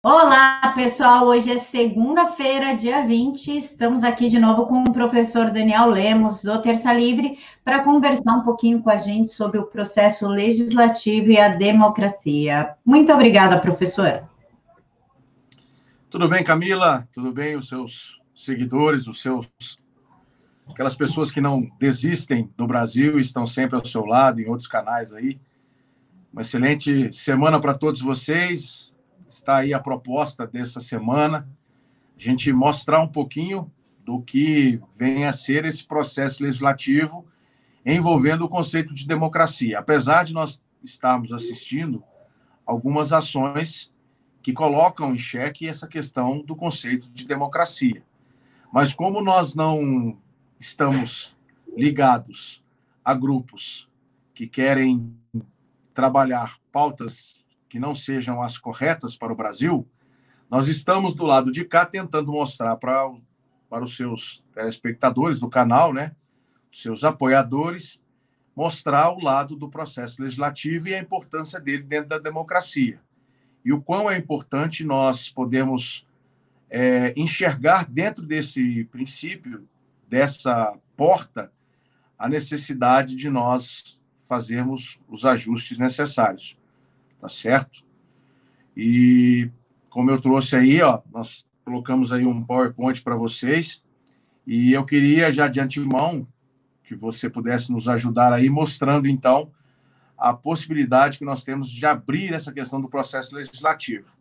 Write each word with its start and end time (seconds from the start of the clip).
Olá, 0.00 0.72
pessoal. 0.76 1.26
Hoje 1.26 1.50
é 1.50 1.56
segunda-feira, 1.56 2.72
dia 2.72 3.04
20. 3.04 3.56
Estamos 3.56 4.04
aqui 4.04 4.28
de 4.28 4.38
novo 4.38 4.64
com 4.64 4.84
o 4.84 4.92
professor 4.92 5.50
Daniel 5.50 5.90
Lemos, 5.90 6.40
do 6.40 6.62
Terça 6.62 6.92
Livre, 6.92 7.36
para 7.64 7.82
conversar 7.82 8.34
um 8.34 8.44
pouquinho 8.44 8.80
com 8.80 8.90
a 8.90 8.96
gente 8.96 9.30
sobre 9.30 9.58
o 9.58 9.66
processo 9.66 10.28
legislativo 10.28 11.32
e 11.32 11.36
a 11.36 11.48
democracia. 11.48 12.76
Muito 12.84 13.12
obrigada, 13.12 13.58
professor. 13.58 14.22
Tudo 16.08 16.28
bem, 16.28 16.44
Camila? 16.44 17.08
Tudo 17.12 17.32
bem, 17.32 17.56
os 17.56 17.66
seus 17.66 18.20
seguidores, 18.32 19.08
os 19.08 19.20
seus 19.20 19.50
aquelas 20.70 20.94
pessoas 20.94 21.28
que 21.28 21.40
não 21.40 21.68
desistem 21.76 22.48
do 22.56 22.68
Brasil 22.68 23.18
e 23.18 23.20
estão 23.20 23.44
sempre 23.44 23.74
ao 23.74 23.84
seu 23.84 24.04
lado 24.04 24.40
em 24.40 24.46
outros 24.46 24.68
canais 24.68 25.12
aí. 25.12 25.40
Uma 26.32 26.42
excelente 26.42 27.12
semana 27.12 27.60
para 27.60 27.74
todos 27.74 28.00
vocês. 28.00 28.96
Está 29.28 29.58
aí 29.58 29.74
a 29.74 29.78
proposta 29.78 30.46
dessa 30.46 30.80
semana, 30.80 31.46
a 32.16 32.20
gente 32.20 32.50
mostrar 32.52 33.00
um 33.00 33.08
pouquinho 33.08 33.70
do 34.04 34.22
que 34.22 34.80
vem 34.94 35.26
a 35.26 35.32
ser 35.32 35.66
esse 35.66 35.84
processo 35.84 36.42
legislativo 36.42 37.26
envolvendo 37.84 38.46
o 38.46 38.48
conceito 38.48 38.94
de 38.94 39.06
democracia. 39.06 39.78
Apesar 39.78 40.24
de 40.24 40.32
nós 40.32 40.62
estarmos 40.82 41.30
assistindo 41.30 42.02
algumas 42.64 43.12
ações 43.12 43.92
que 44.42 44.52
colocam 44.52 45.14
em 45.14 45.18
xeque 45.18 45.68
essa 45.68 45.86
questão 45.86 46.40
do 46.42 46.56
conceito 46.56 47.10
de 47.10 47.26
democracia. 47.26 48.02
Mas 48.72 48.94
como 48.94 49.20
nós 49.20 49.54
não 49.54 50.16
estamos 50.58 51.36
ligados 51.76 52.62
a 53.04 53.12
grupos 53.14 53.88
que 54.34 54.46
querem 54.46 55.14
trabalhar 55.92 56.58
pautas 56.72 57.44
que 57.68 57.78
não 57.78 57.94
sejam 57.94 58.42
as 58.42 58.56
corretas 58.56 59.16
para 59.16 59.32
o 59.32 59.36
Brasil, 59.36 59.86
nós 60.50 60.68
estamos 60.68 61.14
do 61.14 61.24
lado 61.24 61.52
de 61.52 61.64
cá 61.64 61.84
tentando 61.84 62.32
mostrar 62.32 62.76
para, 62.76 63.12
para 63.68 63.84
os 63.84 63.96
seus 63.96 64.42
telespectadores 64.52 65.38
do 65.38 65.48
canal, 65.48 65.92
né, 65.92 66.14
os 66.72 66.82
seus 66.82 67.04
apoiadores, 67.04 68.00
mostrar 68.56 69.10
o 69.10 69.22
lado 69.22 69.54
do 69.54 69.68
processo 69.68 70.22
legislativo 70.22 70.88
e 70.88 70.94
a 70.94 70.98
importância 70.98 71.60
dele 71.60 71.82
dentro 71.82 72.08
da 72.08 72.18
democracia. 72.18 73.00
E 73.64 73.72
o 73.72 73.80
quão 73.80 74.10
é 74.10 74.16
importante 74.16 74.84
nós 74.84 75.28
podemos 75.28 76.06
é, 76.70 77.12
enxergar 77.16 77.86
dentro 77.88 78.24
desse 78.24 78.84
princípio, 78.84 79.68
dessa 80.08 80.74
porta, 80.96 81.52
a 82.18 82.28
necessidade 82.28 83.14
de 83.14 83.30
nós 83.30 84.00
fazermos 84.26 84.98
os 85.08 85.24
ajustes 85.24 85.78
necessários, 85.78 86.58
tá 87.20 87.28
certo? 87.28 87.84
E 88.76 89.50
como 89.88 90.10
eu 90.10 90.20
trouxe 90.20 90.56
aí, 90.56 90.80
ó, 90.82 91.00
nós 91.12 91.46
colocamos 91.64 92.12
aí 92.12 92.24
um 92.24 92.44
PowerPoint 92.44 93.02
para 93.02 93.16
vocês 93.16 93.82
e 94.46 94.72
eu 94.72 94.84
queria 94.84 95.30
já 95.30 95.48
de 95.48 95.60
antemão 95.60 96.26
que 96.82 96.94
você 96.94 97.28
pudesse 97.28 97.70
nos 97.70 97.88
ajudar 97.88 98.32
aí 98.32 98.48
mostrando 98.48 99.06
então 99.06 99.50
a 100.16 100.32
possibilidade 100.32 101.18
que 101.18 101.24
nós 101.24 101.44
temos 101.44 101.70
de 101.70 101.84
abrir 101.84 102.32
essa 102.32 102.52
questão 102.52 102.80
do 102.80 102.88
processo 102.88 103.36
legislativo. 103.36 104.16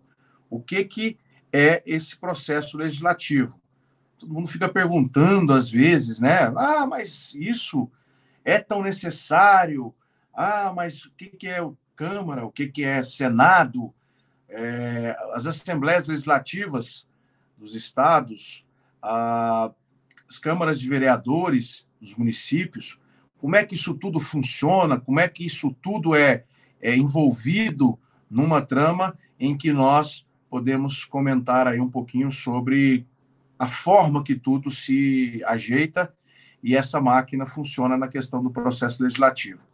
O 0.50 0.60
que, 0.62 0.84
que 0.84 1.18
é 1.52 1.82
esse 1.86 2.18
processo 2.18 2.78
legislativo? 2.78 3.60
Todo 4.20 4.34
mundo 4.34 4.50
fica 4.50 4.68
perguntando 4.68 5.54
às 5.54 5.70
vezes, 5.70 6.20
né? 6.20 6.52
Ah, 6.56 6.86
mas 6.86 7.34
isso 7.36 7.90
é 8.44 8.60
tão 8.60 8.82
necessário? 8.82 9.94
Ah, 10.34 10.72
mas 10.76 11.06
o 11.06 11.12
que, 11.12 11.28
que 11.28 11.48
é 11.48 11.62
Câmara? 11.98 12.46
O 12.46 12.52
que, 12.52 12.68
que 12.68 12.84
é 12.84 13.02
Senado? 13.02 13.92
É, 14.48 15.18
as 15.34 15.48
assembleias 15.48 16.08
legislativas 16.08 17.08
dos 17.58 17.74
estados, 17.74 18.64
a, 19.02 19.72
as 20.30 20.38
câmaras 20.38 20.80
de 20.80 20.88
vereadores 20.88 21.88
dos 22.00 22.16
municípios, 22.16 23.00
como 23.40 23.56
é 23.56 23.66
que 23.66 23.74
isso 23.74 23.96
tudo 23.96 24.20
funciona, 24.20 25.00
como 25.00 25.20
é 25.20 25.28
que 25.28 25.44
isso 25.46 25.76
tudo 25.82 26.16
é, 26.16 26.46
é 26.80 26.96
envolvido 26.96 28.00
numa 28.30 28.62
trama 28.62 29.18
em 29.40 29.58
que 29.58 29.74
nós 29.74 30.26
podemos 30.50 31.04
comentar 31.04 31.68
aí 31.68 31.82
um 31.82 31.90
pouquinho 31.90 32.32
sobre 32.32 33.08
a 33.58 33.68
forma 33.68 34.24
que 34.24 34.36
tudo 34.36 34.70
se 34.70 35.42
ajeita 35.46 36.14
e 36.62 36.76
essa 36.76 37.02
máquina 37.02 37.46
funciona 37.46 37.98
na 37.98 38.08
questão 38.08 38.42
do 38.42 38.52
processo 38.52 39.02
legislativo. 39.02 39.68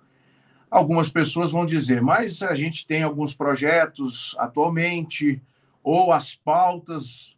Algumas 0.74 1.08
pessoas 1.08 1.52
vão 1.52 1.68
dizer, 1.68 2.02
mas 2.02 2.42
a 2.42 2.56
gente 2.56 2.88
tem 2.88 3.04
alguns 3.04 3.36
projetos 3.36 4.36
atualmente, 4.40 5.40
ou 5.84 6.12
as 6.12 6.34
pautas 6.34 7.38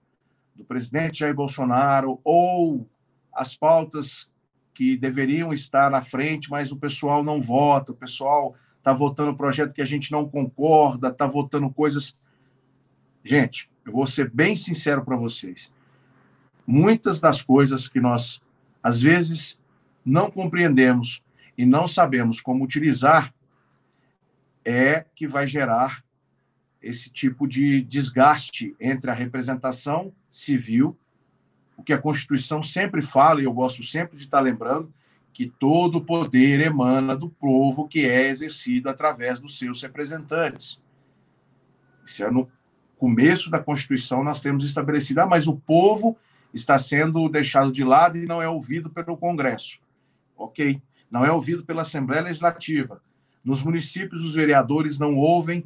do 0.56 0.64
presidente 0.64 1.20
Jair 1.20 1.36
Bolsonaro, 1.36 2.18
ou 2.24 2.88
as 3.34 3.54
pautas 3.54 4.32
que 4.74 4.96
deveriam 4.96 5.52
estar 5.52 5.92
na 5.92 6.02
frente, 6.02 6.50
mas 6.50 6.72
o 6.72 6.78
pessoal 6.78 7.26
não 7.26 7.42
vota, 7.42 7.92
o 7.92 7.96
pessoal 7.96 8.56
está 8.78 8.94
votando 8.94 9.36
projeto 9.36 9.74
que 9.74 9.82
a 9.82 9.86
gente 9.86 10.14
não 10.14 10.30
concorda, 10.30 11.10
está 11.10 11.28
votando 11.28 11.70
coisas. 11.70 12.16
Gente, 13.22 13.70
eu 13.86 13.92
vou 13.92 14.08
ser 14.08 14.32
bem 14.32 14.56
sincero 14.56 15.04
para 15.04 15.18
vocês. 15.18 15.74
Muitas 16.66 17.20
das 17.20 17.42
coisas 17.42 17.90
que 17.90 18.00
nós, 18.00 18.42
às 18.82 19.02
vezes, 19.02 19.60
não 20.06 20.32
compreendemos 20.32 21.22
e 21.58 21.66
não 21.66 21.88
sabemos 21.88 22.42
como 22.42 22.64
utilizar 22.64 23.34
é 24.64 25.06
que 25.16 25.28
vai 25.28 25.46
gerar 25.46 26.04
esse 26.82 27.10
tipo 27.10 27.48
de 27.48 27.82
desgaste 27.82 28.76
entre 28.80 29.10
a 29.10 29.14
representação 29.14 30.14
civil 30.30 30.98
o 31.78 31.84
que 31.84 31.94
a 31.94 31.98
Constituição 31.98 32.64
sempre 32.64 33.02
fala, 33.02 33.42
e 33.42 33.46
eu 33.46 33.54
gosto 33.54 33.84
sempre 33.84 34.16
de 34.16 34.24
estar 34.24 34.40
lembrando, 34.40 34.94
que 35.34 35.48
todo 35.48 36.04
poder 36.04 36.62
emana 36.62 37.16
do 37.16 37.30
povo 37.30 37.88
que 37.88 38.08
é 38.08 38.30
exercido 38.30 38.90
através 38.90 39.40
dos 39.40 39.58
seus 39.58 39.82
representantes. 39.82 40.82
Isso 42.06 42.24
é 42.24 42.32
no 42.32 42.50
começo 42.98 43.50
da 43.50 43.60
Constituição 43.60 44.24
nós 44.24 44.40
temos 44.40 44.64
estabelecido, 44.64 45.20
ah, 45.20 45.28
mas 45.28 45.48
o 45.48 45.56
povo 45.56 46.18
está 46.54 46.80
sendo 46.80 47.28
deixado 47.28 47.72
de 47.72 47.84
lado 47.84 48.18
e 48.18 48.26
não 48.26 48.42
é 48.42 48.48
ouvido 48.48 48.90
pelo 48.90 49.18
Congresso. 49.18 49.80
Ok, 50.38 50.82
não 51.10 51.26
é 51.26 51.32
ouvido 51.32 51.64
pela 51.64 51.84
Assembleia 51.84 52.24
Legislativa. 52.24 53.02
Nos 53.44 53.64
municípios, 53.64 54.24
os 54.24 54.34
vereadores 54.34 55.00
não 55.00 55.16
ouvem 55.16 55.64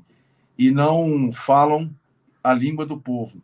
e 0.57 0.71
não 0.71 1.31
falam 1.31 1.93
a 2.43 2.53
língua 2.53 2.85
do 2.85 2.99
povo. 2.99 3.41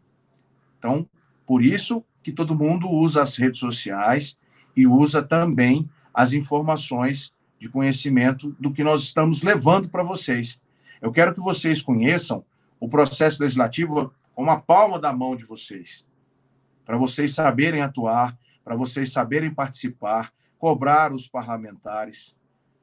Então, 0.77 1.07
por 1.45 1.63
isso, 1.63 2.03
que 2.21 2.31
todo 2.31 2.55
mundo 2.55 2.89
usa 2.89 3.21
as 3.21 3.35
redes 3.35 3.59
sociais 3.59 4.37
e 4.75 4.85
usa 4.87 5.21
também 5.21 5.89
as 6.13 6.33
informações 6.33 7.33
de 7.59 7.69
conhecimento 7.69 8.55
do 8.59 8.71
que 8.71 8.83
nós 8.83 9.03
estamos 9.03 9.41
levando 9.41 9.87
para 9.89 10.03
vocês. 10.03 10.59
Eu 11.01 11.11
quero 11.11 11.33
que 11.33 11.39
vocês 11.39 11.81
conheçam 11.81 12.43
o 12.79 12.89
processo 12.89 13.41
legislativo 13.41 14.13
com 14.33 14.49
a 14.49 14.59
palma 14.59 14.99
da 14.99 15.13
mão 15.13 15.35
de 15.35 15.45
vocês, 15.45 16.05
para 16.83 16.97
vocês 16.97 17.33
saberem 17.33 17.81
atuar, 17.81 18.37
para 18.63 18.75
vocês 18.75 19.11
saberem 19.11 19.53
participar, 19.53 20.33
cobrar 20.57 21.13
os 21.13 21.27
parlamentares, 21.27 22.35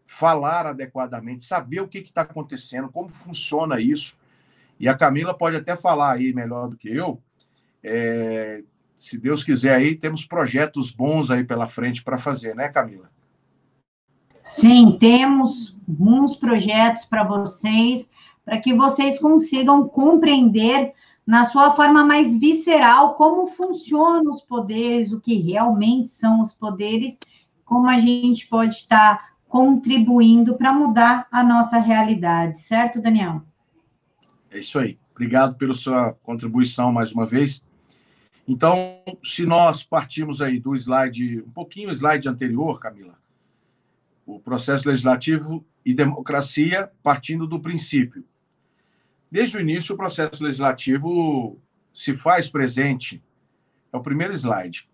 falar 0.04 0.66
adequadamente, 0.66 1.44
saber 1.44 1.80
o 1.80 1.88
que 1.88 1.98
está 1.98 2.22
acontecendo, 2.22 2.88
como 2.90 3.08
funciona 3.08 3.80
isso. 3.80 4.16
E 4.78 4.88
a 4.88 4.96
Camila 4.96 5.32
pode 5.32 5.56
até 5.56 5.76
falar 5.76 6.12
aí 6.12 6.32
melhor 6.32 6.68
do 6.68 6.76
que 6.76 6.88
eu, 6.88 7.20
é, 7.82 8.62
se 9.02 9.18
Deus 9.18 9.42
quiser 9.42 9.74
aí, 9.74 9.96
temos 9.96 10.24
projetos 10.24 10.92
bons 10.92 11.30
aí 11.30 11.44
pela 11.44 11.66
frente 11.66 12.04
para 12.04 12.16
fazer, 12.16 12.54
né, 12.54 12.68
Camila? 12.68 13.10
Sim, 14.44 14.96
temos 14.98 15.76
bons 15.86 16.36
projetos 16.36 17.04
para 17.04 17.24
vocês, 17.24 18.08
para 18.44 18.58
que 18.58 18.72
vocês 18.74 19.18
consigam 19.18 19.88
compreender 19.88 20.92
na 21.26 21.44
sua 21.44 21.72
forma 21.72 22.04
mais 22.04 22.38
visceral 22.38 23.14
como 23.14 23.46
funcionam 23.46 24.30
os 24.30 24.42
poderes, 24.42 25.12
o 25.12 25.20
que 25.20 25.34
realmente 25.34 26.08
são 26.08 26.40
os 26.40 26.52
poderes, 26.52 27.18
como 27.72 27.88
a 27.88 27.98
gente 27.98 28.46
pode 28.48 28.74
estar 28.74 29.32
contribuindo 29.48 30.58
para 30.58 30.74
mudar 30.74 31.26
a 31.32 31.42
nossa 31.42 31.78
realidade, 31.78 32.58
certo, 32.58 33.00
Daniel? 33.00 33.42
É 34.50 34.58
isso 34.58 34.78
aí. 34.78 34.98
Obrigado 35.12 35.56
pela 35.56 35.72
sua 35.72 36.12
contribuição 36.22 36.92
mais 36.92 37.12
uma 37.12 37.24
vez. 37.24 37.64
Então, 38.46 38.98
se 39.24 39.46
nós 39.46 39.82
partimos 39.82 40.42
aí 40.42 40.60
do 40.60 40.74
slide, 40.76 41.42
um 41.46 41.50
pouquinho 41.50 41.88
o 41.88 41.92
slide 41.92 42.28
anterior, 42.28 42.78
Camila, 42.78 43.18
o 44.26 44.38
processo 44.38 44.86
legislativo 44.86 45.64
e 45.82 45.94
democracia, 45.94 46.92
partindo 47.02 47.46
do 47.46 47.58
princípio. 47.58 48.22
Desde 49.30 49.56
o 49.56 49.60
início, 49.62 49.94
o 49.94 49.98
processo 49.98 50.44
legislativo 50.44 51.58
se 51.90 52.14
faz 52.14 52.50
presente. 52.50 53.22
É 53.90 53.96
o 53.96 54.02
primeiro 54.02 54.34
slide. 54.34 54.91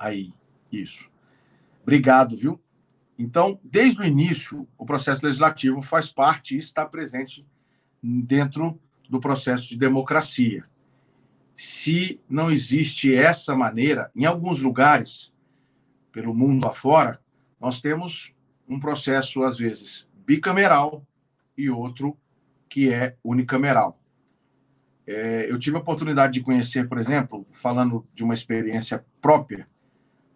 Aí, 0.00 0.32
isso. 0.72 1.10
Obrigado, 1.82 2.34
viu? 2.34 2.58
Então, 3.18 3.60
desde 3.62 4.00
o 4.00 4.04
início, 4.04 4.66
o 4.78 4.86
processo 4.86 5.26
legislativo 5.26 5.82
faz 5.82 6.10
parte 6.10 6.54
e 6.54 6.58
está 6.58 6.86
presente 6.86 7.46
dentro 8.02 8.80
do 9.10 9.20
processo 9.20 9.68
de 9.68 9.76
democracia. 9.76 10.64
Se 11.54 12.18
não 12.26 12.50
existe 12.50 13.14
essa 13.14 13.54
maneira, 13.54 14.10
em 14.16 14.24
alguns 14.24 14.62
lugares, 14.62 15.34
pelo 16.10 16.32
mundo 16.32 16.66
afora, 16.66 17.20
nós 17.60 17.82
temos 17.82 18.34
um 18.66 18.80
processo, 18.80 19.44
às 19.44 19.58
vezes, 19.58 20.08
bicameral 20.24 21.06
e 21.58 21.68
outro 21.68 22.16
que 22.70 22.90
é 22.90 23.18
unicameral. 23.22 24.00
É, 25.06 25.46
eu 25.50 25.58
tive 25.58 25.76
a 25.76 25.80
oportunidade 25.80 26.32
de 26.32 26.40
conhecer, 26.40 26.88
por 26.88 26.96
exemplo, 26.96 27.46
falando 27.52 28.06
de 28.14 28.24
uma 28.24 28.32
experiência 28.32 29.04
própria, 29.20 29.68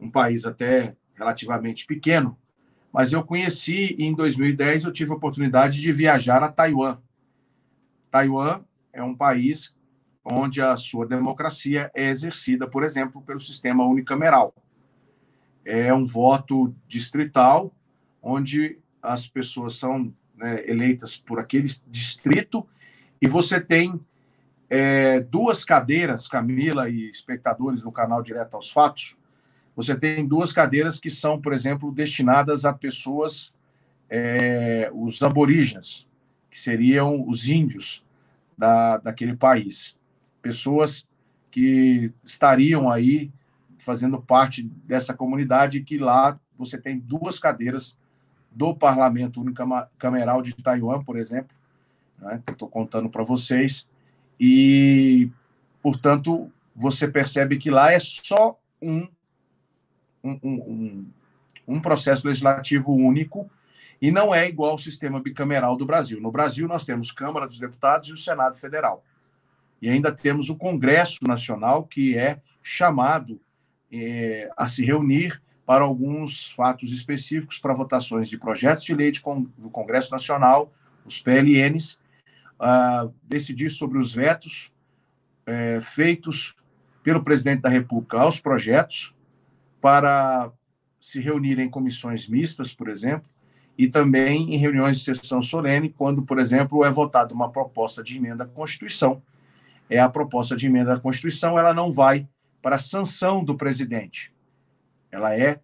um 0.00 0.11
país 0.11 0.44
até 0.44 0.96
relativamente 1.14 1.87
pequeno, 1.87 2.37
mas 2.93 3.12
eu 3.12 3.25
conheci 3.25 3.94
e 3.99 4.05
em 4.05 4.14
2010 4.14 4.85
eu 4.85 4.93
tive 4.93 5.12
a 5.12 5.17
oportunidade 5.17 5.81
de 5.81 5.93
viajar 5.93 6.43
a 6.43 6.49
Taiwan. 6.49 6.99
Taiwan 8.11 8.62
é 8.93 9.02
um 9.02 9.14
país 9.14 9.75
onde 10.25 10.62
a 10.62 10.76
sua 10.76 11.06
democracia 11.06 11.91
é 11.94 12.08
exercida, 12.08 12.67
por 12.67 12.82
exemplo, 12.82 13.20
pelo 13.23 13.41
sistema 13.41 13.85
unicameral. 13.85 14.55
É 15.64 15.93
um 15.93 16.05
voto 16.05 16.75
distrital, 16.87 17.75
onde 18.23 18.79
as 19.02 19.29
pessoas 19.29 19.76
são 19.76 20.14
né, 20.37 20.62
eleitas 20.69 21.17
por 21.17 21.38
aquele 21.38 21.69
distrito 21.88 22.67
e 23.20 23.26
você 23.26 23.61
tem 23.61 24.00
é, 24.69 25.20
duas 25.20 25.64
cadeiras, 25.64 26.26
Camila 26.26 26.88
e 26.88 27.11
espectadores 27.11 27.82
do 27.82 27.93
canal 27.93 28.23
Direto 28.23 28.55
aos 28.55 28.70
Fatos, 28.70 29.17
você 29.76 29.97
tem 29.97 30.26
duas 30.26 30.53
cadeiras 30.53 31.00
que 31.00 31.11
são, 31.11 31.41
por 31.41 31.53
exemplo, 31.53 31.91
destinadas 31.91 32.65
a 32.65 32.73
pessoas, 32.73 33.53
é, 34.09 34.91
os 34.93 35.21
aborígenes, 35.23 36.06
que 36.50 36.59
seriam 36.59 37.29
os 37.29 37.49
índios 37.49 38.05
da, 38.56 38.99
daquele 38.99 39.37
país. 39.37 39.97
Pessoas 40.41 41.09
que 41.50 42.12
estariam 42.25 42.91
aí 42.91 43.31
fazendo 43.79 44.21
parte 44.21 44.62
dessa 44.62 45.12
comunidade, 45.12 45.82
que 45.82 45.99
lá 45.99 46.38
você 46.56 46.79
tem 46.79 46.99
duas 46.99 47.38
cadeiras 47.38 47.99
do 48.50 48.75
Parlamento 48.75 49.41
Unicameral 49.41 50.41
de 50.41 50.55
Taiwan, 50.55 51.03
por 51.03 51.17
exemplo, 51.17 51.55
né, 52.19 52.41
que 52.47 52.53
estou 52.53 52.69
contando 52.69 53.09
para 53.11 53.25
vocês, 53.25 53.88
e, 54.38 55.29
portanto, 55.82 56.50
você 56.75 57.06
percebe 57.09 57.56
que 57.56 57.71
lá 57.71 57.93
é 57.93 57.99
só 57.99 58.59
um, 58.81 59.09
um, 60.29 61.06
um, 61.67 61.81
processo 61.81 62.26
legislativo 62.26 62.93
único 62.93 63.50
e 64.00 64.11
não 64.11 64.35
é 64.35 64.49
igual 64.49 64.73
ao 64.73 64.79
sistema 64.79 65.21
bicameral 65.21 65.76
do 65.76 65.87
Brasil. 65.87 66.21
No 66.21 66.31
Brasil, 66.31 66.67
nós 66.67 66.85
temos 66.85 67.12
Câmara 67.12 67.47
dos 67.47 67.59
Deputados 67.59 68.09
e 68.09 68.12
o 68.12 68.17
Senado 68.17 68.56
Federal. 68.56 69.05
E 69.81 69.88
ainda 69.88 70.11
temos 70.11 70.49
o 70.49 70.56
Congresso 70.56 71.26
Nacional, 71.26 71.85
que 71.85 72.17
é 72.17 72.41
chamado 72.62 73.41
é, 73.93 74.50
a 74.56 74.67
se 74.67 74.85
reunir 74.85 75.41
para 75.67 75.85
alguns 75.85 76.50
fatos 76.53 76.93
específicos, 76.93 77.59
para 77.59 77.75
votações 77.75 78.29
de 78.29 78.38
projetos 78.38 78.85
de 78.85 78.94
lei 78.94 79.11
de, 79.11 79.21
do 79.59 79.71
Congresso 79.71 80.11
Nacional, 80.11 80.73
os 81.05 81.21
PLNs, 81.21 81.99
uh, 82.61 83.12
decidir 83.23 83.71
sobre 83.71 83.99
os 83.99 84.15
vetos 84.15 84.71
é, 85.47 85.81
feitos 85.81 86.55
pelo 87.03 87.23
presidente 87.23 87.62
da 87.62 87.69
República 87.69 88.19
aos 88.19 88.41
projetos, 88.41 89.15
para 89.84 90.50
se 90.98 91.20
reunir 91.20 91.58
em 91.58 91.69
comissões 91.69 92.26
mistas, 92.26 92.72
por 92.72 92.88
exemplo, 92.88 93.28
e 93.76 93.86
também 93.86 94.54
em 94.54 94.56
reuniões 94.56 94.96
de 94.96 95.04
sessão 95.04 95.42
solene, 95.42 95.90
quando, 95.90 96.22
por 96.22 96.38
exemplo, 96.38 96.86
é 96.86 96.90
votada 96.90 97.34
uma 97.34 97.52
proposta 97.52 98.02
de 98.02 98.16
emenda 98.16 98.44
à 98.44 98.46
Constituição. 98.46 99.22
É 99.90 99.98
a 100.00 100.08
proposta 100.08 100.56
de 100.56 100.69
emenda 100.69 100.94
à 100.94 100.98
Constituição, 100.98 101.58
ela 101.58 101.75
não 101.75 101.92
vai 101.92 102.26
para 102.62 102.76
a 102.76 102.78
sanção 102.78 103.44
do 103.44 103.54
presidente. 103.54 104.34
Ela 105.12 105.38
é 105.38 105.60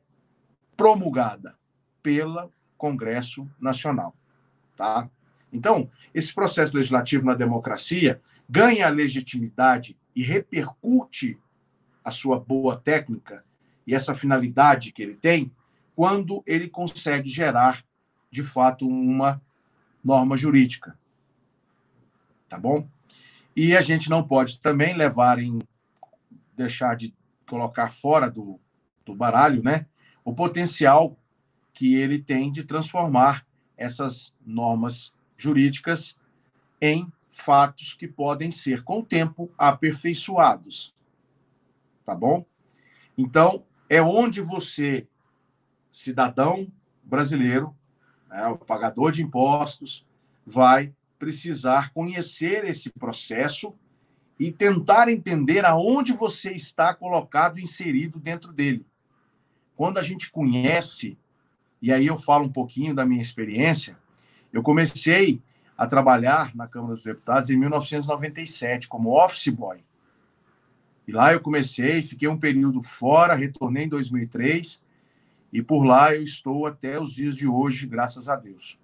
promulgada 0.77 1.55
pelo 2.03 2.53
Congresso 2.77 3.51
Nacional, 3.59 4.15
tá? 4.77 5.09
Então, 5.51 5.91
esse 6.13 6.35
processo 6.35 6.77
legislativo 6.77 7.25
na 7.25 7.35
democracia 7.35 8.21
ganha 8.47 8.87
legitimidade 8.91 9.97
e 10.15 10.23
repercute 10.23 11.39
a 12.05 12.11
sua 12.11 12.39
boa 12.39 12.77
técnica 12.77 13.49
e 13.91 13.95
essa 13.95 14.15
finalidade 14.15 14.93
que 14.93 15.03
ele 15.03 15.17
tem 15.17 15.51
quando 15.97 16.45
ele 16.47 16.69
consegue 16.69 17.29
gerar, 17.29 17.85
de 18.31 18.41
fato, 18.41 18.87
uma 18.87 19.43
norma 20.03 20.37
jurídica. 20.37 20.97
Tá 22.49 22.57
bom? 22.57 22.89
E 23.55 23.77
a 23.77 23.81
gente 23.81 24.09
não 24.09 24.23
pode 24.23 24.61
também 24.61 24.97
levar 24.97 25.41
em 25.41 25.59
deixar 26.57 26.95
de 26.95 27.13
colocar 27.49 27.91
fora 27.91 28.31
do, 28.31 28.61
do 29.05 29.13
baralho, 29.13 29.61
né? 29.61 29.87
O 30.25 30.33
potencial 30.33 31.19
que 31.73 31.97
ele 31.97 32.23
tem 32.23 32.53
de 32.53 32.63
transformar 32.63 33.45
essas 33.77 34.37
normas 34.47 35.13
jurídicas 35.37 36.17
em 36.81 37.13
fatos 37.29 37.95
que 37.95 38.07
podem 38.07 38.53
ser, 38.53 38.85
com 38.85 39.01
o 39.01 39.05
tempo, 39.05 39.51
aperfeiçoados. 39.59 40.95
Tá 42.07 42.15
bom? 42.15 42.47
Então, 43.19 43.65
é 43.91 44.01
onde 44.01 44.41
você, 44.41 45.05
cidadão 45.91 46.69
brasileiro, 47.03 47.75
né, 48.29 48.47
o 48.47 48.57
pagador 48.57 49.11
de 49.11 49.21
impostos, 49.21 50.07
vai 50.47 50.95
precisar 51.19 51.93
conhecer 51.93 52.65
esse 52.65 52.89
processo 52.89 53.75
e 54.39 54.53
tentar 54.53 55.09
entender 55.09 55.67
aonde 55.67 56.13
você 56.13 56.53
está 56.53 56.95
colocado, 56.95 57.59
inserido 57.59 58.21
dentro 58.21 58.53
dele. 58.53 58.87
Quando 59.75 59.99
a 59.99 60.03
gente 60.03 60.31
conhece, 60.31 61.19
e 61.83 61.93
aí 61.93 62.07
eu 62.07 62.17
falo 62.17 62.45
um 62.45 62.53
pouquinho 62.53 62.95
da 62.95 63.05
minha 63.05 63.21
experiência, 63.21 63.99
eu 64.53 64.63
comecei 64.63 65.43
a 65.77 65.87
trabalhar 65.87 66.55
na 66.55 66.69
Câmara 66.69 66.95
dos 66.95 67.03
Deputados 67.03 67.51
em 67.51 67.57
1997 67.57 68.87
como 68.87 69.19
office 69.19 69.49
boy. 69.49 69.83
E 71.11 71.13
lá 71.13 71.33
eu 71.33 71.41
comecei, 71.41 72.01
fiquei 72.03 72.29
um 72.29 72.39
período 72.39 72.85
fora, 72.85 73.35
retornei 73.35 73.83
em 73.83 73.89
2003 73.89 74.81
e 75.53 75.61
por 75.61 75.83
lá 75.83 76.15
eu 76.15 76.23
estou 76.23 76.67
até 76.69 77.01
os 77.01 77.13
dias 77.13 77.35
de 77.35 77.49
hoje, 77.49 77.85
graças 77.85 78.29
a 78.29 78.37
Deus. 78.37 78.79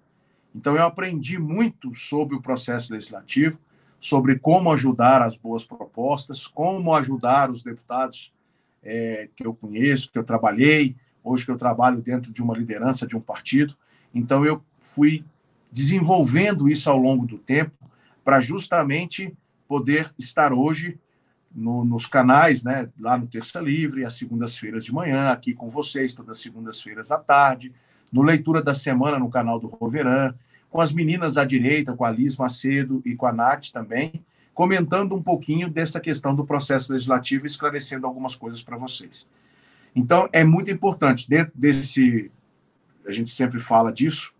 Então 0.53 0.75
eu 0.75 0.83
aprendi 0.83 1.39
muito 1.39 1.95
sobre 1.95 2.35
o 2.35 2.41
processo 2.41 2.91
legislativo, 2.91 3.57
sobre 3.97 4.37
como 4.37 4.69
ajudar 4.73 5.21
as 5.21 5.37
boas 5.37 5.63
propostas, 5.63 6.45
como 6.45 6.93
ajudar 6.95 7.49
os 7.49 7.63
deputados 7.63 8.33
é, 8.83 9.29
que 9.33 9.47
eu 9.47 9.53
conheço, 9.53 10.11
que 10.11 10.19
eu 10.19 10.23
trabalhei, 10.25 10.97
hoje 11.23 11.45
que 11.45 11.51
eu 11.51 11.57
trabalho 11.57 12.01
dentro 12.01 12.33
de 12.33 12.43
uma 12.43 12.57
liderança 12.57 13.07
de 13.07 13.15
um 13.15 13.21
partido. 13.21 13.73
Então 14.13 14.45
eu 14.45 14.61
fui 14.81 15.23
desenvolvendo 15.71 16.67
isso 16.67 16.89
ao 16.89 16.97
longo 16.97 17.25
do 17.25 17.37
tempo 17.37 17.77
para 18.21 18.41
justamente 18.41 19.33
poder 19.65 20.13
estar 20.19 20.51
hoje 20.51 20.99
no, 21.57 21.83
nos 21.83 22.05
canais, 22.05 22.63
né, 22.63 22.87
lá 22.99 23.17
no 23.17 23.25
Terça 23.25 23.59
Livre, 23.59 24.05
às 24.05 24.13
segundas-feiras 24.13 24.85
de 24.85 24.93
manhã, 24.93 25.31
aqui 25.31 25.55
com 25.55 25.67
vocês, 25.69 26.13
todas 26.13 26.37
as 26.37 26.43
segundas-feiras 26.43 27.11
à 27.11 27.17
tarde, 27.17 27.73
no 28.11 28.21
Leitura 28.21 28.61
da 28.61 28.75
Semana 28.75 29.17
no 29.17 29.27
canal 29.27 29.59
do 29.59 29.65
Roveran, 29.67 30.35
com 30.69 30.79
as 30.79 30.93
meninas 30.93 31.35
à 31.35 31.43
direita, 31.43 31.93
com 31.93 32.05
a 32.05 32.11
Liz 32.11 32.37
Macedo 32.37 33.01
e 33.03 33.15
com 33.15 33.25
a 33.25 33.33
Nath 33.33 33.71
também, 33.73 34.23
comentando 34.53 35.15
um 35.15 35.21
pouquinho 35.21 35.67
dessa 35.67 35.99
questão 35.99 36.35
do 36.35 36.45
processo 36.45 36.93
legislativo 36.93 37.45
e 37.45 37.47
esclarecendo 37.47 38.05
algumas 38.05 38.35
coisas 38.35 38.61
para 38.61 38.77
vocês. 38.77 39.27
Então, 39.95 40.29
é 40.31 40.43
muito 40.43 40.69
importante, 40.69 41.27
dentro 41.27 41.53
desse, 41.55 42.31
a 43.07 43.11
gente 43.11 43.31
sempre 43.31 43.59
fala 43.59 43.91
disso, 43.91 44.31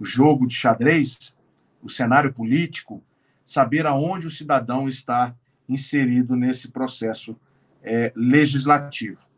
o 0.00 0.04
jogo 0.04 0.46
de 0.46 0.54
xadrez, 0.54 1.34
o 1.82 1.90
cenário 1.90 2.32
político, 2.32 3.02
saber 3.44 3.86
aonde 3.86 4.26
o 4.26 4.30
cidadão 4.30 4.88
está 4.88 5.34
inserido 5.68 6.36
nesse 6.36 6.68
processo 6.68 7.36
é, 7.82 8.12
legislativo. 8.14 9.28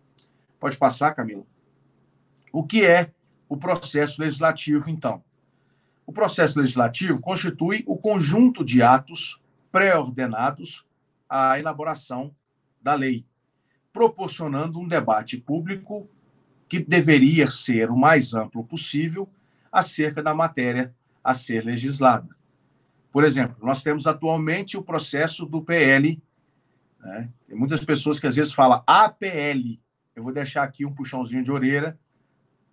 Pode 0.59 0.77
passar, 0.77 1.15
Camila? 1.15 1.45
O 2.53 2.65
que 2.65 2.85
é 2.85 3.13
o 3.49 3.57
processo 3.57 4.21
legislativo, 4.21 4.89
então? 4.89 5.23
O 6.07 6.13
processo 6.13 6.59
legislativo 6.59 7.21
constitui 7.21 7.83
o 7.87 7.97
conjunto 7.97 8.65
de 8.65 8.83
atos 8.83 9.41
pré-ordenados 9.73 10.85
à 11.29 11.59
elaboração 11.59 12.35
da 12.81 12.95
lei, 12.95 13.25
proporcionando 13.93 14.79
um 14.79 14.87
debate 14.87 15.37
público 15.37 16.09
que 16.69 16.79
deveria 16.79 17.49
ser 17.51 17.91
o 17.91 17.97
mais 17.97 18.35
amplo 18.35 18.65
possível 18.65 19.29
acerca 19.71 20.23
da 20.23 20.35
matéria 20.35 20.95
a 21.23 21.35
ser 21.35 21.65
legislada. 21.65 22.36
Por 23.17 23.25
exemplo, 23.25 23.57
nós 23.63 23.83
temos 23.83 24.07
atualmente 24.07 24.77
o 24.77 24.83
processo 24.83 25.47
do 25.47 25.63
PL. 25.63 26.23
Né? 27.01 27.31
Tem 27.47 27.57
muitas 27.57 27.83
pessoas 27.83 28.21
que 28.21 28.27
às 28.27 28.37
vezes 28.37 28.53
falam 28.53 28.83
APL. 28.87 29.81
Eu 30.15 30.23
vou 30.23 30.35
deixar 30.35 30.63
aqui 30.63 30.85
um 30.85 30.93
puxãozinho 30.93 31.43
de 31.43 31.51
orelha, 31.51 31.99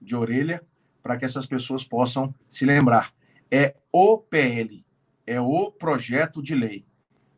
de 0.01 0.13
orelha, 0.17 0.61
para 1.01 1.15
que 1.15 1.23
essas 1.23 1.45
pessoas 1.45 1.85
possam 1.85 2.35
se 2.49 2.65
lembrar. 2.65 3.13
É 3.49 3.73
o 3.89 4.17
PL, 4.17 4.85
é 5.25 5.39
o 5.39 5.71
projeto 5.71 6.43
de 6.43 6.55
lei. 6.55 6.85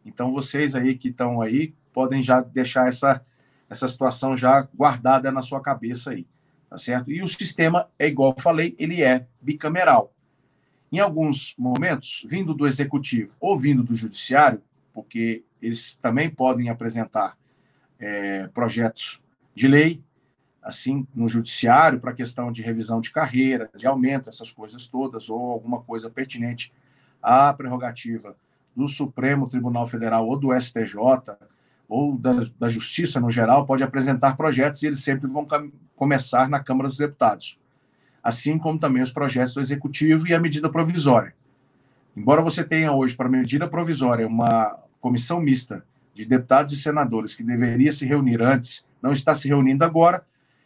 Então, 0.03 0.31
vocês 0.31 0.75
aí 0.75 0.95
que 0.95 1.09
estão 1.09 1.43
aí 1.43 1.75
podem 1.93 2.23
já 2.23 2.41
deixar 2.41 2.89
essa, 2.89 3.23
essa 3.69 3.87
situação 3.87 4.35
já 4.35 4.67
guardada 4.73 5.31
na 5.31 5.43
sua 5.43 5.61
cabeça 5.61 6.09
aí, 6.09 6.25
tá 6.67 6.75
certo? 6.75 7.11
E 7.11 7.21
o 7.21 7.27
sistema 7.27 7.87
é 7.99 8.07
igual 8.07 8.33
eu 8.35 8.41
falei, 8.41 8.75
ele 8.79 9.03
é 9.03 9.27
bicameral. 9.39 10.14
Em 10.91 10.99
alguns 10.99 11.55
momentos, 11.57 12.25
vindo 12.27 12.53
do 12.53 12.67
executivo 12.67 13.35
ou 13.39 13.57
vindo 13.57 13.83
do 13.83 13.93
judiciário, 13.93 14.61
porque 14.93 15.43
eles 15.61 15.97
também 15.97 16.29
podem 16.29 16.69
apresentar 16.69 17.37
é, 17.99 18.47
projetos 18.47 19.21
de 19.53 19.67
lei, 19.67 20.01
assim, 20.61 21.05
no 21.13 21.27
judiciário, 21.27 21.99
para 21.99 22.13
questão 22.13 22.51
de 22.51 22.61
revisão 22.61 22.99
de 22.99 23.11
carreira, 23.11 23.69
de 23.75 23.85
aumento, 23.85 24.29
essas 24.29 24.51
coisas 24.51 24.87
todas, 24.87 25.29
ou 25.29 25.51
alguma 25.51 25.81
coisa 25.81 26.09
pertinente 26.09 26.73
à 27.21 27.53
prerrogativa 27.53 28.35
do 28.75 28.87
Supremo 28.87 29.47
Tribunal 29.47 29.85
Federal 29.85 30.27
ou 30.27 30.37
do 30.37 30.59
STJ, 30.59 30.95
ou 31.87 32.17
da, 32.17 32.45
da 32.59 32.67
Justiça 32.67 33.19
no 33.19 33.29
geral, 33.29 33.65
pode 33.65 33.83
apresentar 33.83 34.35
projetos 34.35 34.81
e 34.81 34.87
eles 34.87 35.03
sempre 35.03 35.27
vão 35.27 35.47
começar 35.95 36.49
na 36.49 36.59
Câmara 36.59 36.89
dos 36.89 36.97
Deputados, 36.97 37.59
assim 38.25 38.57
como 38.57 38.79
também 38.79 39.03
os 39.03 39.11
projetos 39.11 39.53
do 39.53 39.61
Executivo 39.61 40.27
e 40.27 40.33
a 40.33 40.39
medida 40.39 40.67
provisória. 40.67 41.35
Embora 42.17 42.41
você 42.41 42.63
tenha 42.63 42.91
hoje 42.91 43.15
para 43.15 43.29
medida 43.29 43.67
provisória 43.67 44.25
uma 44.25 44.79
comissão 44.99 45.39
mista 45.39 45.85
de 46.11 46.25
deputados 46.25 46.73
e 46.73 46.81
senadores 46.81 47.35
que 47.35 47.43
deveria 47.43 47.93
se 47.93 48.03
reunir 48.03 48.41
antes, 48.41 48.83
não 48.99 49.11
está 49.11 49.35
se 49.35 49.47
reunindo 49.47 49.85
agora, 49.85 50.25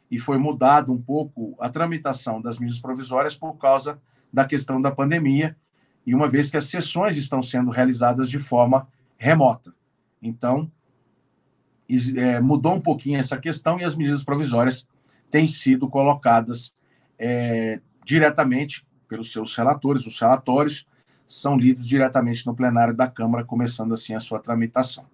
e 0.09 0.17
foi 0.17 0.37
mudado 0.37 0.93
um 0.93 0.97
pouco 0.97 1.53
a 1.59 1.67
tramitação 1.67 2.41
das 2.41 2.57
medidas 2.57 2.79
provisórias 2.79 3.35
por 3.35 3.57
causa 3.57 3.99
da 4.31 4.45
questão 4.45 4.81
da 4.81 4.89
pandemia, 4.89 5.57
e 6.05 6.15
uma 6.15 6.29
vez 6.29 6.49
que 6.49 6.55
as 6.55 6.63
sessões 6.63 7.17
estão 7.17 7.41
sendo 7.41 7.71
realizadas 7.71 8.29
de 8.29 8.39
forma 8.39 8.87
remota. 9.17 9.73
Então, 10.21 10.71
é, 12.15 12.39
mudou 12.39 12.75
um 12.75 12.81
pouquinho 12.81 13.19
essa 13.19 13.37
questão 13.37 13.77
e 13.77 13.83
as 13.83 13.97
medidas 13.97 14.23
provisórias 14.23 14.87
têm 15.29 15.45
sido 15.45 15.89
colocadas 15.89 16.73
é, 17.19 17.81
diretamente 18.05 18.85
pelos 19.07 19.31
seus 19.31 19.53
relatores, 19.55 20.05
os 20.07 20.19
relatórios 20.19 20.87
são 21.27 21.57
lidos 21.57 21.85
diretamente 21.85 22.45
no 22.47 22.55
plenário 22.55 22.95
da 22.95 23.07
Câmara, 23.07 23.43
começando 23.43 23.93
assim 23.93 24.15
a 24.15 24.19
sua 24.19 24.39
tramitação. 24.39 25.05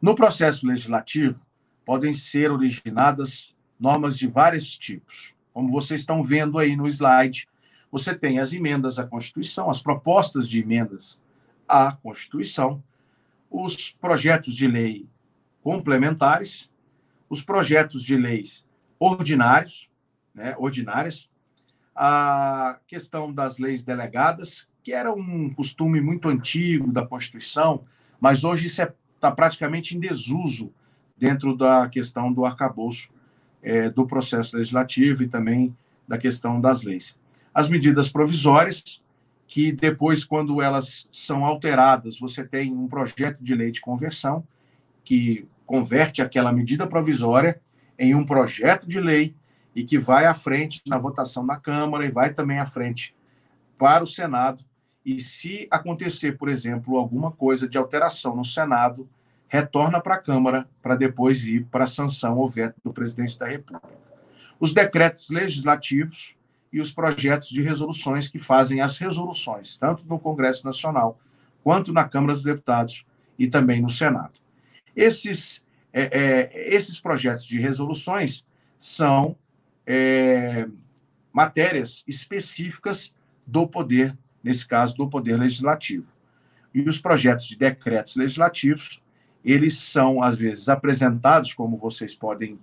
No 0.00 0.14
processo 0.14 0.66
legislativo, 0.66 1.42
podem 1.84 2.12
ser 2.12 2.50
originadas 2.50 3.54
normas 3.78 4.18
de 4.18 4.26
vários 4.26 4.76
tipos. 4.76 5.34
Como 5.52 5.70
vocês 5.70 6.00
estão 6.00 6.22
vendo 6.22 6.58
aí 6.58 6.76
no 6.76 6.88
slide, 6.88 7.46
você 7.90 8.14
tem 8.14 8.38
as 8.38 8.52
emendas 8.52 8.98
à 8.98 9.04
Constituição, 9.04 9.70
as 9.70 9.80
propostas 9.80 10.48
de 10.48 10.60
emendas 10.60 11.20
à 11.68 11.92
Constituição, 11.92 12.82
os 13.50 13.90
projetos 13.90 14.54
de 14.54 14.66
lei 14.66 15.06
complementares, 15.62 16.70
os 17.28 17.42
projetos 17.42 18.02
de 18.02 18.16
leis 18.16 18.66
ordinários, 18.98 19.88
né, 20.38 20.54
ordinárias, 20.56 21.28
a 21.94 22.78
questão 22.86 23.32
das 23.32 23.58
leis 23.58 23.82
delegadas, 23.82 24.68
que 24.84 24.92
era 24.92 25.12
um 25.12 25.52
costume 25.52 26.00
muito 26.00 26.28
antigo 26.28 26.92
da 26.92 27.04
Constituição, 27.04 27.84
mas 28.20 28.44
hoje 28.44 28.66
isso 28.66 28.80
está 28.80 28.92
é, 28.92 28.96
tá 29.18 29.32
praticamente 29.32 29.96
em 29.96 30.00
desuso 30.00 30.72
dentro 31.16 31.56
da 31.56 31.88
questão 31.88 32.32
do 32.32 32.46
arcabouço 32.46 33.10
é, 33.60 33.90
do 33.90 34.06
processo 34.06 34.56
legislativo 34.56 35.24
e 35.24 35.28
também 35.28 35.76
da 36.06 36.16
questão 36.16 36.60
das 36.60 36.84
leis. 36.84 37.18
As 37.52 37.68
medidas 37.68 38.08
provisórias, 38.08 39.02
que 39.48 39.72
depois, 39.72 40.24
quando 40.24 40.62
elas 40.62 41.08
são 41.10 41.44
alteradas, 41.44 42.18
você 42.20 42.44
tem 42.44 42.72
um 42.72 42.86
projeto 42.86 43.42
de 43.42 43.56
lei 43.56 43.72
de 43.72 43.80
conversão, 43.80 44.46
que 45.04 45.48
converte 45.66 46.22
aquela 46.22 46.52
medida 46.52 46.86
provisória 46.86 47.60
em 47.98 48.14
um 48.14 48.24
projeto 48.24 48.86
de 48.86 49.00
lei 49.00 49.34
e 49.78 49.84
que 49.84 49.96
vai 49.96 50.26
à 50.26 50.34
frente 50.34 50.82
na 50.88 50.98
votação 50.98 51.46
na 51.46 51.56
Câmara 51.56 52.04
e 52.04 52.10
vai 52.10 52.34
também 52.34 52.58
à 52.58 52.66
frente 52.66 53.14
para 53.78 54.02
o 54.02 54.06
Senado. 54.08 54.64
E 55.06 55.20
se 55.20 55.68
acontecer, 55.70 56.36
por 56.36 56.48
exemplo, 56.48 56.96
alguma 56.96 57.30
coisa 57.30 57.68
de 57.68 57.78
alteração 57.78 58.34
no 58.34 58.44
Senado, 58.44 59.08
retorna 59.46 60.00
para 60.00 60.16
a 60.16 60.18
Câmara 60.18 60.68
para 60.82 60.96
depois 60.96 61.46
ir 61.46 61.64
para 61.66 61.84
a 61.84 61.86
sanção 61.86 62.38
ou 62.38 62.48
veto 62.48 62.74
do 62.82 62.92
presidente 62.92 63.38
da 63.38 63.46
República. 63.46 63.88
Os 64.58 64.74
decretos 64.74 65.30
legislativos 65.30 66.34
e 66.72 66.80
os 66.80 66.92
projetos 66.92 67.48
de 67.48 67.62
resoluções 67.62 68.26
que 68.26 68.40
fazem 68.40 68.80
as 68.80 68.98
resoluções, 68.98 69.78
tanto 69.78 70.04
no 70.06 70.18
Congresso 70.18 70.66
Nacional 70.66 71.20
quanto 71.62 71.92
na 71.92 72.08
Câmara 72.08 72.34
dos 72.34 72.42
Deputados 72.42 73.06
e 73.38 73.46
também 73.46 73.80
no 73.80 73.88
Senado. 73.88 74.40
Esses, 74.96 75.64
é, 75.92 76.02
é, 76.10 76.74
esses 76.74 76.98
projetos 76.98 77.44
de 77.44 77.60
resoluções 77.60 78.44
são 78.76 79.36
é, 79.90 80.68
matérias 81.32 82.04
específicas 82.06 83.14
do 83.46 83.66
poder, 83.66 84.14
nesse 84.44 84.68
caso, 84.68 84.94
do 84.94 85.08
poder 85.08 85.38
legislativo. 85.38 86.12
E 86.74 86.82
os 86.82 86.98
projetos 86.98 87.46
de 87.46 87.56
decretos 87.56 88.14
legislativos 88.14 89.00
eles 89.42 89.78
são, 89.78 90.22
às 90.22 90.36
vezes, 90.36 90.68
apresentados, 90.68 91.54
como 91.54 91.74
vocês 91.74 92.14
podem 92.14 92.58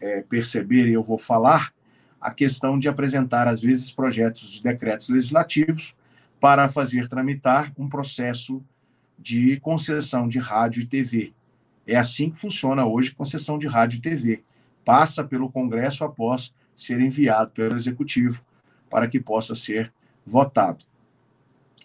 é, 0.00 0.20
perceber, 0.20 0.86
e 0.86 0.92
eu 0.92 1.02
vou 1.02 1.18
falar, 1.18 1.72
a 2.20 2.30
questão 2.30 2.78
de 2.78 2.88
apresentar, 2.88 3.48
às 3.48 3.60
vezes, 3.60 3.90
projetos 3.90 4.52
de 4.52 4.62
decretos 4.62 5.08
legislativos 5.08 5.96
para 6.38 6.68
fazer 6.68 7.08
tramitar 7.08 7.72
um 7.76 7.88
processo 7.88 8.62
de 9.18 9.58
concessão 9.58 10.28
de 10.28 10.38
rádio 10.38 10.82
e 10.82 10.86
TV. 10.86 11.32
É 11.84 11.96
assim 11.96 12.30
que 12.30 12.38
funciona 12.38 12.86
hoje 12.86 13.12
concessão 13.12 13.58
de 13.58 13.66
rádio 13.66 13.96
e 13.96 14.00
TV. 14.00 14.44
Passa 14.84 15.24
pelo 15.24 15.50
Congresso 15.50 16.04
após 16.04 16.52
ser 16.80 17.00
enviado 17.00 17.50
pelo 17.50 17.76
Executivo 17.76 18.42
para 18.88 19.08
que 19.08 19.20
possa 19.20 19.54
ser 19.54 19.92
votado. 20.26 20.84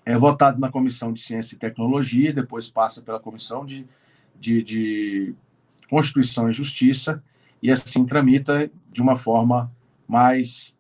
É 0.06 0.16
votado 0.18 0.60
na 0.60 0.70
Comissão 0.70 1.12
de 1.12 1.22
Ciência 1.22 1.56
e 1.56 1.60
Tecnologia, 1.60 2.32
depois 2.32 2.70
passa 2.70 3.02
pela 3.02 3.20
Comissão 3.20 3.66
de 3.66 3.86
de, 4.40 4.62
de 4.62 5.36
Constituição 5.90 6.50
e 6.50 6.54
Justiça 6.54 7.24
e 7.62 7.72
assim 7.72 8.06
tramita 8.06 8.70
de 8.92 9.02
uma 9.02 9.16
forma 9.16 9.72
mais 10.08 10.78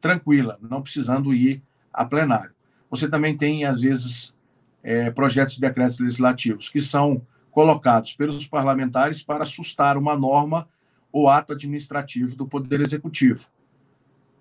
tranquila, 0.00 0.58
não 0.60 0.82
precisando 0.82 1.32
ir 1.34 1.62
a 1.92 2.04
plenário. 2.04 2.52
Você 2.90 3.08
também 3.08 3.36
tem, 3.36 3.64
às 3.64 3.80
vezes, 3.80 4.34
é, 4.82 5.10
projetos 5.10 5.54
de 5.54 5.60
decretos 5.60 5.98
legislativos 5.98 6.68
que 6.68 6.80
são 6.80 7.22
colocados 7.50 8.14
pelos 8.14 8.46
parlamentares 8.46 9.22
para 9.22 9.44
assustar 9.44 9.96
uma 9.96 10.16
norma 10.16 10.68
ou 11.12 11.28
ato 11.28 11.52
administrativo 11.52 12.36
do 12.36 12.46
Poder 12.46 12.80
Executivo. 12.80 13.48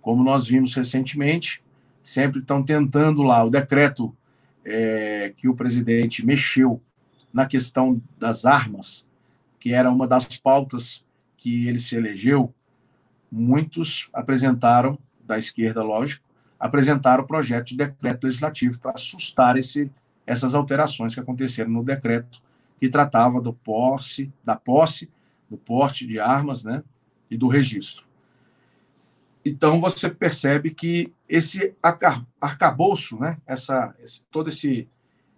Como 0.02 0.24
nós 0.24 0.48
vimos 0.48 0.74
recentemente, 0.74 1.62
sempre 2.04 2.40
estão 2.40 2.64
tentando 2.64 3.22
lá 3.22 3.44
o 3.44 3.50
decreto 3.50 4.16
é, 4.64 5.34
que 5.36 5.48
o 5.48 5.56
presidente 5.56 6.26
mexeu 6.26 6.82
na 7.34 7.46
questão 7.46 8.02
das 8.18 8.46
armas, 8.46 9.06
que 9.60 9.74
era 9.74 9.92
uma 9.92 10.08
das 10.08 10.38
pautas 10.38 11.04
que 11.38 11.68
ele 11.68 11.80
se 11.80 11.96
elegeu, 11.96 12.54
muitos 13.32 14.10
apresentaram, 14.14 14.98
da 15.24 15.38
esquerda, 15.38 15.84
lógico, 15.84 16.26
apresentaram 16.60 17.24
o 17.24 17.28
projeto 17.28 17.68
de 17.68 17.78
decreto 17.78 18.26
legislativo 18.26 18.80
para 18.80 18.92
assustar 18.92 19.58
esse, 19.58 19.92
essas 20.26 20.56
alterações 20.56 21.14
que 21.14 21.20
aconteceram 21.20 21.70
no 21.70 21.84
decreto 21.84 22.42
que 22.80 22.90
tratava 22.90 23.40
do 23.42 23.54
posse, 23.54 24.32
da 24.44 24.56
posse, 24.56 25.10
do 25.50 25.58
porte 25.58 26.06
de 26.06 26.20
armas, 26.20 26.64
né, 26.64 26.84
e 27.30 27.38
do 27.38 27.48
registro. 27.48 28.06
Então 29.44 29.80
você 29.80 30.10
percebe 30.10 30.72
que 30.72 31.14
esse 31.28 31.74
arcabouço, 32.42 33.18
né, 33.20 33.38
essa, 33.46 33.96
esse, 34.02 34.24
todo 34.26 34.50
esse 34.50 34.88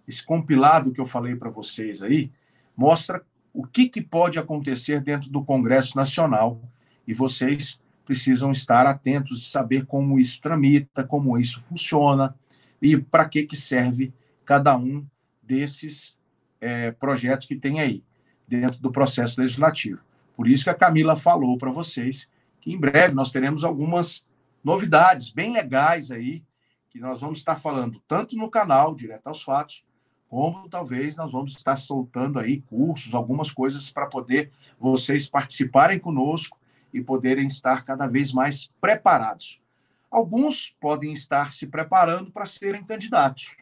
esse 0.06 0.24
compilado 0.24 0.92
que 0.92 1.00
eu 1.00 1.04
falei 1.04 1.36
para 1.36 1.48
vocês 1.48 2.02
aí, 2.02 2.30
mostra 2.76 3.24
o 3.52 3.64
que, 3.64 3.88
que 3.88 4.02
pode 4.02 4.36
acontecer 4.36 5.00
dentro 5.00 5.30
do 5.30 5.44
Congresso 5.44 5.96
Nacional 5.96 6.60
e 7.06 7.14
vocês 7.14 7.80
precisam 8.04 8.50
estar 8.50 8.84
atentos 8.86 9.40
de 9.40 9.46
saber 9.48 9.86
como 9.86 10.18
isso 10.18 10.40
tramita, 10.40 11.04
como 11.04 11.38
isso 11.38 11.62
funciona 11.62 12.34
e 12.80 12.96
para 12.96 13.28
que, 13.28 13.44
que 13.44 13.56
serve 13.56 14.12
cada 14.44 14.76
um 14.76 15.06
desses 15.40 16.16
é, 16.60 16.90
projetos 16.90 17.46
que 17.46 17.54
tem 17.54 17.80
aí 17.80 18.02
dentro 18.60 18.80
do 18.80 18.92
processo 18.92 19.40
legislativo. 19.40 20.04
Por 20.34 20.46
isso 20.46 20.64
que 20.64 20.70
a 20.70 20.74
Camila 20.74 21.16
falou 21.16 21.56
para 21.56 21.70
vocês 21.70 22.28
que 22.60 22.72
em 22.72 22.78
breve 22.78 23.14
nós 23.14 23.30
teremos 23.30 23.64
algumas 23.64 24.24
novidades 24.62 25.32
bem 25.32 25.52
legais 25.52 26.10
aí 26.10 26.42
que 26.90 27.00
nós 27.00 27.20
vamos 27.20 27.38
estar 27.38 27.56
falando 27.56 28.02
tanto 28.06 28.36
no 28.36 28.50
canal 28.50 28.94
Direto 28.94 29.26
aos 29.26 29.42
Fatos, 29.42 29.82
como 30.28 30.68
talvez 30.68 31.16
nós 31.16 31.32
vamos 31.32 31.52
estar 31.56 31.76
soltando 31.76 32.38
aí 32.38 32.60
cursos, 32.60 33.14
algumas 33.14 33.50
coisas 33.50 33.90
para 33.90 34.06
poder 34.06 34.50
vocês 34.78 35.28
participarem 35.28 35.98
conosco 35.98 36.58
e 36.92 37.00
poderem 37.00 37.46
estar 37.46 37.84
cada 37.84 38.06
vez 38.06 38.32
mais 38.32 38.70
preparados. 38.80 39.60
Alguns 40.10 40.76
podem 40.78 41.14
estar 41.14 41.52
se 41.52 41.66
preparando 41.66 42.30
para 42.30 42.44
serem 42.44 42.84
candidatos, 42.84 43.56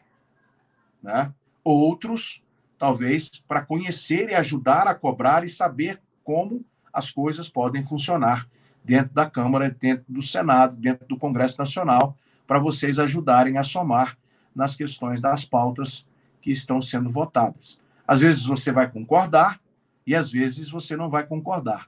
né? 1.01 1.33
Outros 1.63 2.43
talvez 2.81 3.29
para 3.47 3.61
conhecer 3.61 4.29
e 4.29 4.33
ajudar 4.33 4.87
a 4.87 4.95
cobrar 4.95 5.43
e 5.43 5.49
saber 5.49 6.01
como 6.23 6.65
as 6.91 7.11
coisas 7.11 7.47
podem 7.47 7.83
funcionar 7.83 8.47
dentro 8.83 9.13
da 9.13 9.29
Câmara, 9.29 9.69
dentro 9.69 10.05
do 10.09 10.19
Senado, 10.19 10.75
dentro 10.77 11.07
do 11.07 11.15
Congresso 11.15 11.59
Nacional, 11.59 12.17
para 12.47 12.57
vocês 12.57 12.97
ajudarem 12.97 13.59
a 13.59 13.63
somar 13.63 14.17
nas 14.55 14.75
questões 14.75 15.21
das 15.21 15.45
pautas 15.45 16.03
que 16.41 16.49
estão 16.49 16.81
sendo 16.81 17.07
votadas. 17.07 17.79
Às 18.07 18.21
vezes 18.21 18.47
você 18.47 18.71
vai 18.71 18.89
concordar 18.89 19.61
e 20.03 20.15
às 20.15 20.31
vezes 20.31 20.67
você 20.67 20.97
não 20.97 21.07
vai 21.07 21.23
concordar. 21.23 21.87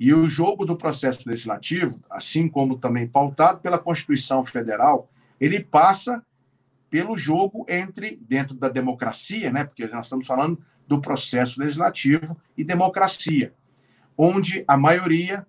E 0.00 0.12
o 0.12 0.26
jogo 0.26 0.64
do 0.64 0.74
processo 0.74 1.28
legislativo, 1.28 2.00
assim 2.10 2.48
como 2.48 2.76
também 2.76 3.06
pautado 3.06 3.60
pela 3.60 3.78
Constituição 3.78 4.44
Federal, 4.44 5.08
ele 5.40 5.62
passa 5.62 6.26
pelo 6.92 7.16
jogo 7.16 7.64
entre 7.70 8.18
dentro 8.20 8.54
da 8.54 8.68
democracia, 8.68 9.50
né? 9.50 9.64
Porque 9.64 9.86
nós 9.86 10.04
estamos 10.04 10.26
falando 10.26 10.62
do 10.86 11.00
processo 11.00 11.58
legislativo 11.58 12.38
e 12.54 12.62
democracia, 12.62 13.54
onde 14.14 14.62
a 14.68 14.76
maioria 14.76 15.46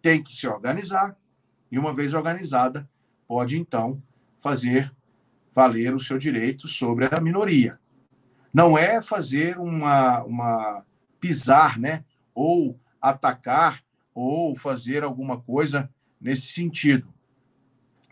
tem 0.00 0.22
que 0.22 0.32
se 0.32 0.46
organizar 0.46 1.16
e 1.68 1.80
uma 1.80 1.92
vez 1.92 2.14
organizada 2.14 2.88
pode 3.26 3.58
então 3.58 4.00
fazer 4.38 4.94
valer 5.52 5.92
o 5.92 5.98
seu 5.98 6.16
direito 6.16 6.68
sobre 6.68 7.08
a 7.12 7.20
minoria. 7.20 7.76
Não 8.54 8.78
é 8.78 9.02
fazer 9.02 9.58
uma, 9.58 10.22
uma 10.22 10.84
pisar, 11.18 11.76
né? 11.76 12.04
Ou 12.32 12.78
atacar 13.00 13.82
ou 14.14 14.54
fazer 14.54 15.02
alguma 15.02 15.40
coisa 15.40 15.90
nesse 16.20 16.52
sentido 16.52 17.12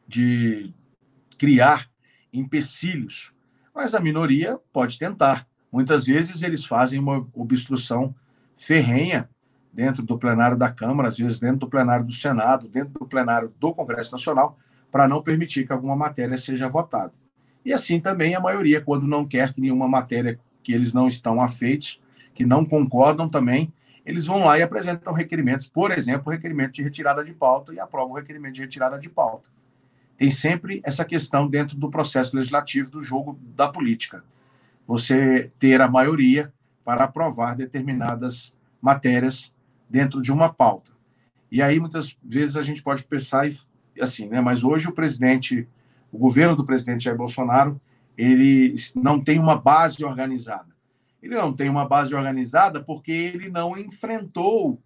de 0.09 0.75
criar 1.41 1.89
empecilhos. 2.31 3.33
Mas 3.75 3.95
a 3.95 4.01
minoria 4.01 4.59
pode 4.71 4.99
tentar. 4.99 5.47
Muitas 5.73 6.05
vezes 6.05 6.43
eles 6.43 6.67
fazem 6.67 7.01
uma 7.01 7.27
obstrução 7.33 8.15
ferrenha 8.59 9.27
dentro 9.73 10.03
do 10.03 10.19
plenário 10.19 10.55
da 10.55 10.71
Câmara, 10.71 11.09
às 11.09 11.17
vezes 11.17 11.41
dentro 11.41 11.61
do 11.61 11.67
plenário 11.67 12.05
do 12.05 12.13
Senado, 12.13 12.69
dentro 12.69 12.93
do 12.93 13.07
plenário 13.07 13.55
do 13.59 13.73
Congresso 13.73 14.13
Nacional, 14.13 14.59
para 14.93 15.09
não 15.09 15.23
permitir 15.23 15.67
que 15.67 15.73
alguma 15.73 15.97
matéria 15.97 16.37
seja 16.37 16.69
votada. 16.69 17.15
E 17.65 17.73
assim 17.73 17.99
também 17.99 18.35
a 18.35 18.41
maioria, 18.41 18.83
quando 18.83 19.07
não 19.07 19.27
quer 19.27 19.55
que 19.55 19.63
nenhuma 19.63 19.89
matéria 19.89 20.39
que 20.63 20.75
eles 20.75 20.93
não 20.93 21.09
estão 21.09 21.41
afeitos, 21.41 22.03
que 22.35 22.45
não 22.45 22.67
concordam 22.67 23.31
também, 23.31 23.73
eles 24.05 24.27
vão 24.27 24.45
lá 24.45 24.59
e 24.59 24.63
apresentam 24.63 25.15
requerimentos, 25.15 25.67
por 25.67 25.91
exemplo, 25.91 26.31
requerimento 26.31 26.73
de 26.73 26.83
retirada 26.83 27.25
de 27.25 27.33
pauta 27.33 27.73
e 27.73 27.81
aprovam 27.81 28.13
o 28.13 28.17
requerimento 28.17 28.57
de 28.57 28.61
retirada 28.61 28.99
de 28.99 29.09
pauta. 29.09 29.49
Tem 30.21 30.29
sempre 30.29 30.83
essa 30.85 31.03
questão 31.03 31.49
dentro 31.49 31.79
do 31.79 31.89
processo 31.89 32.37
legislativo 32.37 32.91
do 32.91 33.01
jogo 33.01 33.41
da 33.57 33.69
política. 33.69 34.23
Você 34.87 35.51
ter 35.59 35.81
a 35.81 35.89
maioria 35.89 36.53
para 36.85 37.05
aprovar 37.05 37.57
determinadas 37.57 38.55
matérias 38.83 39.51
dentro 39.89 40.21
de 40.21 40.31
uma 40.31 40.53
pauta. 40.53 40.93
E 41.51 41.63
aí 41.63 41.81
muitas 41.81 42.19
vezes 42.23 42.59
a 42.59 42.63
gente 42.63 42.83
pode 42.83 43.03
pensar 43.05 43.49
assim, 43.99 44.29
né? 44.29 44.43
Mas 44.43 44.63
hoje 44.63 44.89
o 44.89 44.93
presidente, 44.93 45.67
o 46.13 46.19
governo 46.19 46.55
do 46.55 46.67
presidente 46.67 47.05
Jair 47.05 47.17
Bolsonaro, 47.17 47.81
ele 48.15 48.75
não 48.97 49.25
tem 49.25 49.39
uma 49.39 49.57
base 49.57 50.05
organizada. 50.05 50.69
Ele 51.23 51.35
não 51.35 51.51
tem 51.51 51.71
uma 51.71 51.89
base 51.89 52.15
organizada 52.15 52.83
porque 52.85 53.11
ele 53.11 53.49
não 53.49 53.75
enfrentou 53.75 54.79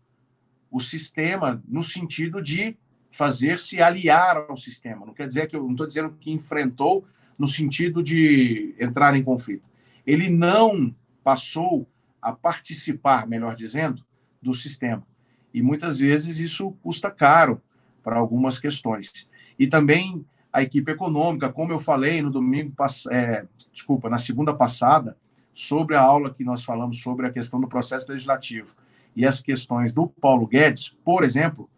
o 0.71 0.79
sistema 0.79 1.61
no 1.67 1.83
sentido 1.83 2.41
de 2.41 2.77
fazer 3.15 3.61
se 3.61 3.81
aliar 3.81 4.37
ao 4.49 4.57
sistema. 4.57 5.07
Não 5.07 5.15
quer 5.15 5.29
dizer 5.29 5.47
que 5.47 5.55
eu 5.55 5.63
não 5.63 5.71
estou 5.71 5.87
dizendo 5.87 6.17
que 6.19 6.33
enfrentou 6.33 7.07
no 7.39 7.47
sentido 7.47 8.03
de 8.03 8.75
entrar 8.77 9.15
em 9.15 9.23
conflito. 9.23 9.63
Ele 10.05 10.29
não 10.29 10.93
passou 11.23 11.87
a 12.21 12.33
participar, 12.33 13.25
melhor 13.29 13.55
dizendo, 13.55 14.05
do 14.43 14.53
sistema. 14.53 15.07
E 15.53 15.63
muitas 15.63 15.99
vezes 15.99 16.41
isso 16.41 16.73
custa 16.83 17.09
caro 17.09 17.63
para 18.03 18.19
algumas 18.19 18.59
questões. 18.59 19.29
E 19.57 19.69
também 19.69 20.27
a 20.53 20.63
equipe 20.63 20.91
econômica, 20.91 21.53
como 21.53 21.73
eu 21.73 21.79
falei 21.79 22.21
no 22.21 22.33
domingo, 22.33 22.75
é, 23.13 23.47
desculpa, 23.73 24.11
na 24.11 24.19
segunda 24.19 24.53
passada, 24.53 25.17
sobre 25.53 25.95
a 25.95 26.01
aula 26.01 26.35
que 26.35 26.43
nós 26.43 26.65
falamos 26.65 27.01
sobre 27.01 27.29
a 27.29 27.31
questão 27.31 27.61
do 27.61 27.69
processo 27.69 28.11
legislativo 28.11 28.75
e 29.15 29.25
as 29.25 29.41
questões 29.41 29.93
do 29.93 30.09
Paulo 30.09 30.49
Guedes, 30.49 30.97
por 31.05 31.23
exemplo, 31.23 31.71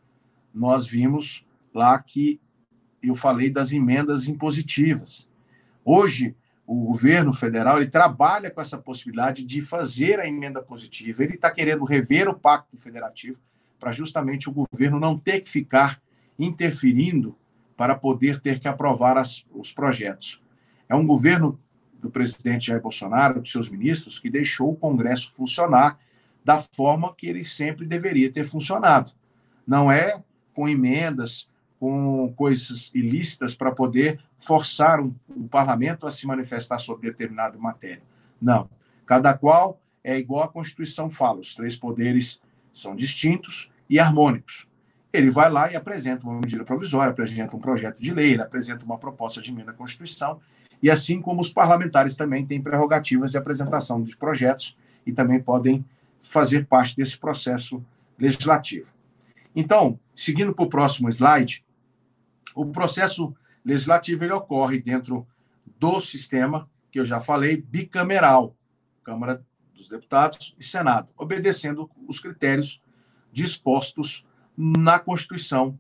nós 0.57 0.87
vimos 0.87 1.45
lá 1.75 1.99
que 1.99 2.41
eu 3.03 3.15
falei 3.15 3.51
das 3.51 3.73
emendas 3.73 4.27
impositivas. 4.27 5.29
Hoje, 5.85 6.35
o 6.67 6.87
governo 6.87 7.33
federal 7.33 7.77
ele 7.77 7.91
trabalha 7.91 8.51
com 8.51 8.61
essa 8.61 8.79
possibilidade 8.79 9.45
de 9.45 9.61
fazer 9.61 10.19
a 10.19 10.27
emenda 10.27 10.61
positiva. 10.61 11.23
Ele 11.23 11.35
está 11.35 11.51
querendo 11.51 11.85
rever 11.85 12.29
o 12.29 12.35
pacto 12.35 12.77
federativo 12.77 13.41
para 13.79 13.93
justamente 13.93 14.49
o 14.49 14.53
governo 14.53 14.99
não 14.99 15.19
ter 15.19 15.41
que 15.41 15.49
ficar 15.49 16.03
interferindo 16.39 17.37
para 17.77 17.95
poder 17.95 18.41
ter 18.41 18.59
que 18.59 18.67
aprovar 18.67 19.19
as, 19.19 19.45
os 19.53 19.73
projetos. 19.73 20.43
É 20.89 20.95
um 20.95 21.07
governo 21.07 21.61
do 22.01 22.11
presidente 22.11 22.69
Jair 22.69 22.81
Bolsonaro, 22.81 23.41
dos 23.41 23.53
seus 23.53 23.69
ministros, 23.69 24.19
que 24.19 24.31
deixou 24.31 24.73
o 24.73 24.77
Congresso 24.77 25.31
funcionar 25.33 25.99
da 26.43 26.59
forma 26.59 27.15
que 27.15 27.27
ele 27.27 27.45
sempre 27.45 27.87
deveria 27.87 28.33
ter 28.33 28.45
funcionado. 28.45 29.13
Não 29.67 29.91
é 29.91 30.23
com 30.57 30.67
emendas, 30.67 31.47
com 31.79 32.33
coisas 32.35 32.91
ilícitas 32.95 33.55
para 33.55 33.71
poder 33.71 34.19
forçar 34.39 34.99
o, 34.99 35.15
o 35.29 35.47
parlamento 35.47 36.07
a 36.07 36.11
se 36.11 36.27
manifestar 36.27 36.79
sobre 36.79 37.11
determinada 37.11 37.59
matéria. 37.59 38.03
Não. 38.41 38.69
Cada 39.05 39.35
qual 39.35 39.79
é 40.03 40.17
igual 40.17 40.45
a 40.45 40.49
Constituição 40.49 41.11
fala: 41.11 41.41
os 41.41 41.55
três 41.55 41.77
poderes 41.77 42.41
são 42.73 42.97
distintos 42.97 43.71
e 43.89 44.01
harmônicos. 44.01 44.67
Ele 45.13 45.31
vai 45.31 45.51
lá 45.51 45.71
e 45.71 45.77
apresenta 45.77 46.27
uma 46.27 46.41
medida 46.41 46.65
provisória, 46.65 47.11
apresenta 47.11 47.55
um 47.55 47.61
projeto 47.61 48.03
de 48.03 48.13
lei, 48.13 48.41
apresenta 48.41 48.85
uma 48.85 48.99
proposta 48.99 49.41
de 49.41 49.51
emenda 49.51 49.71
à 49.71 49.75
Constituição 49.75 50.41
e 50.83 50.91
assim 50.91 51.21
como 51.21 51.41
os 51.41 51.51
parlamentares 51.51 52.17
também 52.17 52.47
têm 52.47 52.61
prerrogativas 52.61 53.31
de 53.31 53.39
apresentação 53.39 54.03
de 54.03 54.17
projetos 54.17 54.77
e 55.07 55.13
também 55.13 55.41
podem 55.41 55.85
fazer 56.21 56.67
parte 56.67 56.97
desse 56.97 57.17
processo 57.17 57.83
legislativo. 58.19 58.95
Então, 59.55 59.99
seguindo 60.17 60.55
para 60.55 60.65
o 60.65 60.69
próximo 60.69 61.09
slide, 61.11 61.65
o 62.55 62.65
processo 62.67 63.37
legislativo 63.63 64.25
ele 64.25 64.33
ocorre 64.33 64.81
dentro 64.81 65.27
do 65.79 66.01
sistema 66.01 66.69
que 66.91 66.99
eu 66.99 67.05
já 67.05 67.21
falei, 67.21 67.59
bicameral, 67.59 68.57
Câmara 69.05 69.45
dos 69.75 69.89
Deputados 69.89 70.57
e 70.59 70.65
Senado, 70.65 71.13
obedecendo 71.17 71.91
os 72.09 72.19
critérios 72.19 72.83
dispostos 73.31 74.27
na 74.57 74.99
Constituição 74.99 75.79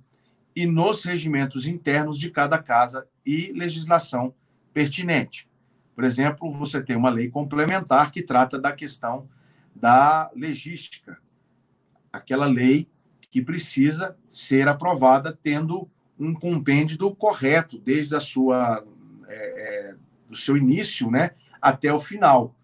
e 0.54 0.66
nos 0.66 1.02
regimentos 1.04 1.66
internos 1.66 2.18
de 2.18 2.30
cada 2.30 2.62
casa 2.62 3.08
e 3.24 3.50
legislação 3.52 4.34
pertinente. 4.74 5.48
Por 5.94 6.04
exemplo, 6.04 6.52
você 6.52 6.82
tem 6.82 6.94
uma 6.94 7.08
lei 7.08 7.30
complementar 7.30 8.10
que 8.10 8.22
trata 8.22 8.58
da 8.58 8.72
questão 8.72 9.26
da 9.74 10.30
legística, 10.34 11.18
aquela 12.12 12.46
lei 12.46 12.86
que 13.36 13.42
precisa 13.42 14.16
ser 14.26 14.66
aprovada 14.66 15.38
tendo 15.42 15.86
um 16.18 16.32
compêndio 16.32 17.14
correto 17.14 17.78
desde 17.78 18.16
a 18.16 18.20
sua 18.20 18.82
é, 19.28 19.90
é, 19.90 19.94
do 20.26 20.34
seu 20.34 20.56
início, 20.56 21.10
né, 21.10 21.32
até 21.60 21.92
o 21.92 21.98
final. 21.98 22.54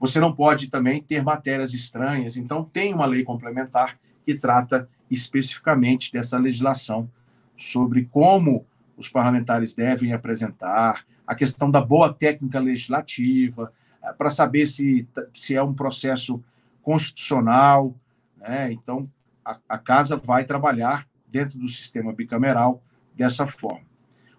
Você 0.00 0.18
não 0.18 0.34
pode 0.34 0.66
também 0.66 1.00
ter 1.00 1.22
matérias 1.22 1.72
estranhas, 1.72 2.36
então 2.36 2.64
tem 2.64 2.92
uma 2.92 3.06
lei 3.06 3.22
complementar 3.22 3.96
que 4.26 4.34
trata 4.34 4.88
especificamente 5.08 6.10
dessa 6.10 6.36
legislação 6.36 7.08
sobre 7.56 8.06
como 8.06 8.66
os 8.96 9.08
parlamentares 9.08 9.72
devem 9.72 10.12
apresentar, 10.12 11.06
a 11.24 11.32
questão 11.36 11.70
da 11.70 11.80
boa 11.80 12.12
técnica 12.12 12.58
legislativa, 12.58 13.72
eh, 14.02 14.12
para 14.14 14.30
saber 14.30 14.66
se, 14.66 15.06
se 15.32 15.54
é 15.54 15.62
um 15.62 15.72
processo 15.72 16.42
constitucional. 16.82 17.94
Né? 18.36 18.72
Então, 18.72 19.08
a, 19.44 19.58
a 19.68 19.78
casa 19.78 20.16
vai 20.16 20.44
trabalhar 20.44 21.06
dentro 21.26 21.58
do 21.58 21.68
sistema 21.68 22.12
bicameral 22.12 22.82
dessa 23.14 23.46
forma. 23.46 23.86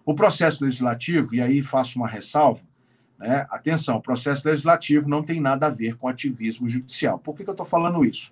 O 0.04 0.14
processo 0.14 0.64
legislativo, 0.64 1.34
e 1.34 1.40
aí 1.40 1.62
faço 1.62 1.98
uma 1.98 2.08
ressalva, 2.08 2.62
né? 3.18 3.46
atenção, 3.50 3.96
o 3.96 4.02
processo 4.02 4.46
legislativo 4.46 5.08
não 5.08 5.22
tem 5.22 5.40
nada 5.40 5.66
a 5.66 5.70
ver 5.70 5.96
com 5.96 6.08
ativismo 6.08 6.68
judicial. 6.68 7.18
Por 7.18 7.34
que, 7.34 7.44
que 7.44 7.50
eu 7.50 7.54
estou 7.54 7.66
falando 7.66 8.04
isso? 8.04 8.30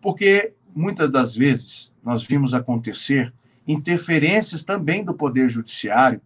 Porque 0.00 0.52
muitas 0.74 1.10
das 1.10 1.34
vezes 1.34 1.92
nós 2.02 2.24
vimos 2.24 2.52
acontecer 2.52 3.32
interferências 3.66 4.64
também 4.64 5.04
do 5.04 5.14
Poder 5.14 5.48
Judiciário 5.48 6.20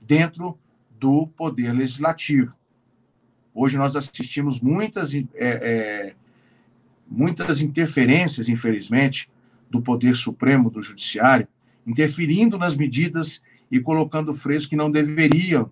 dentro 0.00 0.58
do 0.98 1.26
Poder 1.26 1.72
Legislativo. 1.72 2.56
Hoje 3.54 3.76
nós 3.76 3.96
assistimos 3.96 4.60
muitas, 4.60 5.14
é, 5.14 5.24
é, 5.34 6.14
muitas 7.10 7.60
interferências, 7.60 8.48
infelizmente, 8.48 9.28
do 9.68 9.82
Poder 9.82 10.14
Supremo, 10.14 10.70
do 10.70 10.80
Judiciário, 10.80 11.48
interferindo 11.86 12.56
nas 12.56 12.76
medidas 12.76 13.42
e 13.70 13.80
colocando 13.80 14.32
freios 14.32 14.66
que 14.66 14.76
não 14.76 14.90
deveriam 14.90 15.70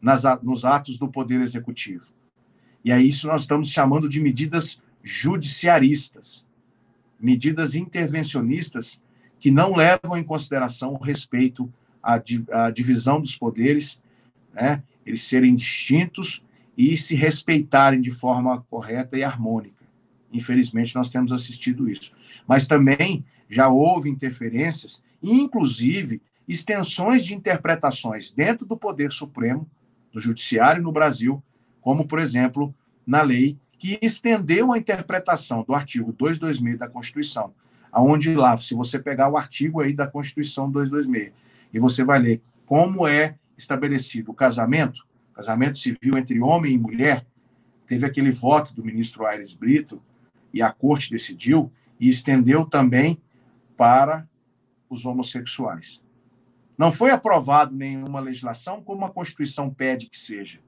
nas, 0.00 0.22
nos 0.42 0.64
atos 0.64 0.98
do 0.98 1.08
Poder 1.08 1.40
Executivo. 1.40 2.06
E 2.84 2.92
é 2.92 3.00
isso 3.00 3.26
nós 3.26 3.42
estamos 3.42 3.70
chamando 3.70 4.08
de 4.08 4.20
medidas 4.20 4.80
judiciaristas, 5.02 6.46
medidas 7.18 7.74
intervencionistas 7.74 9.02
que 9.40 9.50
não 9.50 9.74
levam 9.74 10.16
em 10.16 10.24
consideração 10.24 10.94
o 10.94 11.02
respeito 11.02 11.72
à, 12.02 12.20
à 12.52 12.70
divisão 12.70 13.20
dos 13.20 13.36
poderes, 13.36 14.00
né? 14.52 14.82
eles 15.04 15.22
serem 15.22 15.54
distintos 15.54 16.42
e 16.76 16.96
se 16.96 17.14
respeitarem 17.14 18.00
de 18.00 18.10
forma 18.10 18.64
correta 18.68 19.16
e 19.16 19.24
harmônica. 19.24 19.75
Infelizmente, 20.32 20.94
nós 20.94 21.10
temos 21.10 21.32
assistido 21.32 21.88
isso. 21.88 22.12
Mas 22.46 22.66
também 22.66 23.24
já 23.48 23.68
houve 23.68 24.10
interferências, 24.10 25.02
inclusive 25.22 26.20
extensões 26.48 27.24
de 27.24 27.34
interpretações 27.34 28.30
dentro 28.30 28.66
do 28.66 28.76
Poder 28.76 29.12
Supremo, 29.12 29.68
do 30.12 30.20
Judiciário 30.20 30.82
no 30.82 30.92
Brasil, 30.92 31.42
como, 31.80 32.06
por 32.06 32.18
exemplo, 32.18 32.74
na 33.06 33.22
lei 33.22 33.58
que 33.78 33.98
estendeu 34.00 34.72
a 34.72 34.78
interpretação 34.78 35.62
do 35.62 35.74
artigo 35.74 36.12
226 36.12 36.78
da 36.78 36.88
Constituição, 36.88 37.52
aonde 37.92 38.34
lá, 38.34 38.56
se 38.56 38.74
você 38.74 38.98
pegar 38.98 39.28
o 39.28 39.36
artigo 39.36 39.80
aí 39.80 39.92
da 39.92 40.06
Constituição 40.06 40.70
226 40.70 41.32
e 41.72 41.78
você 41.78 42.02
vai 42.02 42.18
ler 42.18 42.42
como 42.64 43.06
é 43.06 43.36
estabelecido 43.56 44.30
o 44.30 44.34
casamento, 44.34 45.06
casamento 45.34 45.78
civil 45.78 46.16
entre 46.16 46.40
homem 46.40 46.74
e 46.74 46.78
mulher, 46.78 47.26
teve 47.86 48.04
aquele 48.04 48.32
voto 48.32 48.74
do 48.74 48.84
ministro 48.84 49.26
Aires 49.26 49.52
Brito 49.52 50.00
e 50.56 50.62
a 50.62 50.72
corte 50.72 51.10
decidiu 51.10 51.70
e 52.00 52.08
estendeu 52.08 52.64
também 52.64 53.20
para 53.76 54.26
os 54.88 55.04
homossexuais. 55.04 56.02
Não 56.78 56.90
foi 56.90 57.10
aprovado 57.10 57.74
nenhuma 57.74 58.20
legislação 58.20 58.82
como 58.82 59.04
a 59.04 59.10
Constituição 59.10 59.68
pede 59.68 60.08
que 60.08 60.18
seja. 60.18 60.60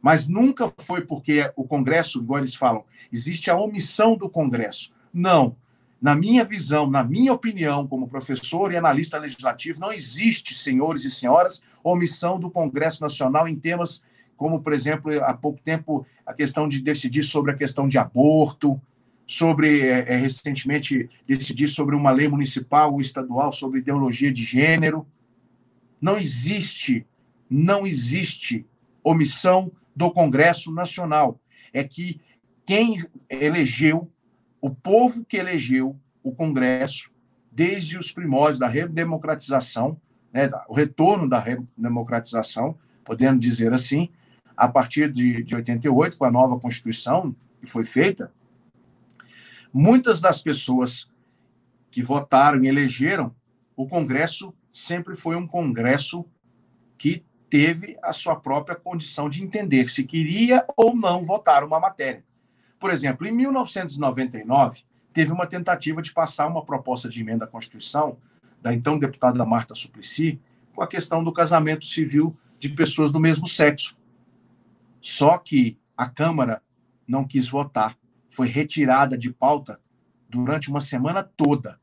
Mas 0.00 0.26
nunca 0.26 0.72
foi 0.78 1.02
porque 1.02 1.52
o 1.56 1.64
Congresso, 1.64 2.20
igual 2.20 2.38
eles 2.38 2.54
falam, 2.54 2.84
existe 3.12 3.50
a 3.50 3.56
omissão 3.56 4.16
do 4.16 4.30
Congresso. 4.30 4.94
Não. 5.12 5.56
Na 6.00 6.14
minha 6.14 6.44
visão, 6.44 6.88
na 6.88 7.04
minha 7.04 7.34
opinião, 7.34 7.86
como 7.86 8.08
professor 8.08 8.72
e 8.72 8.76
analista 8.78 9.18
legislativo, 9.18 9.78
não 9.78 9.92
existe, 9.92 10.54
senhores 10.54 11.04
e 11.04 11.10
senhoras, 11.10 11.62
omissão 11.84 12.40
do 12.40 12.50
Congresso 12.50 13.02
Nacional 13.02 13.46
em 13.46 13.56
temas 13.56 14.02
como, 14.36 14.60
por 14.60 14.72
exemplo, 14.72 15.12
há 15.24 15.34
pouco 15.34 15.60
tempo, 15.62 16.06
a 16.24 16.34
questão 16.34 16.68
de 16.68 16.80
decidir 16.80 17.22
sobre 17.22 17.52
a 17.52 17.56
questão 17.56 17.88
de 17.88 17.98
aborto, 17.98 18.80
sobre, 19.26 19.80
é, 19.80 20.12
é, 20.12 20.16
recentemente, 20.16 21.08
decidir 21.26 21.66
sobre 21.66 21.96
uma 21.96 22.10
lei 22.10 22.28
municipal 22.28 22.92
ou 22.92 23.00
estadual 23.00 23.52
sobre 23.52 23.80
ideologia 23.80 24.30
de 24.30 24.44
gênero. 24.44 25.06
Não 26.00 26.16
existe, 26.16 27.06
não 27.50 27.86
existe 27.86 28.64
omissão 29.02 29.72
do 29.94 30.10
Congresso 30.10 30.72
Nacional. 30.72 31.40
É 31.72 31.82
que 31.82 32.20
quem 32.64 33.04
elegeu, 33.28 34.10
o 34.60 34.70
povo 34.70 35.24
que 35.24 35.36
elegeu 35.36 35.96
o 36.22 36.32
Congresso, 36.32 37.10
desde 37.50 37.96
os 37.96 38.12
primórdios 38.12 38.58
da 38.58 38.66
redemocratização, 38.66 39.98
né, 40.32 40.50
o 40.68 40.74
retorno 40.74 41.28
da 41.28 41.38
redemocratização, 41.38 42.76
podendo 43.04 43.38
dizer 43.38 43.72
assim, 43.72 44.10
a 44.56 44.68
partir 44.68 45.12
de, 45.12 45.42
de 45.42 45.54
88, 45.54 46.16
com 46.16 46.24
a 46.24 46.30
nova 46.30 46.58
Constituição 46.58 47.34
que 47.60 47.66
foi 47.66 47.84
feita, 47.84 48.32
muitas 49.72 50.20
das 50.20 50.40
pessoas 50.40 51.08
que 51.90 52.02
votaram 52.02 52.62
e 52.64 52.68
elegeram, 52.68 53.34
o 53.76 53.86
Congresso 53.86 54.54
sempre 54.70 55.14
foi 55.14 55.36
um 55.36 55.46
Congresso 55.46 56.24
que 56.96 57.24
teve 57.48 57.96
a 58.02 58.12
sua 58.12 58.36
própria 58.36 58.76
condição 58.76 59.28
de 59.28 59.42
entender 59.42 59.88
se 59.88 60.04
queria 60.04 60.64
ou 60.76 60.96
não 60.96 61.22
votar 61.22 61.62
uma 61.64 61.78
matéria. 61.78 62.24
Por 62.78 62.90
exemplo, 62.90 63.26
em 63.26 63.32
1999, 63.32 64.82
teve 65.12 65.32
uma 65.32 65.46
tentativa 65.46 66.02
de 66.02 66.12
passar 66.12 66.46
uma 66.46 66.64
proposta 66.64 67.08
de 67.08 67.20
emenda 67.20 67.44
à 67.44 67.48
Constituição 67.48 68.18
da 68.60 68.74
então 68.74 68.98
deputada 68.98 69.44
Marta 69.44 69.74
Suplicy 69.74 70.40
com 70.74 70.82
a 70.82 70.86
questão 70.86 71.24
do 71.24 71.32
casamento 71.32 71.86
civil 71.86 72.36
de 72.58 72.68
pessoas 72.68 73.10
do 73.10 73.20
mesmo 73.20 73.46
sexo. 73.46 73.95
Só 75.06 75.38
que 75.38 75.78
a 75.96 76.08
Câmara 76.08 76.60
não 77.06 77.24
quis 77.24 77.48
votar 77.48 77.96
foi 78.28 78.48
retirada 78.48 79.16
de 79.16 79.32
pauta 79.32 79.80
durante 80.28 80.68
uma 80.68 80.80
semana 80.80 81.22
toda. 81.22 81.78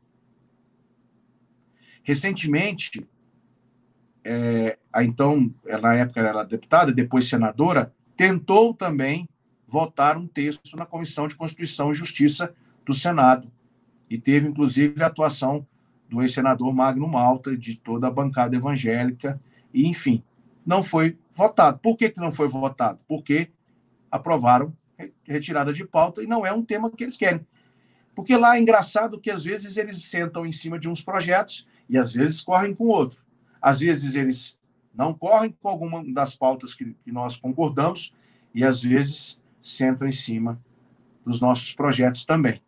Recentemente, 2.03 3.07
é, 4.25 4.77
a 4.91 5.05
então, 5.05 5.55
na 5.81 5.95
época 5.95 6.19
era 6.19 6.43
deputada, 6.43 6.91
depois 6.91 7.29
senadora, 7.29 7.93
tentou 8.17 8.73
também 8.73 9.29
votar 9.65 10.17
um 10.17 10.27
texto 10.27 10.75
na 10.75 10.85
Comissão 10.85 11.25
de 11.25 11.37
Constituição 11.37 11.93
e 11.93 11.95
Justiça 11.95 12.53
do 12.85 12.93
Senado. 12.93 13.49
E 14.09 14.17
teve, 14.17 14.49
inclusive, 14.49 15.01
a 15.01 15.07
atuação 15.07 15.65
do 16.09 16.21
ex-senador 16.21 16.73
Magno 16.73 17.07
Malta, 17.07 17.55
de 17.55 17.75
toda 17.75 18.05
a 18.05 18.11
bancada 18.11 18.57
evangélica, 18.57 19.41
e, 19.73 19.87
enfim, 19.87 20.21
não 20.65 20.83
foi 20.83 21.17
votado. 21.33 21.79
Por 21.79 21.97
que, 21.97 22.09
que 22.09 22.19
não 22.19 22.31
foi 22.31 22.47
votado? 22.47 22.99
Porque 23.07 23.49
aprovaram 24.11 24.73
retirada 25.23 25.73
de 25.73 25.85
pauta 25.85 26.21
e 26.21 26.27
não 26.27 26.45
é 26.45 26.53
um 26.53 26.63
tema 26.63 26.91
que 26.91 27.03
eles 27.03 27.17
querem. 27.17 27.45
Porque 28.15 28.37
lá 28.37 28.55
é 28.55 28.59
engraçado 28.59 29.19
que 29.19 29.31
às 29.31 29.43
vezes 29.43 29.77
eles 29.77 30.03
sentam 30.03 30.45
em 30.45 30.51
cima 30.51 30.77
de 30.77 30.87
uns 30.87 31.01
projetos 31.01 31.67
e 31.89 31.97
às 31.97 32.13
vezes 32.13 32.41
correm 32.41 32.73
com 32.73 32.85
outro. 32.85 33.23
Às 33.61 33.79
vezes 33.79 34.15
eles 34.15 34.57
não 34.93 35.13
correm 35.13 35.55
com 35.59 35.67
alguma 35.67 36.03
das 36.13 36.35
pautas 36.35 36.73
que, 36.73 36.95
que 37.03 37.11
nós 37.11 37.35
concordamos 37.35 38.13
e 38.53 38.63
às 38.63 38.81
vezes 38.81 39.41
sentam 39.59 40.07
em 40.07 40.11
cima 40.11 40.61
dos 41.25 41.41
nossos 41.41 41.73
projetos 41.73 42.25
também. 42.25 42.61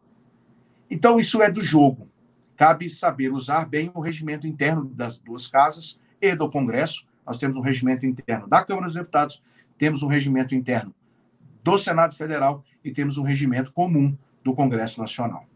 Então 0.89 1.19
isso 1.19 1.41
é 1.41 1.51
do 1.51 1.61
jogo. 1.61 2.09
Cabe 2.55 2.89
saber 2.89 3.31
usar 3.31 3.65
bem 3.65 3.91
o 3.93 3.99
regimento 3.99 4.47
interno 4.47 4.85
das 4.85 5.19
duas 5.19 5.47
casas 5.47 5.99
e 6.21 6.33
do 6.35 6.49
Congresso. 6.49 7.05
Nós 7.25 7.37
temos 7.37 7.57
um 7.57 7.61
regimento 7.61 8.05
interno 8.05 8.47
da 8.47 8.63
Câmara 8.63 8.85
dos 8.85 8.95
Deputados, 8.95 9.41
temos 9.77 10.03
um 10.03 10.07
regimento 10.07 10.53
interno 10.53 10.93
do 11.63 11.77
Senado 11.77 12.15
Federal 12.15 12.63
e 12.83 12.91
temos 12.91 13.17
um 13.17 13.23
regimento 13.23 13.71
comum 13.71 14.15
do 14.43 14.53
Congresso 14.53 15.01
Nacional. 15.01 15.47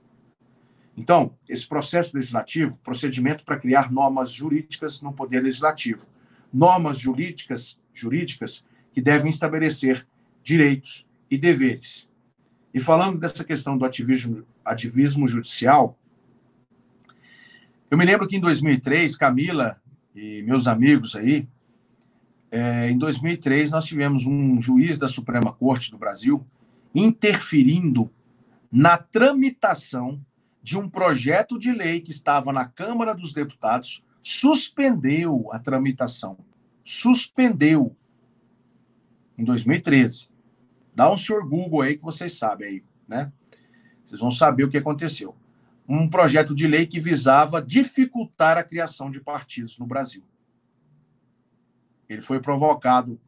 Então, 0.97 1.33
esse 1.47 1.65
processo 1.67 2.15
legislativo, 2.17 2.77
procedimento 2.79 3.45
para 3.45 3.57
criar 3.57 3.91
normas 3.91 4.31
jurídicas 4.31 5.01
no 5.01 5.13
Poder 5.13 5.41
Legislativo, 5.41 6.07
normas 6.51 6.97
jurídicas, 6.97 7.79
jurídicas 7.93 8.65
que 8.91 8.99
devem 8.99 9.29
estabelecer 9.29 10.05
direitos 10.43 11.05
e 11.29 11.37
deveres. 11.37 12.09
E 12.73 12.79
falando 12.79 13.17
dessa 13.19 13.43
questão 13.43 13.77
do 13.77 13.85
ativismo, 13.85 14.45
ativismo 14.65 15.27
judicial, 15.27 15.97
eu 17.89 17.97
me 17.97 18.05
lembro 18.05 18.27
que 18.27 18.35
em 18.35 18.39
2003, 18.39 19.15
Camila 19.15 19.81
e 20.13 20.43
meus 20.43 20.67
amigos 20.67 21.15
aí, 21.15 21.47
é, 22.51 22.89
em 22.89 22.97
2003, 22.97 23.71
nós 23.71 23.85
tivemos 23.85 24.25
um 24.25 24.59
juiz 24.61 24.97
da 24.97 25.07
Suprema 25.07 25.53
Corte 25.53 25.91
do 25.91 25.97
Brasil 25.97 26.45
interferindo 26.93 28.11
na 28.71 28.97
tramitação 28.97 30.23
de 30.61 30.77
um 30.77 30.89
projeto 30.89 31.57
de 31.57 31.71
lei 31.71 32.01
que 32.01 32.11
estava 32.11 32.51
na 32.51 32.65
Câmara 32.65 33.13
dos 33.13 33.33
Deputados, 33.33 34.03
suspendeu 34.21 35.49
a 35.51 35.59
tramitação. 35.59 36.37
Suspendeu. 36.83 37.95
Em 39.37 39.43
2013. 39.43 40.29
Dá 40.93 41.11
um 41.11 41.17
senhor 41.17 41.47
Google 41.47 41.81
aí 41.81 41.97
que 41.97 42.03
vocês 42.03 42.37
sabem 42.37 42.67
aí, 42.67 42.83
né? 43.07 43.31
Vocês 44.05 44.19
vão 44.19 44.31
saber 44.31 44.63
o 44.63 44.69
que 44.69 44.77
aconteceu. 44.77 45.35
Um 45.87 46.09
projeto 46.09 46.53
de 46.53 46.67
lei 46.67 46.85
que 46.85 46.99
visava 46.99 47.61
dificultar 47.61 48.57
a 48.57 48.63
criação 48.63 49.09
de 49.09 49.21
partidos 49.21 49.77
no 49.77 49.85
Brasil. 49.85 50.23
Ele 52.09 52.21
foi 52.21 52.41
provocado 52.41 53.19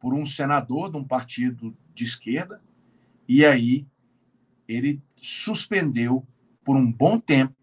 por 0.00 0.14
um 0.14 0.26
senador 0.26 0.90
de 0.90 0.96
um 0.96 1.04
partido 1.04 1.76
de 1.94 2.02
esquerda, 2.02 2.60
e 3.28 3.44
aí 3.44 3.86
ele 4.66 5.00
suspendeu 5.20 6.26
por 6.64 6.76
um 6.76 6.90
bom 6.90 7.20
tempo, 7.20 7.54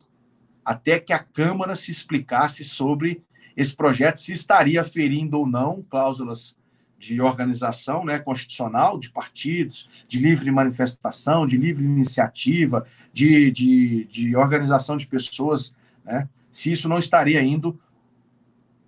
até 0.64 1.00
que 1.00 1.12
a 1.12 1.20
Câmara 1.20 1.76
se 1.76 1.90
explicasse 1.90 2.64
sobre 2.64 3.24
esse 3.58 3.76
projeto, 3.76 4.22
se 4.22 4.32
estaria 4.32 4.84
ferindo 4.84 5.40
ou 5.40 5.48
não 5.48 5.84
cláusulas 5.90 6.56
de 6.98 7.22
organização 7.22 8.04
né, 8.04 8.20
constitucional, 8.20 9.00
de 9.00 9.10
partidos, 9.10 9.90
de 10.08 10.20
livre 10.20 10.52
manifestação, 10.52 11.46
de 11.46 11.58
livre 11.58 11.84
iniciativa, 11.84 12.86
de, 13.12 13.50
de, 13.52 14.06
de 14.06 14.36
organização 14.36 14.98
de 14.98 15.08
pessoas, 15.08 15.74
né, 16.04 16.28
se 16.52 16.72
isso 16.72 16.90
não 16.90 16.98
estaria 16.98 17.42
indo, 17.42 17.80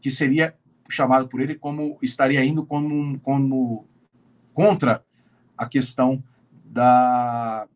que 0.01 0.09
seria 0.09 0.55
chamado 0.93 1.27
por 1.27 1.41
ele 1.41 1.55
como 1.55 1.97
estaria 2.01 2.43
indo 2.43 2.65
como, 2.65 3.19
como 3.19 3.85
contra 4.53 5.03
a 5.57 5.65
questão 5.65 6.23
da 6.65 7.67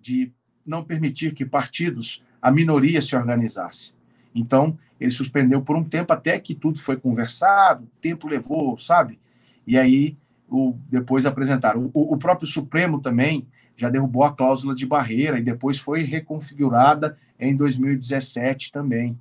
de 0.00 0.30
não 0.66 0.84
permitir 0.84 1.32
que 1.32 1.44
partidos, 1.44 2.22
a 2.40 2.50
minoria 2.50 3.00
se 3.00 3.16
organizasse. 3.16 3.94
Então, 4.34 4.78
ele 5.00 5.10
suspendeu 5.10 5.62
por 5.62 5.76
um 5.76 5.84
tempo 5.84 6.12
até 6.12 6.38
que 6.38 6.54
tudo 6.54 6.78
foi 6.78 6.96
conversado, 6.96 7.88
tempo 8.00 8.28
levou, 8.28 8.78
sabe? 8.78 9.18
E 9.66 9.78
aí, 9.78 10.16
o, 10.48 10.76
depois 10.88 11.24
apresentaram. 11.26 11.90
O, 11.92 12.14
o 12.14 12.16
próprio 12.18 12.46
Supremo 12.46 13.00
também 13.00 13.46
já 13.76 13.88
derrubou 13.88 14.24
a 14.24 14.32
cláusula 14.32 14.74
de 14.74 14.86
barreira 14.86 15.38
e 15.38 15.42
depois 15.42 15.78
foi 15.78 16.02
reconfigurada 16.02 17.18
em 17.38 17.56
2017 17.56 18.70
também, 18.70 19.18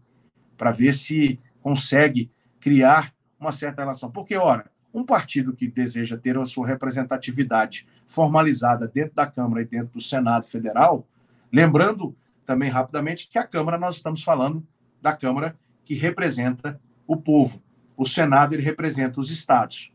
para 0.58 0.72
ver 0.72 0.94
se 0.94 1.40
consegue 1.62 2.30
criar 2.64 3.14
uma 3.38 3.52
certa 3.52 3.82
relação. 3.82 4.10
Porque, 4.10 4.38
ora, 4.38 4.72
um 4.94 5.04
partido 5.04 5.52
que 5.52 5.68
deseja 5.68 6.18
ter 6.18 6.38
a 6.38 6.46
sua 6.46 6.66
representatividade 6.66 7.86
formalizada 8.08 8.88
dentro 8.88 9.14
da 9.16 9.28
Câmara 9.28 9.62
e 9.62 9.66
dentro 9.66 9.90
do 9.96 10.02
Senado 10.02 10.48
Federal, 10.48 11.06
lembrando 11.52 12.16
também 12.46 12.70
rapidamente 12.70 13.28
que 13.30 13.38
a 13.38 13.46
Câmara, 13.46 13.78
nós 13.78 13.98
estamos 13.98 14.24
falando 14.24 14.66
da 15.02 15.12
Câmara 15.12 15.58
que 15.84 15.94
representa 15.94 16.80
o 17.06 17.18
povo. 17.18 17.62
O 17.98 18.06
Senado, 18.06 18.54
ele 18.54 18.64
representa 18.64 19.20
os 19.20 19.30
estados. 19.30 19.92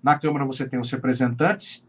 Na 0.00 0.16
Câmara 0.16 0.44
você 0.44 0.68
tem 0.68 0.78
os 0.78 0.90
representantes 0.92 1.84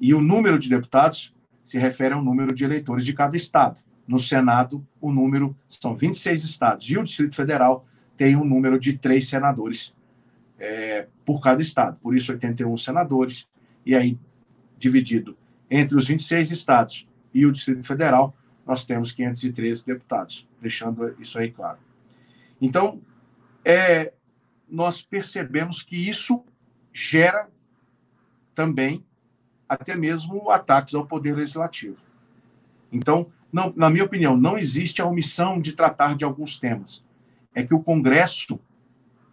e 0.00 0.12
o 0.12 0.20
número 0.20 0.58
de 0.58 0.68
deputados 0.68 1.32
se 1.62 1.78
refere 1.78 2.14
ao 2.14 2.22
número 2.22 2.52
de 2.52 2.64
eleitores 2.64 3.04
de 3.04 3.12
cada 3.12 3.36
estado. 3.36 3.80
No 4.08 4.18
Senado, 4.18 4.84
o 5.00 5.12
número 5.12 5.56
são 5.68 5.94
26 5.94 6.42
estados. 6.42 6.90
E 6.90 6.98
o 6.98 7.04
Distrito 7.04 7.36
Federal 7.36 7.86
tem 8.18 8.36
um 8.36 8.44
número 8.44 8.80
de 8.80 8.98
três 8.98 9.28
senadores 9.28 9.94
é, 10.58 11.06
por 11.24 11.40
cada 11.40 11.62
estado. 11.62 11.96
Por 12.00 12.16
isso, 12.16 12.32
81 12.32 12.76
senadores. 12.76 13.48
E 13.86 13.94
aí, 13.94 14.18
dividido 14.76 15.38
entre 15.70 15.96
os 15.96 16.08
26 16.08 16.50
estados 16.50 17.08
e 17.32 17.46
o 17.46 17.52
Distrito 17.52 17.86
Federal, 17.86 18.36
nós 18.66 18.84
temos 18.84 19.12
513 19.12 19.86
deputados, 19.86 20.48
deixando 20.60 21.14
isso 21.20 21.38
aí 21.38 21.50
claro. 21.50 21.78
Então, 22.60 23.00
é, 23.64 24.12
nós 24.68 25.00
percebemos 25.00 25.80
que 25.80 25.96
isso 25.96 26.44
gera 26.92 27.48
também 28.52 29.04
até 29.68 29.94
mesmo 29.94 30.50
ataques 30.50 30.94
ao 30.94 31.06
poder 31.06 31.36
legislativo. 31.36 32.04
Então, 32.90 33.30
não, 33.52 33.72
na 33.76 33.88
minha 33.88 34.04
opinião, 34.04 34.36
não 34.36 34.58
existe 34.58 35.00
a 35.00 35.06
omissão 35.06 35.60
de 35.60 35.72
tratar 35.72 36.16
de 36.16 36.24
alguns 36.24 36.58
temas. 36.58 37.06
É 37.54 37.62
que 37.62 37.74
o 37.74 37.82
Congresso 37.82 38.60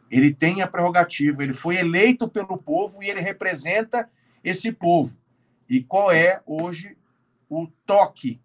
ele 0.10 0.34
tem 0.34 0.62
a 0.62 0.68
prerrogativa, 0.68 1.44
ele 1.44 1.54
foi 1.54 1.78
eleito 1.78 2.28
pelo 2.28 2.58
povo 2.58 3.04
e 3.04 3.10
ele 3.10 3.20
representa 3.20 4.10
esse 4.44 4.72
povo. 4.72 5.18
E 5.70 5.84
qual 5.84 6.12
é 6.12 6.42
hoje 6.46 6.96
o 7.50 7.68
toque 7.86 8.40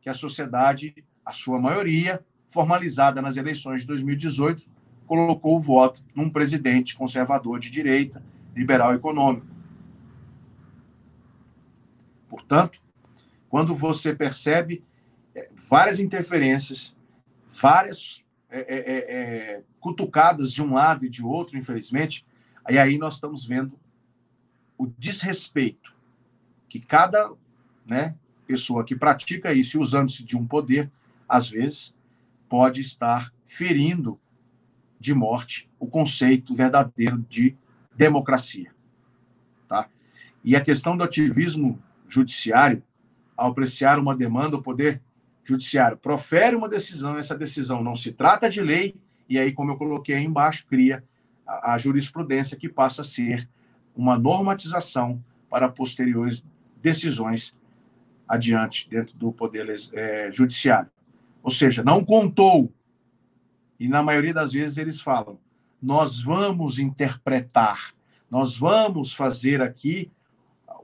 que 0.00 0.10
a 0.10 0.14
sociedade, 0.14 0.94
a 1.24 1.32
sua 1.32 1.58
maioria, 1.60 2.22
formalizada 2.48 3.22
nas 3.22 3.36
eleições 3.36 3.82
de 3.82 3.86
2018, 3.86 4.66
colocou 5.06 5.56
o 5.56 5.60
voto 5.60 6.02
num 6.14 6.28
presidente 6.28 6.96
conservador 6.96 7.58
de 7.58 7.70
direita, 7.70 8.22
liberal 8.54 8.94
econômico. 8.94 9.46
Portanto, 12.28 12.80
quando 13.48 13.74
você 13.74 14.14
percebe 14.14 14.82
é, 15.34 15.48
várias 15.54 16.00
interferências, 16.00 16.96
várias 17.46 18.22
é, 18.54 18.58
é, 18.58 18.76
é, 18.76 18.96
é, 18.98 19.62
cutucadas 19.80 20.52
de 20.52 20.62
um 20.62 20.74
lado 20.74 21.06
e 21.06 21.08
de 21.08 21.24
outro, 21.24 21.56
infelizmente, 21.56 22.26
aí 22.62 22.78
aí 22.78 22.98
nós 22.98 23.14
estamos 23.14 23.46
vendo 23.46 23.80
o 24.76 24.86
desrespeito 24.98 25.96
que 26.68 26.78
cada 26.78 27.32
né, 27.86 28.14
pessoa 28.46 28.84
que 28.84 28.94
pratica 28.94 29.54
isso 29.54 29.78
e 29.78 29.80
usando-se 29.80 30.22
de 30.22 30.36
um 30.36 30.46
poder, 30.46 30.90
às 31.26 31.48
vezes, 31.48 31.94
pode 32.46 32.82
estar 32.82 33.32
ferindo 33.46 34.20
de 35.00 35.14
morte 35.14 35.70
o 35.78 35.86
conceito 35.86 36.54
verdadeiro 36.54 37.24
de 37.30 37.56
democracia. 37.96 38.70
Tá? 39.66 39.88
E 40.44 40.54
a 40.54 40.60
questão 40.60 40.94
do 40.94 41.02
ativismo 41.02 41.82
judiciário, 42.06 42.82
ao 43.34 43.50
apreciar 43.50 43.98
uma 43.98 44.14
demanda, 44.14 44.56
o 44.56 44.62
Poder 44.62 45.00
Judiciário 45.44 45.96
profere 45.96 46.54
uma 46.54 46.68
decisão, 46.68 47.18
essa 47.18 47.36
decisão 47.36 47.82
não 47.82 47.94
se 47.94 48.12
trata 48.12 48.48
de 48.48 48.60
lei, 48.60 48.94
e 49.28 49.38
aí, 49.38 49.52
como 49.52 49.72
eu 49.72 49.76
coloquei 49.76 50.14
aí 50.14 50.24
embaixo, 50.24 50.66
cria 50.66 51.02
a, 51.46 51.74
a 51.74 51.78
jurisprudência 51.78 52.56
que 52.56 52.68
passa 52.68 53.02
a 53.02 53.04
ser 53.04 53.48
uma 53.94 54.18
normatização 54.18 55.22
para 55.48 55.68
posteriores 55.68 56.44
decisões 56.80 57.56
adiante 58.26 58.88
dentro 58.88 59.16
do 59.16 59.32
Poder 59.32 59.66
é, 59.92 60.30
Judiciário. 60.32 60.90
Ou 61.42 61.50
seja, 61.50 61.82
não 61.82 62.04
contou, 62.04 62.72
e 63.78 63.88
na 63.88 64.02
maioria 64.02 64.32
das 64.32 64.52
vezes 64.52 64.78
eles 64.78 65.00
falam, 65.00 65.38
nós 65.82 66.20
vamos 66.20 66.78
interpretar, 66.78 67.92
nós 68.30 68.56
vamos 68.56 69.12
fazer 69.12 69.60
aqui 69.60 70.10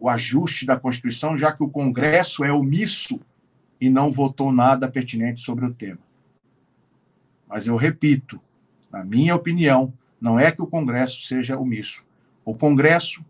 o 0.01 0.09
ajuste 0.09 0.67
da 0.67 0.79
Constituição, 0.79 1.37
já 1.39 1.53
que 1.53 1.63
o 1.63 1.71
Congresso 1.71 2.45
é 2.45 2.53
omisso 2.53 3.21
e 3.81 3.89
não 3.89 4.11
votou 4.11 4.53
nada 4.53 4.89
pertinente 4.89 5.41
sobre 5.41 5.65
o 5.65 5.73
tema. 5.73 6.01
Mas 7.49 7.67
eu 7.67 7.77
repito, 7.77 8.41
na 8.91 9.05
minha 9.05 9.35
opinião, 9.35 9.93
não 10.21 10.39
é 10.39 10.51
que 10.51 10.61
o 10.61 10.67
Congresso 10.67 11.23
seja 11.23 11.59
omisso. 11.59 12.05
O 12.45 12.55
Congresso 12.55 13.25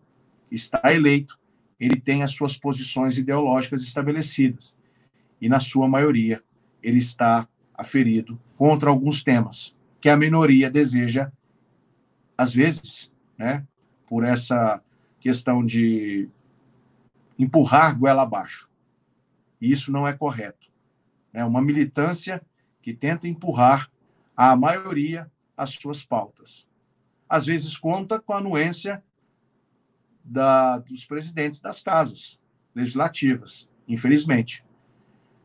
está 0.50 0.92
eleito, 0.92 1.38
ele 1.78 2.00
tem 2.00 2.22
as 2.22 2.32
suas 2.32 2.56
posições 2.56 3.18
ideológicas 3.18 3.82
estabelecidas. 3.82 4.76
E, 5.40 5.48
na 5.48 5.61
sua 5.61 5.87
maioria, 5.87 6.42
ele 6.82 6.98
está 6.98 7.46
aferido 7.74 8.40
contra 8.56 8.90
alguns 8.90 9.22
temas 9.22 9.76
que 10.00 10.08
a 10.08 10.16
minoria 10.16 10.70
deseja, 10.70 11.30
às 12.37 12.52
vezes, 12.52 13.12
né, 13.37 13.64
por 14.06 14.24
essa 14.24 14.82
questão 15.20 15.64
de 15.64 16.28
empurrar 17.38 17.96
goela 17.96 18.22
abaixo. 18.22 18.68
E 19.60 19.70
isso 19.70 19.90
não 19.92 20.06
é 20.06 20.12
correto. 20.12 20.70
É 21.32 21.44
uma 21.44 21.60
militância 21.60 22.42
que 22.80 22.94
tenta 22.94 23.28
empurrar 23.28 23.90
a 24.36 24.54
maioria 24.56 25.30
as 25.56 25.70
suas 25.70 26.04
pautas. 26.04 26.66
Às 27.28 27.46
vezes 27.46 27.76
conta 27.76 28.20
com 28.20 28.32
a 28.32 28.38
anuência 28.38 29.02
da, 30.24 30.78
dos 30.78 31.04
presidentes 31.04 31.60
das 31.60 31.82
casas 31.82 32.38
legislativas, 32.74 33.68
infelizmente. 33.88 34.64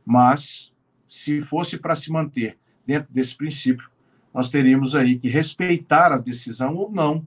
Mas, 0.06 0.72
se 1.08 1.42
fosse 1.42 1.78
para 1.78 1.96
se 1.96 2.12
manter 2.12 2.58
dentro 2.86 3.12
desse 3.12 3.36
princípio, 3.36 3.90
nós 4.34 4.50
teríamos 4.50 4.96
aí 4.96 5.18
que 5.18 5.28
respeitar 5.28 6.12
a 6.12 6.18
decisão 6.18 6.76
ou 6.76 6.92
não 6.92 7.26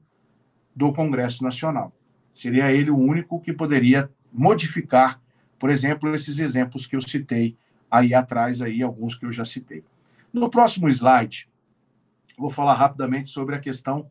do 0.75 0.93
Congresso 0.93 1.43
Nacional. 1.43 1.93
Seria 2.33 2.71
ele 2.71 2.91
o 2.91 2.97
único 2.97 3.39
que 3.39 3.51
poderia 3.51 4.09
modificar, 4.31 5.19
por 5.59 5.69
exemplo, 5.69 6.13
esses 6.13 6.39
exemplos 6.39 6.85
que 6.85 6.95
eu 6.95 7.01
citei 7.01 7.57
aí 7.89 8.13
atrás, 8.13 8.61
aí 8.61 8.81
alguns 8.81 9.15
que 9.15 9.25
eu 9.25 9.31
já 9.31 9.45
citei. 9.45 9.83
No 10.31 10.49
próximo 10.49 10.89
slide, 10.89 11.47
vou 12.37 12.49
falar 12.49 12.75
rapidamente 12.75 13.29
sobre 13.29 13.55
a 13.55 13.59
questão 13.59 14.09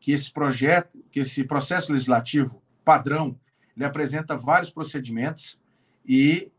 que 0.00 0.12
esse 0.12 0.32
projeto, 0.32 0.98
que 1.10 1.20
esse 1.20 1.44
processo 1.44 1.92
legislativo 1.92 2.62
padrão, 2.84 3.36
ele 3.76 3.84
apresenta 3.84 4.36
vários 4.36 4.70
procedimentos 4.70 5.60
e 6.06 6.50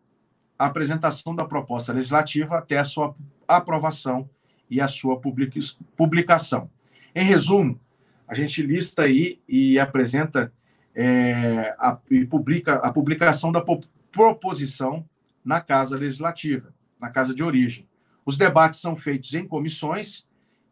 a 0.58 0.66
apresentação 0.66 1.36
da 1.36 1.46
proposta 1.46 1.94
legislativa 1.94 2.58
até 2.58 2.78
a 2.78 2.84
sua 2.84 3.16
aprovação 3.48 4.30
e 4.70 4.80
a 4.80 4.88
sua 4.88 5.20
publicação. 5.96 6.70
Em 7.16 7.24
resumo, 7.24 7.80
a 8.28 8.36
gente 8.36 8.62
lista 8.62 9.04
aí 9.04 9.40
e 9.48 9.80
apresenta 9.80 10.54
é, 10.94 11.76
a, 11.80 11.98
e 12.12 12.26
publica 12.26 12.76
a 12.76 12.92
publicação 12.92 13.52
da 13.52 13.62
proposição 14.12 15.06
na 15.44 15.62
Casa 15.62 15.98
Legislativa, 15.98 16.74
na 17.00 17.10
Casa 17.10 17.34
de 17.34 17.44
Origem. 17.44 17.88
Os 18.26 18.38
debates 18.38 18.80
são 18.80 18.96
feitos 18.96 19.34
em 19.34 19.48
comissões, 19.48 20.26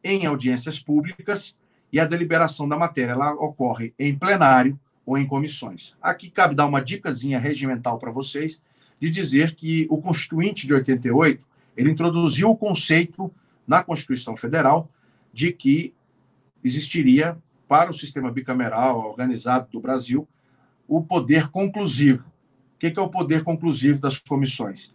em 0.04 0.26
audiências 0.26 0.80
públicas, 0.80 1.56
e 1.92 2.00
a 2.00 2.06
deliberação 2.06 2.68
da 2.68 2.78
matéria 2.78 3.14
ela 3.14 3.34
ocorre 3.34 3.94
em 3.98 4.18
plenário 4.18 4.80
ou 5.06 5.18
em 5.18 5.26
comissões. 5.26 5.96
Aqui 6.02 6.30
cabe 6.30 6.54
dar 6.54 6.66
uma 6.66 6.82
dicasinha 6.82 7.40
regimental 7.40 7.98
para 7.98 8.12
vocês 8.12 8.62
de 9.00 9.10
dizer 9.10 9.56
que 9.56 9.88
o 9.90 9.98
Constituinte 9.98 10.68
de 10.68 10.74
88 10.74 11.46
ele 11.78 11.92
introduziu 11.92 12.50
o 12.50 12.58
conceito 12.58 13.32
na 13.66 13.84
Constituição 13.84 14.36
Federal 14.36 14.90
de 15.32 15.52
que 15.54 15.94
existiria 16.64 17.38
para 17.68 17.92
o 17.92 17.94
sistema 17.94 18.32
bicameral 18.32 19.00
organizado 19.00 19.68
do 19.72 19.80
Brasil 19.80 20.28
o 20.88 21.02
poder 21.02 21.50
conclusivo. 21.50 22.32
O 22.78 22.80
que 22.80 22.94
é 22.96 23.02
o 23.02 23.10
poder 23.10 23.44
conclusivo 23.44 24.00
das 24.00 24.20
comissões? 24.20 24.94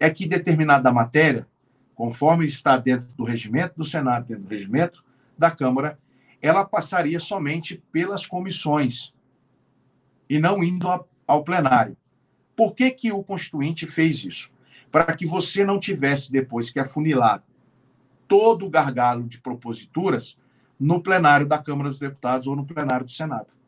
É 0.00 0.10
que 0.10 0.26
determinada 0.26 0.92
matéria, 0.92 1.46
conforme 1.94 2.44
está 2.44 2.76
dentro 2.76 3.06
do 3.16 3.22
regimento 3.22 3.74
do 3.76 3.84
Senado, 3.84 4.26
dentro 4.26 4.42
do 4.42 4.50
regimento 4.50 5.04
da 5.38 5.48
Câmara, 5.48 5.96
ela 6.42 6.64
passaria 6.64 7.20
somente 7.20 7.80
pelas 7.92 8.26
comissões 8.26 9.14
e 10.28 10.40
não 10.40 10.60
indo 10.64 10.88
ao 11.24 11.44
plenário. 11.44 11.96
Por 12.56 12.74
que, 12.74 12.90
que 12.90 13.12
o 13.12 13.22
Constituinte 13.22 13.86
fez 13.86 14.24
isso? 14.24 14.50
Para 14.90 15.14
que 15.14 15.24
você 15.24 15.64
não 15.64 15.78
tivesse 15.78 16.32
depois 16.32 16.68
que 16.68 16.80
afunilar 16.80 17.44
todo 18.26 18.66
o 18.66 18.70
gargalo 18.70 19.22
de 19.22 19.38
proposituras 19.38 20.36
no 20.78 21.00
plenário 21.00 21.46
da 21.46 21.58
Câmara 21.58 21.90
dos 21.90 22.00
Deputados 22.00 22.48
ou 22.48 22.56
no 22.56 22.66
plenário 22.66 23.06
do 23.06 23.12
Senado. 23.12 23.59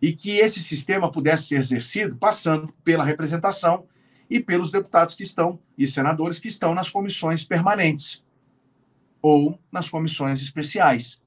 E 0.00 0.12
que 0.12 0.38
esse 0.38 0.60
sistema 0.60 1.10
pudesse 1.10 1.48
ser 1.48 1.60
exercido 1.60 2.16
passando 2.16 2.72
pela 2.84 3.04
representação 3.04 3.86
e 4.28 4.40
pelos 4.40 4.70
deputados 4.70 5.14
que 5.14 5.22
estão 5.22 5.58
e 5.78 5.86
senadores 5.86 6.38
que 6.38 6.48
estão 6.48 6.74
nas 6.74 6.90
comissões 6.90 7.44
permanentes 7.44 8.24
ou 9.22 9.58
nas 9.70 9.88
comissões 9.88 10.42
especiais. 10.42 11.20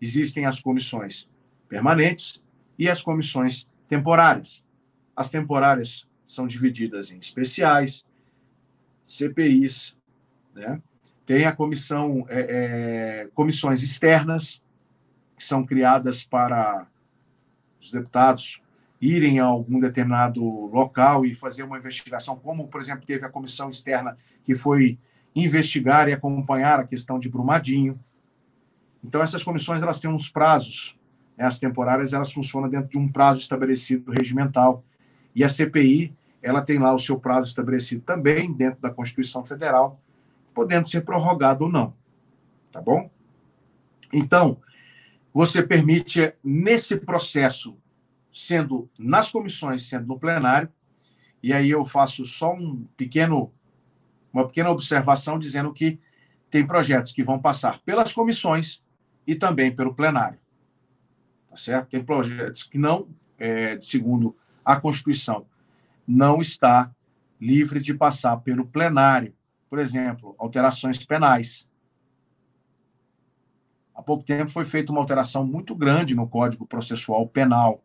Existem 0.00 0.46
as 0.46 0.60
comissões 0.60 1.28
permanentes 1.68 2.40
e 2.78 2.88
as 2.88 3.02
comissões 3.02 3.68
temporárias. 3.86 4.64
As 5.14 5.30
temporárias 5.30 6.06
são 6.24 6.46
divididas 6.46 7.10
em 7.10 7.18
especiais, 7.18 8.04
CPIs, 9.02 9.96
né? 10.54 10.80
tem 11.24 11.46
a 11.46 11.52
comissão, 11.52 12.26
é, 12.28 12.40
é, 12.40 13.28
comissões 13.34 13.82
externas, 13.82 14.62
que 15.36 15.44
são 15.44 15.64
criadas 15.64 16.24
para 16.24 16.86
os 17.80 17.90
deputados 17.90 18.60
irem 19.00 19.38
a 19.38 19.44
algum 19.44 19.78
determinado 19.78 20.42
local 20.42 21.24
e 21.24 21.34
fazer 21.34 21.62
uma 21.62 21.78
investigação, 21.78 22.36
como, 22.36 22.66
por 22.68 22.80
exemplo, 22.80 23.06
teve 23.06 23.24
a 23.24 23.28
comissão 23.28 23.70
externa 23.70 24.16
que 24.44 24.54
foi 24.54 24.98
investigar 25.34 26.08
e 26.08 26.12
acompanhar 26.12 26.80
a 26.80 26.86
questão 26.86 27.18
de 27.18 27.28
Brumadinho. 27.28 27.98
Então, 29.04 29.22
essas 29.22 29.44
comissões 29.44 29.82
elas 29.82 30.00
têm 30.00 30.10
uns 30.10 30.28
prazos. 30.28 30.98
Né? 31.36 31.44
As 31.44 31.58
temporárias 31.58 32.12
elas 32.12 32.32
funcionam 32.32 32.68
dentro 32.68 32.88
de 32.88 32.98
um 32.98 33.10
prazo 33.10 33.40
estabelecido 33.40 34.10
regimental. 34.10 34.82
E 35.34 35.44
a 35.44 35.48
CPI 35.48 36.12
ela 36.42 36.62
tem 36.62 36.78
lá 36.78 36.92
o 36.92 36.98
seu 36.98 37.18
prazo 37.18 37.48
estabelecido 37.48 38.02
também 38.02 38.52
dentro 38.52 38.80
da 38.80 38.90
Constituição 38.90 39.44
Federal, 39.44 40.00
podendo 40.54 40.88
ser 40.88 41.02
prorrogado 41.02 41.64
ou 41.64 41.70
não. 41.70 41.94
Tá 42.72 42.80
bom? 42.80 43.08
Então, 44.12 44.58
você 45.32 45.62
permite, 45.62 46.32
nesse 46.42 46.96
processo, 46.96 47.78
sendo 48.32 48.88
nas 48.98 49.30
comissões, 49.30 49.88
sendo 49.88 50.06
no 50.06 50.18
plenário, 50.18 50.68
e 51.42 51.52
aí 51.52 51.70
eu 51.70 51.84
faço 51.84 52.24
só 52.24 52.52
um 52.52 52.84
pequeno, 52.96 53.52
uma 54.32 54.46
pequena 54.46 54.70
observação 54.70 55.38
dizendo 55.38 55.72
que 55.72 56.00
tem 56.50 56.66
projetos 56.66 57.12
que 57.12 57.22
vão 57.22 57.38
passar 57.38 57.80
pelas 57.84 58.12
comissões 58.12 58.82
e 59.26 59.34
também 59.34 59.74
pelo 59.74 59.94
plenário. 59.94 60.38
Tá 61.48 61.56
certo? 61.56 61.90
Tem 61.90 62.02
projetos 62.02 62.62
que 62.62 62.78
não, 62.78 63.08
é, 63.38 63.78
segundo 63.80 64.36
a 64.64 64.80
Constituição, 64.80 65.46
não 66.06 66.40
está 66.40 66.90
livre 67.40 67.80
de 67.80 67.94
passar 67.94 68.36
pelo 68.38 68.66
plenário. 68.66 69.34
Por 69.68 69.78
exemplo, 69.78 70.34
alterações 70.38 71.04
penais. 71.04 71.67
Há 73.98 74.02
pouco 74.02 74.22
tempo 74.22 74.48
foi 74.48 74.64
feita 74.64 74.92
uma 74.92 75.00
alteração 75.00 75.44
muito 75.44 75.74
grande 75.74 76.14
no 76.14 76.28
Código 76.28 76.64
Processual 76.64 77.26
Penal, 77.26 77.82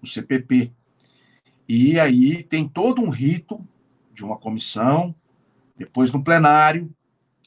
o 0.00 0.06
CPP. 0.06 0.72
E 1.68 2.00
aí 2.00 2.42
tem 2.42 2.66
todo 2.66 3.02
um 3.02 3.10
rito 3.10 3.62
de 4.10 4.24
uma 4.24 4.38
comissão, 4.38 5.14
depois 5.76 6.10
no 6.10 6.24
plenário, 6.24 6.90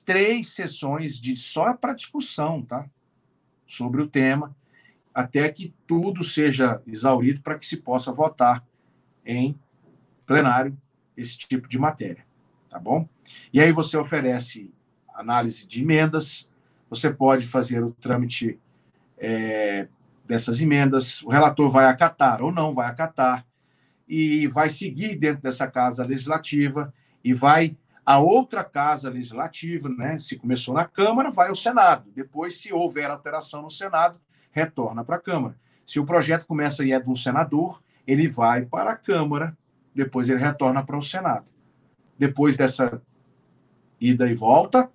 três 0.06 0.49
sessões 0.49 1.19
de 1.19 1.36
só 1.36 1.73
para 1.73 1.95
discussão, 1.95 2.62
tá? 2.62 2.88
Sobre 3.65 3.99
o 3.99 4.08
tema, 4.08 4.56
até 5.12 5.49
que 5.49 5.73
tudo 5.88 6.23
seja 6.23 6.84
exaurido 6.86 7.41
para 7.41 7.58
que 7.58 7.65
se 7.65 7.78
possa 7.78 8.13
votar 8.13 8.63
em 9.25 9.60
plenário 10.23 10.78
esse 11.17 11.36
tipo 11.36 11.67
de 11.67 11.80
matéria, 11.80 12.23
tá 12.69 12.78
bom? 12.78 13.10
E 13.52 13.60
aí 13.60 13.71
você 13.71 13.97
oferece 13.97 14.71
análise 15.19 15.67
de 15.67 15.82
emendas, 15.82 16.47
você 16.89 17.10
pode 17.10 17.45
fazer 17.45 17.84
o 17.84 17.91
trâmite 17.91 18.60
é, 19.17 19.88
dessas 20.25 20.62
emendas, 20.62 21.21
o 21.23 21.29
relator 21.29 21.69
vai 21.69 21.86
acatar 21.86 22.41
ou 22.41 22.51
não 22.51 22.73
vai 22.73 22.88
acatar, 22.88 23.45
e 24.08 24.47
vai 24.47 24.69
seguir 24.69 25.15
dentro 25.15 25.43
dessa 25.43 25.67
casa 25.67 26.03
legislativa 26.03 26.91
e 27.23 27.32
vai 27.32 27.77
a 28.03 28.17
outra 28.17 28.63
casa 28.63 29.08
legislativa, 29.08 29.88
né? 29.88 30.17
Se 30.17 30.36
começou 30.36 30.73
na 30.73 30.84
Câmara, 30.84 31.29
vai 31.29 31.49
ao 31.49 31.55
Senado. 31.55 32.10
Depois, 32.15 32.60
se 32.60 32.73
houver 32.73 33.12
alteração 33.12 33.62
no 33.62 33.69
Senado, 33.69 34.19
retorna 34.51 35.03
para 35.03 35.17
a 35.17 35.19
Câmara. 35.19 35.55
Se 35.86 35.99
o 35.99 36.05
projeto 36.05 36.47
começa 36.47 36.84
e 36.84 36.91
é 36.91 36.99
de 36.99 37.08
um 37.08 37.13
senador, 37.13 37.84
ele 38.08 38.27
vai 38.27 38.65
para 38.65 38.91
a 38.91 38.95
Câmara, 38.95 39.55
depois 39.93 40.27
ele 40.27 40.39
retorna 40.39 40.84
para 40.84 40.97
o 40.97 41.03
Senado. 41.03 41.51
Depois 42.17 42.58
dessa 42.58 42.99
ida 44.01 44.27
e 44.27 44.34
volta, 44.34 44.89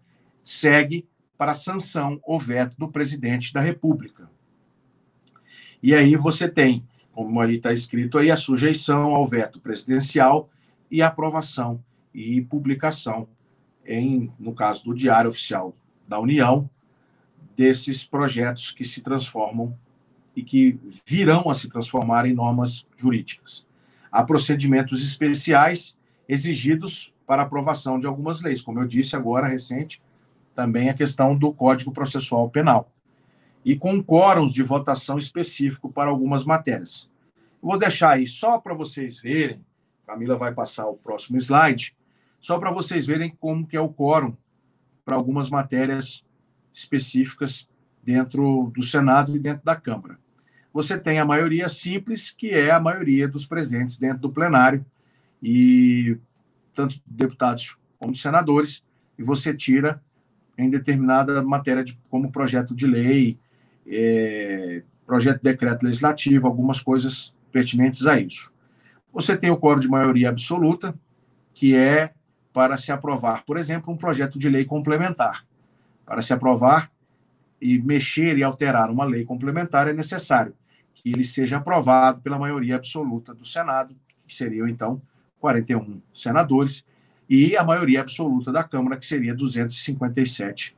segue 0.44 1.08
para 1.36 1.50
a 1.50 1.54
sanção 1.54 2.20
ou 2.22 2.38
veto 2.38 2.76
do 2.76 2.88
presidente 2.88 3.52
da 3.52 3.60
República. 3.60 4.30
E 5.82 5.94
aí 5.94 6.14
você 6.14 6.48
tem, 6.48 6.86
como 7.10 7.40
ali 7.40 7.56
está 7.56 7.72
escrito 7.72 8.18
aí, 8.18 8.30
a 8.30 8.36
sujeição 8.36 9.14
ao 9.14 9.24
veto 9.24 9.60
presidencial 9.60 10.48
e 10.90 11.02
aprovação 11.02 11.82
e 12.14 12.40
publicação, 12.42 13.26
em, 13.84 14.32
no 14.38 14.54
caso 14.54 14.84
do 14.84 14.94
Diário 14.94 15.30
Oficial 15.30 15.74
da 16.06 16.20
União, 16.20 16.70
desses 17.56 18.04
projetos 18.04 18.70
que 18.70 18.84
se 18.84 19.00
transformam 19.00 19.76
e 20.36 20.42
que 20.42 20.78
virão 21.06 21.48
a 21.48 21.54
se 21.54 21.68
transformar 21.68 22.26
em 22.26 22.34
normas 22.34 22.86
jurídicas. 22.96 23.66
Há 24.10 24.22
procedimentos 24.22 25.02
especiais 25.02 25.96
exigidos 26.28 27.12
para 27.26 27.42
aprovação 27.42 27.98
de 27.98 28.06
algumas 28.06 28.40
leis, 28.42 28.60
como 28.60 28.80
eu 28.80 28.86
disse 28.86 29.16
agora, 29.16 29.46
recente, 29.46 30.02
também 30.54 30.88
a 30.88 30.94
questão 30.94 31.36
do 31.36 31.52
Código 31.52 31.92
Processual 31.92 32.48
Penal. 32.48 32.90
E 33.64 33.76
com 33.76 34.02
quórums 34.02 34.52
de 34.52 34.62
votação 34.62 35.18
específico 35.18 35.90
para 35.90 36.10
algumas 36.10 36.44
matérias. 36.44 37.10
vou 37.60 37.78
deixar 37.78 38.12
aí 38.12 38.26
só 38.26 38.58
para 38.58 38.74
vocês 38.74 39.18
verem, 39.18 39.64
Camila 40.06 40.36
vai 40.36 40.52
passar 40.52 40.86
o 40.86 40.96
próximo 40.96 41.38
slide, 41.38 41.96
só 42.40 42.58
para 42.58 42.70
vocês 42.70 43.06
verem 43.06 43.30
como 43.40 43.66
que 43.66 43.76
é 43.76 43.80
o 43.80 43.88
quórum 43.88 44.36
para 45.04 45.16
algumas 45.16 45.48
matérias 45.48 46.22
específicas 46.72 47.68
dentro 48.02 48.70
do 48.74 48.82
Senado 48.82 49.34
e 49.34 49.38
dentro 49.38 49.64
da 49.64 49.74
Câmara. 49.74 50.18
Você 50.72 50.98
tem 50.98 51.18
a 51.18 51.24
maioria 51.24 51.68
simples, 51.68 52.30
que 52.30 52.50
é 52.50 52.70
a 52.70 52.80
maioria 52.80 53.26
dos 53.26 53.46
presentes 53.46 53.96
dentro 53.96 54.18
do 54.18 54.30
plenário, 54.30 54.84
e 55.42 56.18
tanto 56.74 57.00
deputados 57.06 57.76
como 57.98 58.14
senadores, 58.14 58.84
e 59.18 59.22
você 59.22 59.54
tira 59.54 60.02
em 60.56 60.70
determinada 60.70 61.42
matéria, 61.42 61.84
de, 61.84 61.98
como 62.08 62.30
projeto 62.30 62.74
de 62.74 62.86
lei, 62.86 63.38
é, 63.86 64.82
projeto 65.06 65.36
de 65.38 65.42
decreto 65.42 65.84
legislativo, 65.84 66.46
algumas 66.46 66.80
coisas 66.80 67.34
pertinentes 67.50 68.06
a 68.06 68.18
isso. 68.18 68.52
Você 69.12 69.36
tem 69.36 69.50
o 69.50 69.56
quórum 69.56 69.80
de 69.80 69.88
maioria 69.88 70.28
absoluta, 70.28 70.94
que 71.52 71.76
é 71.76 72.12
para 72.52 72.76
se 72.76 72.92
aprovar, 72.92 73.44
por 73.44 73.56
exemplo, 73.56 73.92
um 73.92 73.96
projeto 73.96 74.38
de 74.38 74.48
lei 74.48 74.64
complementar. 74.64 75.44
Para 76.06 76.22
se 76.22 76.32
aprovar 76.32 76.90
e 77.60 77.78
mexer 77.78 78.36
e 78.38 78.42
alterar 78.42 78.90
uma 78.90 79.04
lei 79.04 79.24
complementar, 79.24 79.88
é 79.88 79.92
necessário 79.92 80.54
que 80.94 81.10
ele 81.10 81.24
seja 81.24 81.56
aprovado 81.56 82.20
pela 82.20 82.38
maioria 82.38 82.76
absoluta 82.76 83.34
do 83.34 83.44
Senado, 83.44 83.94
que 84.26 84.34
seriam, 84.34 84.68
então, 84.68 85.02
41 85.40 86.00
senadores, 86.12 86.84
e 87.28 87.56
a 87.56 87.64
maioria 87.64 88.00
absoluta 88.00 88.52
da 88.52 88.62
Câmara, 88.62 88.96
que 88.96 89.06
seria 89.06 89.34
257 89.34 90.76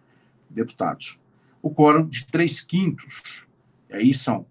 deputados. 0.48 1.18
O 1.60 1.70
quórum 1.70 2.06
de 2.06 2.26
três 2.26 2.60
quintos, 2.60 3.44
aí 3.90 4.14
são 4.14 4.46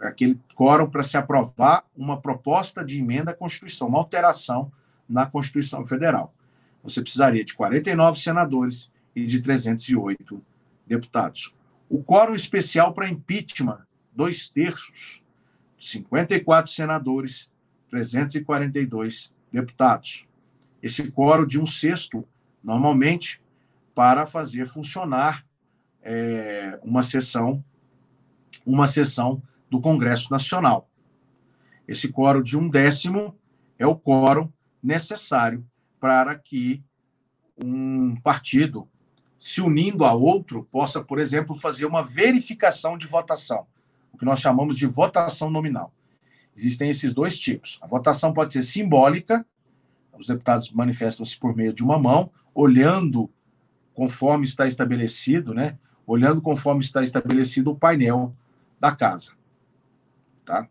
aquele 0.00 0.38
quórum 0.54 0.88
para 0.88 1.02
se 1.02 1.16
aprovar 1.16 1.84
uma 1.96 2.20
proposta 2.20 2.84
de 2.84 2.98
emenda 2.98 3.30
à 3.30 3.34
Constituição, 3.34 3.88
uma 3.88 3.98
alteração 3.98 4.70
na 5.08 5.26
Constituição 5.26 5.86
Federal. 5.86 6.34
Você 6.82 7.00
precisaria 7.00 7.44
de 7.44 7.54
49 7.54 8.18
senadores 8.20 8.90
e 9.14 9.24
de 9.24 9.40
308 9.40 10.42
deputados. 10.86 11.54
O 11.88 12.02
quórum 12.02 12.34
especial 12.34 12.92
para 12.92 13.08
impeachment, 13.08 13.80
dois 14.14 14.48
terços, 14.48 15.22
54 15.78 16.72
senadores, 16.72 17.50
342 17.88 19.32
deputados. 19.52 20.26
Esse 20.84 21.10
quórum 21.10 21.46
de 21.46 21.58
um 21.58 21.64
sexto, 21.64 22.28
normalmente, 22.62 23.40
para 23.94 24.26
fazer 24.26 24.66
funcionar 24.66 25.42
é, 26.02 26.78
uma 26.82 27.02
sessão, 27.02 27.64
uma 28.66 28.86
sessão 28.86 29.42
do 29.70 29.80
Congresso 29.80 30.30
Nacional. 30.30 30.90
Esse 31.88 32.12
quórum 32.12 32.42
de 32.42 32.58
um 32.58 32.68
décimo 32.68 33.34
é 33.78 33.86
o 33.86 33.96
quórum 33.96 34.52
necessário 34.82 35.66
para 35.98 36.34
que 36.38 36.84
um 37.56 38.14
partido 38.16 38.86
se 39.38 39.62
unindo 39.62 40.04
a 40.04 40.12
outro, 40.12 40.68
possa, 40.70 41.02
por 41.02 41.18
exemplo, 41.18 41.56
fazer 41.56 41.86
uma 41.86 42.02
verificação 42.02 42.98
de 42.98 43.06
votação, 43.06 43.66
o 44.12 44.18
que 44.18 44.24
nós 44.26 44.38
chamamos 44.38 44.76
de 44.76 44.86
votação 44.86 45.48
nominal. 45.48 45.94
Existem 46.54 46.90
esses 46.90 47.14
dois 47.14 47.38
tipos. 47.38 47.78
A 47.80 47.86
votação 47.86 48.34
pode 48.34 48.52
ser 48.52 48.62
simbólica, 48.62 49.46
os 50.18 50.26
deputados 50.26 50.70
manifestam-se 50.70 51.38
por 51.38 51.56
meio 51.56 51.72
de 51.72 51.82
uma 51.82 51.98
mão, 51.98 52.30
olhando 52.54 53.30
conforme 53.92 54.44
está 54.44 54.66
estabelecido, 54.66 55.54
né? 55.54 55.78
Olhando 56.06 56.40
conforme 56.40 56.82
está 56.82 57.02
estabelecido 57.02 57.70
o 57.70 57.76
painel 57.76 58.34
da 58.78 58.94
casa. 58.94 59.32
Tá? 60.44 60.68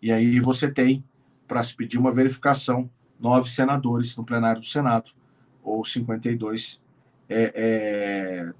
E 0.00 0.12
aí 0.12 0.38
você 0.38 0.70
tem, 0.70 1.04
para 1.46 1.62
se 1.62 1.74
pedir 1.74 1.98
uma 1.98 2.12
verificação, 2.12 2.88
nove 3.18 3.50
senadores 3.50 4.16
no 4.16 4.24
plenário 4.24 4.60
do 4.60 4.66
Senado, 4.66 5.10
ou 5.62 5.84
52, 5.84 6.80
é, 7.28 7.52
é, 7.54 8.52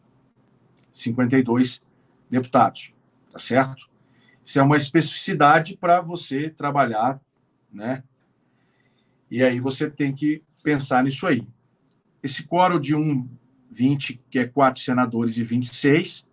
52 0.90 1.80
deputados, 2.28 2.92
tá 3.30 3.38
certo? 3.38 3.88
Isso 4.42 4.58
é 4.58 4.62
uma 4.62 4.76
especificidade 4.76 5.76
para 5.76 6.00
você 6.00 6.50
trabalhar, 6.50 7.20
né? 7.72 8.02
E 9.30 9.42
aí 9.42 9.60
você 9.60 9.90
tem 9.90 10.12
que 10.12 10.42
pensar 10.62 11.02
nisso 11.04 11.26
aí. 11.26 11.46
Esse 12.22 12.42
quórum 12.42 12.80
de 12.80 12.94
um 12.94 13.28
20, 13.70 14.20
que 14.30 14.38
é 14.38 14.46
quatro 14.46 14.82
senadores 14.82 15.36
e 15.36 15.44
26, 15.44 16.26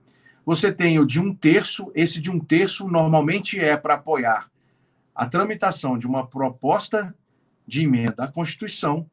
você 0.46 0.72
tem 0.72 1.00
o 1.00 1.06
de 1.06 1.20
um 1.20 1.34
terço, 1.34 1.92
esse 1.96 2.22
de 2.22 2.30
um 2.30 2.40
terço 2.40 2.88
normalmente 2.88 3.60
é 3.60 3.76
para 3.76 3.96
apoiar 3.96 4.50
a 5.14 5.26
tramitação 5.26 5.98
de 5.98 6.06
uma 6.06 6.28
proposta 6.28 7.16
de 7.66 7.84
emenda 7.84 8.26
à 8.26 8.28
Constituição 8.28 9.10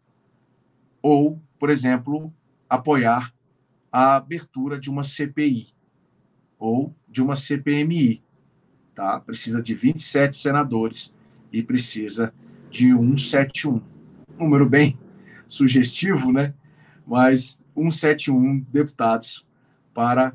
ou, 1.00 1.40
por 1.58 1.70
exemplo, 1.70 2.32
apoiar 2.68 3.32
a 3.90 4.16
abertura 4.16 4.78
de 4.78 4.90
uma 4.90 5.02
CPI 5.02 5.74
ou 6.58 6.94
de 7.08 7.22
uma 7.22 7.34
CPMI. 7.34 8.22
Tá? 8.94 9.20
Precisa 9.20 9.62
de 9.62 9.74
27 9.74 10.36
senadores 10.36 11.12
e 11.52 11.62
precisa 11.62 12.32
de 12.72 12.90
171. 12.90 13.80
Número 14.38 14.66
bem 14.68 14.98
sugestivo, 15.46 16.32
né? 16.32 16.54
Mas 17.06 17.62
171 17.76 18.60
deputados 18.72 19.46
para 19.92 20.34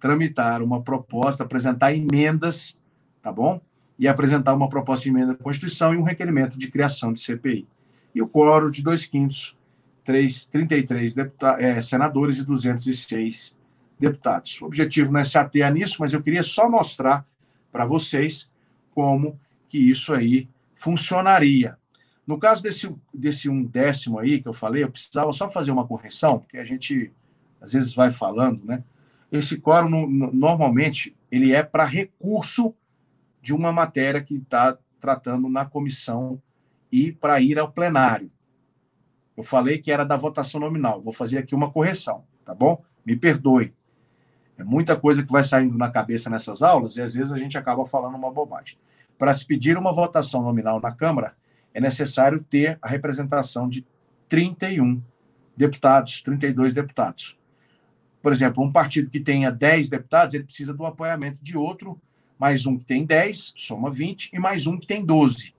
tramitar 0.00 0.62
uma 0.62 0.82
proposta, 0.82 1.44
apresentar 1.44 1.92
emendas, 1.92 2.76
tá 3.20 3.30
bom? 3.30 3.60
E 3.98 4.08
apresentar 4.08 4.54
uma 4.54 4.68
proposta 4.68 5.04
de 5.04 5.10
emenda 5.10 5.32
à 5.32 5.36
Constituição 5.36 5.94
e 5.94 5.98
um 5.98 6.02
requerimento 6.02 6.58
de 6.58 6.70
criação 6.70 7.12
de 7.12 7.20
CPI. 7.20 7.68
E 8.14 8.22
o 8.22 8.26
quórum 8.26 8.70
de 8.70 8.82
dois 8.82 9.04
quintos 9.04 9.56
3, 10.02 10.46
33 10.46 11.14
deputa 11.14 11.56
é, 11.60 11.80
senadores 11.80 12.38
e 12.38 12.44
206 12.44 13.56
deputados. 13.98 14.60
O 14.60 14.66
objetivo 14.66 15.12
não 15.12 15.20
é 15.20 15.24
se 15.24 15.36
ater 15.36 15.70
nisso, 15.72 15.96
mas 16.00 16.12
eu 16.12 16.22
queria 16.22 16.42
só 16.42 16.68
mostrar 16.68 17.26
para 17.70 17.84
vocês 17.84 18.50
como 18.94 19.38
que 19.68 19.78
isso 19.78 20.12
aí 20.14 20.48
funcionaria. 20.84 21.78
No 22.26 22.38
caso 22.38 22.62
desse, 22.62 22.94
desse 23.12 23.48
um 23.48 23.64
décimo 23.64 24.18
aí 24.18 24.42
que 24.42 24.46
eu 24.46 24.52
falei, 24.52 24.84
eu 24.84 24.90
precisava 24.90 25.32
só 25.32 25.48
fazer 25.48 25.70
uma 25.70 25.86
correção, 25.86 26.38
porque 26.38 26.58
a 26.58 26.64
gente 26.64 27.10
às 27.58 27.72
vezes 27.72 27.94
vai 27.94 28.10
falando, 28.10 28.62
né? 28.64 28.84
Esse 29.32 29.58
quórum, 29.58 29.88
no, 29.88 30.30
normalmente, 30.30 31.16
ele 31.32 31.54
é 31.54 31.62
para 31.62 31.84
recurso 31.86 32.74
de 33.40 33.54
uma 33.54 33.72
matéria 33.72 34.22
que 34.22 34.34
está 34.34 34.78
tratando 35.00 35.48
na 35.48 35.64
comissão 35.64 36.40
e 36.92 37.10
para 37.10 37.40
ir 37.40 37.58
ao 37.58 37.72
plenário. 37.72 38.30
Eu 39.34 39.42
falei 39.42 39.78
que 39.78 39.90
era 39.90 40.04
da 40.04 40.16
votação 40.16 40.60
nominal. 40.60 41.00
Vou 41.00 41.12
fazer 41.12 41.38
aqui 41.38 41.54
uma 41.54 41.70
correção, 41.70 42.24
tá 42.44 42.54
bom? 42.54 42.84
Me 43.04 43.16
perdoe. 43.16 43.72
É 44.58 44.62
muita 44.62 44.94
coisa 44.96 45.22
que 45.22 45.32
vai 45.32 45.42
saindo 45.42 45.76
na 45.76 45.90
cabeça 45.90 46.28
nessas 46.28 46.62
aulas 46.62 46.96
e 46.96 47.00
às 47.00 47.14
vezes 47.14 47.32
a 47.32 47.38
gente 47.38 47.56
acaba 47.56 47.84
falando 47.86 48.16
uma 48.16 48.30
bobagem. 48.30 48.76
Para 49.18 49.32
se 49.32 49.46
pedir 49.46 49.76
uma 49.76 49.92
votação 49.92 50.42
nominal 50.42 50.80
na 50.80 50.92
Câmara, 50.92 51.34
é 51.72 51.80
necessário 51.80 52.44
ter 52.48 52.78
a 52.80 52.88
representação 52.88 53.68
de 53.68 53.86
31 54.28 55.02
deputados, 55.56 56.22
32 56.22 56.74
deputados. 56.74 57.38
Por 58.22 58.32
exemplo, 58.32 58.62
um 58.62 58.72
partido 58.72 59.10
que 59.10 59.20
tenha 59.20 59.50
10 59.50 59.88
deputados, 59.88 60.34
ele 60.34 60.44
precisa 60.44 60.72
do 60.72 60.86
apoiamento 60.86 61.42
de 61.42 61.56
outro, 61.56 62.00
mais 62.38 62.66
um 62.66 62.78
que 62.78 62.84
tem 62.84 63.04
10, 63.04 63.54
soma 63.56 63.90
20, 63.90 64.30
e 64.32 64.38
mais 64.38 64.66
um 64.66 64.78
que 64.78 64.86
tem 64.86 65.04
12. 65.04 65.54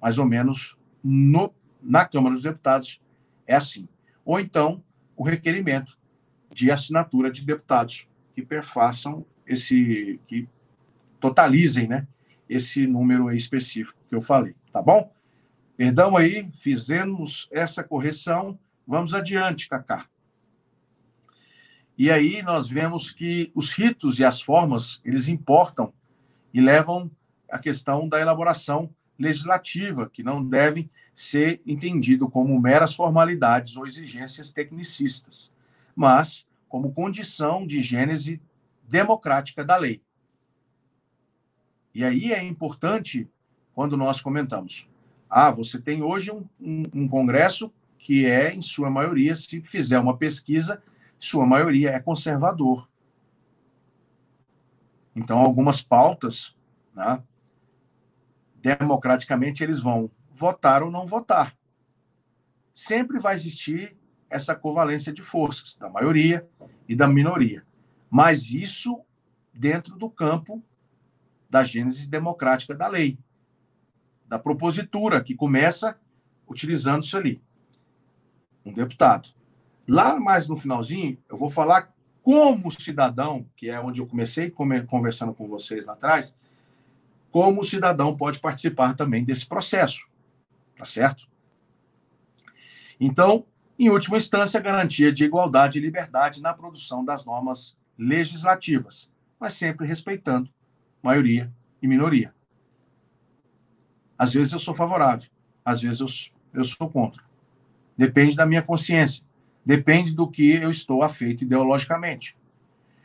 Mais 0.00 0.18
ou 0.18 0.26
menos 0.26 0.76
no 1.02 1.52
na 1.80 2.04
Câmara 2.04 2.34
dos 2.34 2.44
Deputados 2.44 3.00
é 3.46 3.54
assim. 3.54 3.88
Ou 4.24 4.38
então, 4.38 4.82
o 5.16 5.24
requerimento 5.24 5.98
de 6.52 6.70
assinatura 6.70 7.30
de 7.30 7.44
deputados 7.44 8.08
que 8.32 8.42
perfaçam 8.42 9.26
esse, 9.46 10.20
que 10.26 10.48
totalizem, 11.18 11.88
né, 11.88 12.06
esse 12.52 12.86
número 12.86 13.30
específico 13.32 13.98
que 14.08 14.14
eu 14.14 14.20
falei, 14.20 14.54
tá 14.70 14.82
bom? 14.82 15.12
Perdão 15.76 16.16
aí, 16.16 16.50
fizemos 16.54 17.48
essa 17.50 17.82
correção, 17.82 18.58
vamos 18.86 19.14
adiante, 19.14 19.68
Cacá. 19.68 20.06
E 21.96 22.10
aí 22.10 22.42
nós 22.42 22.68
vemos 22.68 23.10
que 23.10 23.50
os 23.54 23.70
ritos 23.70 24.18
e 24.18 24.24
as 24.24 24.40
formas, 24.40 25.00
eles 25.04 25.28
importam 25.28 25.92
e 26.52 26.60
levam 26.60 27.10
a 27.50 27.58
questão 27.58 28.08
da 28.08 28.20
elaboração 28.20 28.90
legislativa, 29.18 30.10
que 30.10 30.22
não 30.22 30.44
devem 30.44 30.90
ser 31.14 31.60
entendido 31.66 32.28
como 32.28 32.58
meras 32.60 32.94
formalidades 32.94 33.76
ou 33.76 33.86
exigências 33.86 34.50
tecnicistas, 34.50 35.52
mas 35.94 36.46
como 36.68 36.92
condição 36.92 37.66
de 37.66 37.80
gênese 37.80 38.40
democrática 38.88 39.64
da 39.64 39.76
lei. 39.76 40.02
E 41.94 42.04
aí 42.04 42.32
é 42.32 42.42
importante 42.42 43.28
quando 43.74 43.96
nós 43.96 44.20
comentamos: 44.20 44.88
ah, 45.28 45.50
você 45.50 45.80
tem 45.80 46.02
hoje 46.02 46.30
um, 46.30 46.44
um, 46.60 46.82
um 46.94 47.08
Congresso 47.08 47.72
que 47.98 48.26
é, 48.26 48.52
em 48.52 48.60
sua 48.60 48.90
maioria, 48.90 49.34
se 49.36 49.62
fizer 49.62 49.98
uma 49.98 50.16
pesquisa, 50.16 50.82
sua 51.18 51.46
maioria 51.46 51.90
é 51.90 52.00
conservador. 52.00 52.88
Então, 55.14 55.38
algumas 55.38 55.82
pautas, 55.82 56.56
né, 56.92 57.22
democraticamente, 58.60 59.62
eles 59.62 59.78
vão 59.78 60.10
votar 60.32 60.82
ou 60.82 60.90
não 60.90 61.06
votar. 61.06 61.56
Sempre 62.72 63.20
vai 63.20 63.34
existir 63.34 63.96
essa 64.28 64.54
covalência 64.54 65.12
de 65.12 65.22
forças, 65.22 65.76
da 65.76 65.88
maioria 65.88 66.48
e 66.88 66.96
da 66.96 67.06
minoria. 67.06 67.64
Mas 68.10 68.52
isso 68.52 69.00
dentro 69.52 69.96
do 69.96 70.10
campo 70.10 70.62
da 71.52 71.62
gênese 71.62 72.08
democrática 72.08 72.74
da 72.74 72.88
lei, 72.88 73.18
da 74.26 74.38
propositura, 74.38 75.22
que 75.22 75.34
começa 75.34 75.98
utilizando 76.48 77.02
isso 77.02 77.14
ali. 77.14 77.42
Um 78.64 78.72
deputado. 78.72 79.28
Lá 79.86 80.18
mais 80.18 80.48
no 80.48 80.56
finalzinho, 80.56 81.18
eu 81.28 81.36
vou 81.36 81.50
falar 81.50 81.92
como 82.22 82.70
cidadão, 82.70 83.44
que 83.54 83.68
é 83.68 83.78
onde 83.78 84.00
eu 84.00 84.06
comecei 84.06 84.50
conversando 84.50 85.34
com 85.34 85.46
vocês 85.46 85.84
lá 85.84 85.92
atrás, 85.92 86.34
como 87.30 87.60
o 87.60 87.64
cidadão 87.64 88.16
pode 88.16 88.38
participar 88.40 88.96
também 88.96 89.22
desse 89.22 89.46
processo. 89.46 90.08
Tá 90.74 90.86
certo? 90.86 91.28
Então, 92.98 93.44
em 93.78 93.90
última 93.90 94.16
instância, 94.16 94.58
garantia 94.58 95.12
de 95.12 95.24
igualdade 95.24 95.78
e 95.78 95.82
liberdade 95.82 96.40
na 96.40 96.54
produção 96.54 97.04
das 97.04 97.26
normas 97.26 97.76
legislativas, 97.98 99.10
mas 99.38 99.52
sempre 99.52 99.86
respeitando 99.86 100.50
maioria 101.02 101.52
e 101.80 101.88
minoria. 101.88 102.34
Às 104.16 104.32
vezes 104.32 104.52
eu 104.52 104.58
sou 104.58 104.74
favorável, 104.74 105.28
às 105.64 105.82
vezes 105.82 106.00
eu, 106.00 106.06
eu 106.54 106.64
sou 106.64 106.88
contra. 106.88 107.22
Depende 107.96 108.36
da 108.36 108.46
minha 108.46 108.62
consciência, 108.62 109.24
depende 109.64 110.14
do 110.14 110.28
que 110.28 110.54
eu 110.54 110.70
estou 110.70 111.02
afeito 111.02 111.44
ideologicamente. 111.44 112.36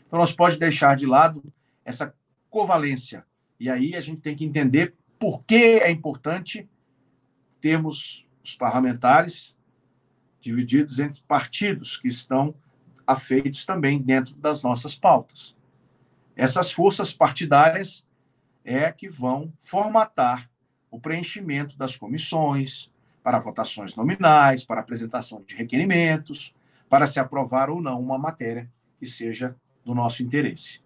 Então, 0.06 0.20
nós 0.20 0.32
pode 0.32 0.58
deixar 0.58 0.96
de 0.96 1.06
lado 1.06 1.44
essa 1.84 2.14
covalência. 2.50 3.26
E 3.60 3.70
aí 3.70 3.96
a 3.96 4.02
gente 4.02 4.22
tem 4.22 4.36
que 4.36 4.46
entender 4.46 4.94
por 5.20 5.44
que 5.44 5.80
é 5.80 5.90
importante 5.90 6.70
temos 7.60 8.26
os 8.44 8.56
parlamentares 8.56 9.56
divididos 10.40 11.00
entre 11.00 11.22
partidos 11.24 11.98
que 11.98 12.08
estão 12.08 12.56
afeitos 13.06 13.66
também 13.66 14.00
dentro 14.02 14.36
das 14.36 14.64
nossas 14.64 14.96
pautas. 14.96 15.57
Essas 16.38 16.72
forças 16.72 17.12
partidárias 17.12 18.06
é 18.64 18.92
que 18.92 19.10
vão 19.10 19.52
formatar 19.60 20.48
o 20.92 21.00
preenchimento 21.00 21.76
das 21.76 21.98
comissões 21.98 22.92
para 23.24 23.40
votações 23.40 23.96
nominais, 23.96 24.64
para 24.64 24.80
apresentação 24.80 25.42
de 25.42 25.56
requerimentos, 25.56 26.54
para 26.88 27.08
se 27.08 27.20
aprovar 27.20 27.72
ou 27.72 27.82
não 27.82 28.00
uma 28.00 28.20
matéria 28.20 28.72
que 29.00 29.06
seja 29.08 29.56
do 29.84 29.96
nosso 29.96 30.22
interesse. 30.22 30.80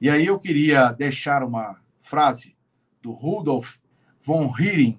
E 0.00 0.08
aí 0.08 0.26
eu 0.26 0.38
queria 0.38 0.92
deixar 0.92 1.42
uma 1.42 1.80
frase 1.98 2.56
do 3.02 3.10
Rudolf 3.10 3.78
von 4.20 4.54
Heering, 4.56 4.98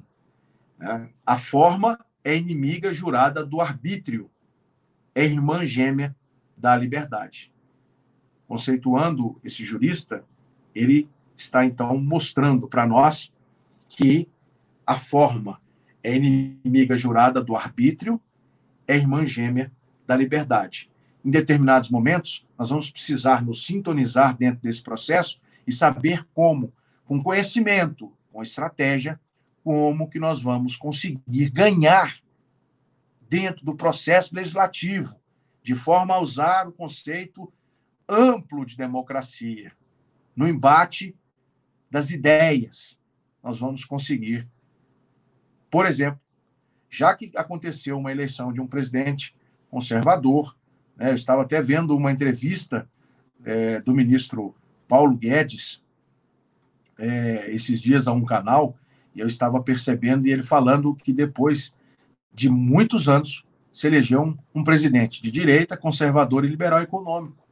né? 0.77 1.09
A 1.25 1.37
forma 1.37 2.05
é 2.21 2.35
inimiga 2.35 2.93
jurada 2.93 3.45
do 3.45 3.61
arbítrio, 3.61 4.29
é 5.13 5.23
irmã 5.23 5.65
gêmea 5.65 6.13
da 6.57 6.75
liberdade. 6.75 7.54
Conceituando 8.47 9.39
esse 9.43 9.63
jurista, 9.63 10.23
ele 10.73 11.09
está 11.35 11.65
então 11.65 11.97
mostrando 11.97 12.67
para 12.67 12.85
nós 12.85 13.31
que 13.89 14.27
a 14.85 14.97
forma 14.97 15.61
é 16.03 16.15
inimiga 16.15 16.95
jurada 16.95 17.43
do 17.43 17.55
arbítrio, 17.55 18.21
é 18.87 18.95
irmã 18.95 19.25
gêmea 19.25 19.71
da 20.05 20.15
liberdade. 20.15 20.89
Em 21.23 21.31
determinados 21.31 21.89
momentos, 21.89 22.45
nós 22.57 22.69
vamos 22.69 22.91
precisar 22.91 23.43
nos 23.43 23.65
sintonizar 23.65 24.37
dentro 24.37 24.61
desse 24.61 24.83
processo 24.83 25.41
e 25.65 25.71
saber 25.71 26.23
como, 26.33 26.71
com 27.03 27.21
conhecimento, 27.21 28.13
com 28.31 28.43
estratégia, 28.43 29.19
como 29.63 30.07
que 30.07 30.19
nós 30.19 30.41
vamos 30.41 30.75
conseguir 30.75 31.49
ganhar 31.49 32.15
dentro 33.27 33.65
do 33.65 33.75
processo 33.75 34.35
legislativo, 34.35 35.15
de 35.63 35.73
forma 35.73 36.13
a 36.13 36.19
usar 36.19 36.67
o 36.67 36.71
conceito 36.71 37.51
amplo 38.07 38.65
de 38.65 38.77
democracia, 38.77 39.71
no 40.35 40.47
embate 40.47 41.15
das 41.89 42.09
ideias, 42.11 42.99
nós 43.41 43.59
vamos 43.59 43.85
conseguir. 43.85 44.47
Por 45.69 45.85
exemplo, 45.85 46.19
já 46.89 47.13
que 47.15 47.31
aconteceu 47.35 47.97
uma 47.97 48.11
eleição 48.11 48.51
de 48.51 48.61
um 48.61 48.67
presidente 48.67 49.35
conservador, 49.69 50.55
né, 50.95 51.11
eu 51.11 51.15
estava 51.15 51.41
até 51.41 51.61
vendo 51.61 51.95
uma 51.95 52.11
entrevista 52.11 52.89
é, 53.43 53.81
do 53.81 53.93
ministro 53.93 54.55
Paulo 54.87 55.15
Guedes 55.15 55.83
é, 56.97 57.51
esses 57.51 57.81
dias 57.81 58.07
a 58.07 58.13
um 58.13 58.23
canal, 58.23 58.77
e 59.13 59.19
eu 59.19 59.27
estava 59.27 59.61
percebendo 59.61 60.27
e 60.27 60.31
ele 60.31 60.43
falando 60.43 60.95
que 60.95 61.13
depois 61.13 61.73
de 62.33 62.49
muitos 62.49 63.07
anos 63.07 63.45
se 63.71 63.87
elegeu 63.87 64.21
um, 64.21 64.37
um 64.53 64.63
presidente 64.63 65.21
de 65.21 65.31
direita, 65.31 65.77
conservador 65.77 66.45
e 66.45 66.49
liberal 66.49 66.81
econômico. 66.81 67.44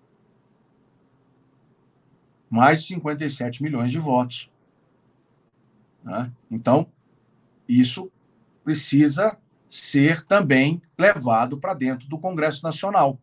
Mais 2.54 2.84
de 2.84 2.90
57 2.90 3.64
milhões 3.64 3.92
de 3.92 3.98
votos. 3.98 4.48
Né? 6.04 6.32
Então, 6.52 6.86
isso 7.68 8.12
precisa 8.64 9.40
ser 9.68 10.24
também 10.24 10.80
levado 10.96 11.58
para 11.58 11.74
dentro 11.74 12.08
do 12.08 12.20
Congresso 12.20 12.64
Nacional. 12.64 13.18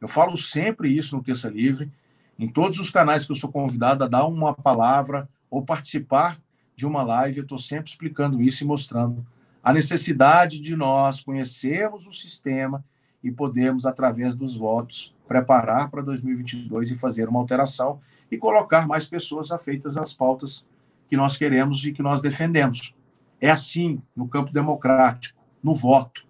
Eu 0.00 0.08
falo 0.08 0.38
sempre 0.38 0.88
isso 0.88 1.14
no 1.14 1.22
Terça 1.22 1.50
Livre, 1.50 1.92
em 2.38 2.48
todos 2.48 2.78
os 2.78 2.88
canais 2.88 3.26
que 3.26 3.32
eu 3.32 3.36
sou 3.36 3.52
convidado 3.52 4.02
a 4.02 4.08
dar 4.08 4.24
uma 4.24 4.54
palavra 4.54 5.28
ou 5.50 5.62
participar 5.62 6.38
de 6.74 6.86
uma 6.86 7.02
live, 7.02 7.36
eu 7.36 7.42
estou 7.42 7.58
sempre 7.58 7.90
explicando 7.90 8.40
isso 8.40 8.64
e 8.64 8.66
mostrando 8.66 9.26
a 9.62 9.74
necessidade 9.74 10.58
de 10.58 10.74
nós 10.74 11.20
conhecermos 11.20 12.06
o 12.06 12.12
sistema 12.12 12.82
e 13.22 13.30
podermos, 13.30 13.84
através 13.84 14.34
dos 14.34 14.56
votos, 14.56 15.14
preparar 15.28 15.90
para 15.90 16.00
2022 16.00 16.92
e 16.92 16.94
fazer 16.94 17.28
uma 17.28 17.40
alteração 17.40 18.00
e 18.34 18.38
colocar 18.38 18.86
mais 18.86 19.06
pessoas 19.06 19.50
afeitas 19.50 19.96
às 19.96 20.12
pautas 20.12 20.66
que 21.08 21.16
nós 21.16 21.36
queremos 21.36 21.84
e 21.84 21.92
que 21.92 22.02
nós 22.02 22.20
defendemos. 22.20 22.94
É 23.40 23.50
assim 23.50 24.02
no 24.14 24.26
campo 24.26 24.52
democrático, 24.52 25.40
no 25.62 25.72
voto. 25.72 26.26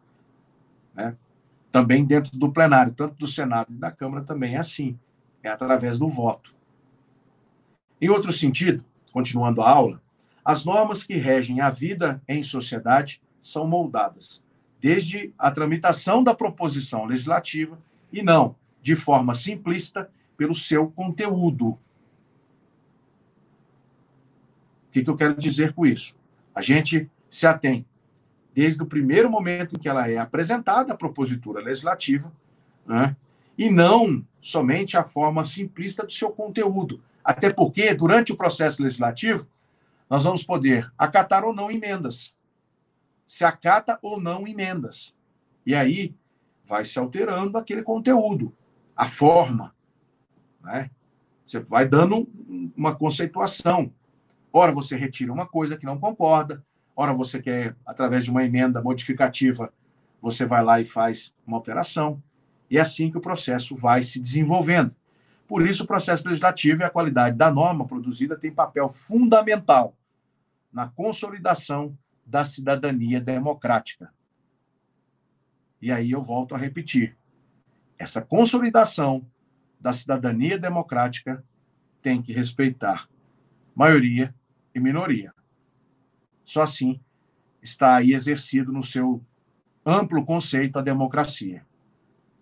Né? 0.94 1.16
Também 1.72 2.04
dentro 2.04 2.38
do 2.38 2.52
plenário, 2.52 2.92
tanto 2.92 3.14
do 3.16 3.26
Senado 3.26 3.72
e 3.72 3.76
da 3.76 3.90
Câmara, 3.90 4.22
também 4.22 4.54
é 4.54 4.58
assim. 4.58 4.98
É 5.42 5.48
através 5.48 5.98
do 5.98 6.08
voto. 6.08 6.54
Em 8.00 8.10
outro 8.10 8.32
sentido, 8.32 8.84
continuando 9.12 9.62
a 9.62 9.70
aula, 9.70 10.02
as 10.44 10.64
normas 10.64 11.02
que 11.02 11.16
regem 11.16 11.60
a 11.60 11.70
vida 11.70 12.22
em 12.28 12.42
sociedade 12.42 13.22
são 13.40 13.66
moldadas 13.66 14.44
desde 14.84 15.32
a 15.38 15.50
tramitação 15.50 16.22
da 16.22 16.34
proposição 16.34 17.06
legislativa 17.06 17.78
e 18.12 18.22
não, 18.22 18.54
de 18.82 18.94
forma 18.94 19.34
simplista, 19.34 20.10
pelo 20.36 20.54
seu 20.54 20.90
conteúdo. 20.90 21.70
O 21.70 21.78
que, 24.94 25.02
que 25.02 25.10
eu 25.10 25.16
quero 25.16 25.34
dizer 25.34 25.72
com 25.72 25.84
isso? 25.84 26.14
A 26.54 26.62
gente 26.62 27.10
se 27.28 27.46
atém, 27.48 27.84
desde 28.54 28.80
o 28.80 28.86
primeiro 28.86 29.28
momento 29.28 29.74
em 29.74 29.78
que 29.78 29.88
ela 29.88 30.08
é 30.08 30.18
apresentada, 30.18 30.92
a 30.92 30.96
propositura 30.96 31.60
legislativa, 31.60 32.32
né, 32.86 33.16
e 33.58 33.68
não 33.68 34.24
somente 34.40 34.96
a 34.96 35.02
forma 35.02 35.44
simplista 35.44 36.06
do 36.06 36.12
seu 36.12 36.30
conteúdo. 36.30 37.02
Até 37.24 37.50
porque, 37.50 37.92
durante 37.92 38.30
o 38.30 38.36
processo 38.36 38.82
legislativo, 38.82 39.48
nós 40.08 40.22
vamos 40.22 40.44
poder 40.44 40.92
acatar 40.96 41.44
ou 41.44 41.52
não 41.52 41.70
emendas. 41.70 42.32
Se 43.26 43.44
acata 43.44 43.98
ou 44.00 44.20
não 44.20 44.46
emendas. 44.46 45.12
E 45.66 45.74
aí 45.74 46.14
vai 46.64 46.84
se 46.84 46.98
alterando 46.98 47.58
aquele 47.58 47.82
conteúdo, 47.82 48.54
a 48.94 49.06
forma. 49.06 49.74
Né? 50.62 50.90
Você 51.44 51.58
vai 51.58 51.88
dando 51.88 52.28
uma 52.76 52.94
conceituação. 52.94 53.90
Ora, 54.56 54.70
você 54.70 54.96
retira 54.96 55.32
uma 55.32 55.48
coisa 55.48 55.76
que 55.76 55.84
não 55.84 55.98
concorda, 55.98 56.64
ora, 56.94 57.12
você 57.12 57.42
quer, 57.42 57.74
através 57.84 58.22
de 58.22 58.30
uma 58.30 58.44
emenda 58.44 58.80
modificativa, 58.80 59.74
você 60.22 60.46
vai 60.46 60.62
lá 60.62 60.80
e 60.80 60.84
faz 60.84 61.34
uma 61.44 61.56
alteração. 61.56 62.22
E 62.70 62.78
é 62.78 62.80
assim 62.80 63.10
que 63.10 63.18
o 63.18 63.20
processo 63.20 63.74
vai 63.74 64.04
se 64.04 64.20
desenvolvendo. 64.20 64.94
Por 65.48 65.66
isso, 65.66 65.82
o 65.82 65.86
processo 65.88 66.28
legislativo 66.28 66.82
e 66.82 66.84
a 66.84 66.90
qualidade 66.90 67.36
da 67.36 67.50
norma 67.50 67.84
produzida 67.84 68.38
tem 68.38 68.52
papel 68.52 68.88
fundamental 68.88 69.96
na 70.72 70.88
consolidação 70.88 71.98
da 72.24 72.44
cidadania 72.44 73.20
democrática. 73.20 74.14
E 75.82 75.90
aí 75.90 76.12
eu 76.12 76.22
volto 76.22 76.54
a 76.54 76.58
repetir: 76.58 77.16
essa 77.98 78.22
consolidação 78.22 79.26
da 79.80 79.92
cidadania 79.92 80.56
democrática 80.56 81.44
tem 82.00 82.22
que 82.22 82.32
respeitar 82.32 83.08
maioria 83.74 84.32
e 84.74 84.80
minoria. 84.80 85.32
Só 86.44 86.62
assim 86.62 87.00
está 87.62 87.96
aí 87.96 88.12
exercido 88.12 88.72
no 88.72 88.82
seu 88.82 89.22
amplo 89.84 90.24
conceito 90.24 90.78
a 90.78 90.82
democracia. 90.82 91.64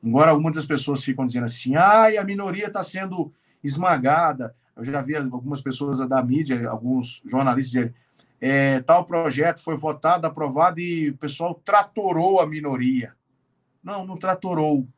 Embora 0.02 0.32
algumas 0.32 0.56
das 0.56 0.66
pessoas 0.66 1.04
ficam 1.04 1.24
dizendo 1.24 1.44
assim, 1.44 1.76
ah, 1.76 2.06
a 2.20 2.24
minoria 2.24 2.66
está 2.66 2.82
sendo 2.82 3.32
esmagada. 3.62 4.54
Eu 4.76 4.84
já 4.84 5.00
vi 5.00 5.14
algumas 5.14 5.60
pessoas 5.60 5.98
da 6.08 6.22
mídia, 6.22 6.68
alguns 6.68 7.22
jornalistas 7.24 7.72
dizerem, 7.72 7.94
é, 8.40 8.80
tal 8.80 9.04
projeto 9.04 9.62
foi 9.62 9.76
votado, 9.76 10.26
aprovado 10.26 10.80
e 10.80 11.10
o 11.10 11.16
pessoal 11.16 11.54
tratorou 11.64 12.40
a 12.40 12.46
minoria. 12.46 13.14
Não, 13.82 14.04
não 14.04 14.16
tratorou. 14.16 14.88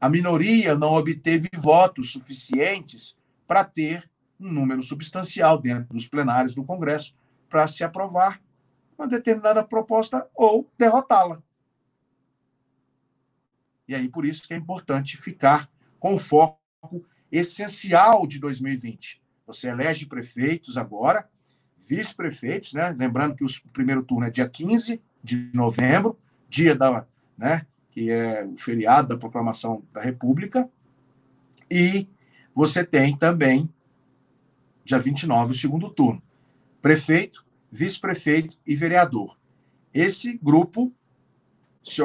A 0.00 0.08
minoria 0.08 0.74
não 0.74 0.94
obteve 0.94 1.48
votos 1.56 2.10
suficientes 2.10 3.16
para 3.46 3.62
ter 3.64 4.10
um 4.40 4.52
número 4.52 4.82
substancial 4.82 5.60
dentro 5.60 5.94
dos 5.94 6.08
plenários 6.08 6.54
do 6.54 6.64
Congresso 6.64 7.14
para 7.48 7.66
se 7.66 7.82
aprovar 7.82 8.40
uma 8.96 9.06
determinada 9.06 9.62
proposta 9.62 10.26
ou 10.34 10.70
derrotá-la. 10.76 11.42
E 13.86 13.94
aí, 13.94 14.08
por 14.08 14.26
isso 14.26 14.46
que 14.46 14.52
é 14.52 14.56
importante 14.56 15.16
ficar 15.16 15.70
com 15.98 16.14
o 16.14 16.18
foco 16.18 16.58
essencial 17.32 18.26
de 18.26 18.38
2020. 18.38 19.22
Você 19.46 19.68
elege 19.68 20.06
prefeitos 20.06 20.76
agora, 20.76 21.28
vice-prefeitos, 21.88 22.74
né? 22.74 22.94
Lembrando 22.98 23.34
que 23.34 23.44
o 23.44 23.48
primeiro 23.72 24.02
turno 24.02 24.26
é 24.26 24.30
dia 24.30 24.48
15 24.48 25.00
de 25.22 25.50
novembro, 25.54 26.18
dia 26.48 26.74
da, 26.74 27.06
né, 27.36 27.66
que 27.90 28.10
é 28.10 28.44
o 28.44 28.56
feriado 28.56 29.08
da 29.08 29.16
proclamação 29.16 29.82
da 29.92 30.00
República. 30.00 30.68
E 31.70 32.08
você 32.54 32.84
tem 32.84 33.16
também 33.16 33.68
dia 34.88 34.98
29 34.98 35.52
o 35.52 35.54
segundo 35.54 35.90
turno. 35.90 36.22
Prefeito, 36.80 37.44
vice-prefeito 37.70 38.56
e 38.66 38.74
vereador. 38.74 39.38
Esse 39.92 40.38
grupo 40.42 40.90
se 41.82 42.02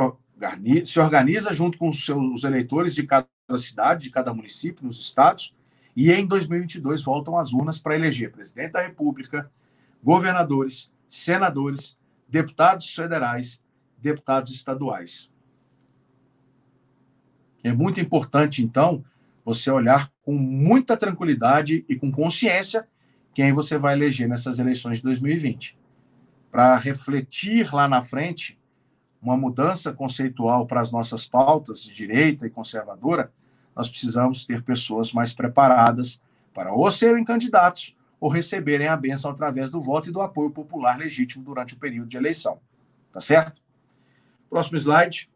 organiza 1.00 1.54
junto 1.54 1.78
com 1.78 1.88
os 1.88 2.04
seus 2.04 2.44
eleitores 2.44 2.94
de 2.94 3.04
cada 3.04 3.28
cidade, 3.58 4.04
de 4.04 4.10
cada 4.10 4.34
município, 4.34 4.86
nos 4.86 5.00
estados, 5.00 5.56
e 5.96 6.12
em 6.12 6.28
2022 6.28 7.02
voltam 7.04 7.38
às 7.38 7.54
urnas 7.54 7.80
para 7.80 7.96
eleger 7.96 8.32
presidente 8.32 8.74
da 8.74 8.82
República, 8.82 9.50
governadores, 10.04 10.92
senadores, 11.08 11.98
deputados 12.28 12.94
federais, 12.94 13.62
deputados 13.98 14.52
estaduais. 14.52 15.32
É 17.64 17.72
muito 17.72 18.02
importante, 18.02 18.62
então, 18.62 19.06
você 19.44 19.70
olhar 19.70 20.12
com 20.24 20.34
muita 20.34 20.96
tranquilidade 20.96 21.86
e 21.88 21.96
com 21.96 22.12
consciência 22.12 22.88
quem 23.34 23.52
você 23.52 23.78
vai 23.78 23.94
eleger 23.94 24.28
nessas 24.28 24.60
eleições 24.60 24.98
de 24.98 25.04
2020, 25.04 25.78
para 26.52 26.78
refletir 26.78 27.74
lá 27.74 27.88
na 27.88 28.00
frente 28.00 28.60
uma 29.22 29.36
mudança 29.36 29.92
conceitual 29.92 30.68
para 30.68 30.82
as 30.82 30.92
nossas 30.92 31.26
pautas 31.26 31.84
de 31.84 31.92
direita 31.92 32.46
e 32.46 32.50
conservadora, 32.50 33.32
nós 33.76 33.90
precisamos 33.90 34.46
ter 34.46 34.62
pessoas 34.62 35.12
mais 35.12 35.34
preparadas 35.34 36.22
para 36.54 36.72
ou 36.72 36.92
serem 36.92 37.24
candidatos 37.26 37.96
ou 38.20 38.30
receberem 38.30 38.88
a 38.88 38.96
bênção 38.96 39.32
através 39.32 39.72
do 39.72 39.82
voto 39.82 40.10
e 40.10 40.12
do 40.12 40.22
apoio 40.22 40.52
popular 40.52 40.98
legítimo 40.98 41.44
durante 41.44 41.74
o 41.74 41.78
período 41.78 42.08
de 42.08 42.18
eleição. 42.18 42.60
Tá 43.12 43.20
certo? 43.20 43.62
Próximo 44.50 44.78
slide. 44.78 45.30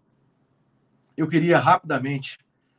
Eu 1.16 1.28
queria 1.28 1.58
rapidamente 1.58 2.38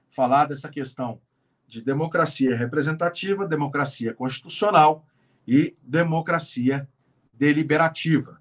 falar 0.08 0.46
dessa 0.46 0.68
questão 0.68 1.20
de 1.66 1.82
democracia 1.82 2.56
representativa, 2.56 3.46
democracia 3.46 4.14
constitucional 4.14 5.04
e 5.46 5.76
democracia 5.82 6.88
deliberativa. 7.32 8.40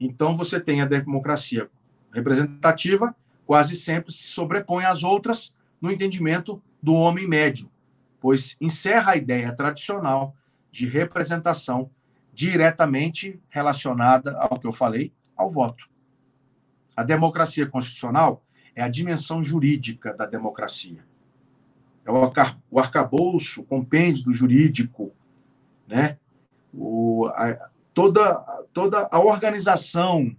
Então, 0.00 0.34
você 0.34 0.60
tem 0.60 0.80
a 0.80 0.86
democracia 0.86 1.70
representativa 2.12 3.14
quase 3.46 3.74
sempre 3.74 4.12
se 4.12 4.24
sobrepõe 4.24 4.84
às 4.84 5.02
outras 5.02 5.54
no 5.80 5.90
entendimento 5.90 6.62
do 6.82 6.94
homem 6.94 7.26
médio, 7.26 7.70
pois 8.20 8.56
encerra 8.60 9.12
a 9.12 9.16
ideia 9.16 9.54
tradicional 9.54 10.36
de 10.70 10.86
representação 10.86 11.90
diretamente 12.32 13.40
relacionada 13.48 14.36
ao 14.38 14.58
que 14.58 14.66
eu 14.66 14.72
falei, 14.72 15.12
ao 15.36 15.50
voto. 15.50 15.88
A 16.94 17.02
democracia 17.02 17.66
constitucional 17.66 18.44
é 18.78 18.82
a 18.82 18.88
dimensão 18.88 19.42
jurídica 19.42 20.14
da 20.14 20.24
democracia. 20.24 21.04
É 22.06 22.12
o 22.12 22.78
arcabouço, 22.78 23.62
o 23.62 23.64
compêndio 23.64 24.26
do 24.26 24.32
jurídico, 24.32 25.12
né? 25.88 26.16
O, 26.72 27.26
a, 27.34 27.70
toda, 27.92 28.34
toda 28.72 29.08
a 29.10 29.18
organização 29.18 30.34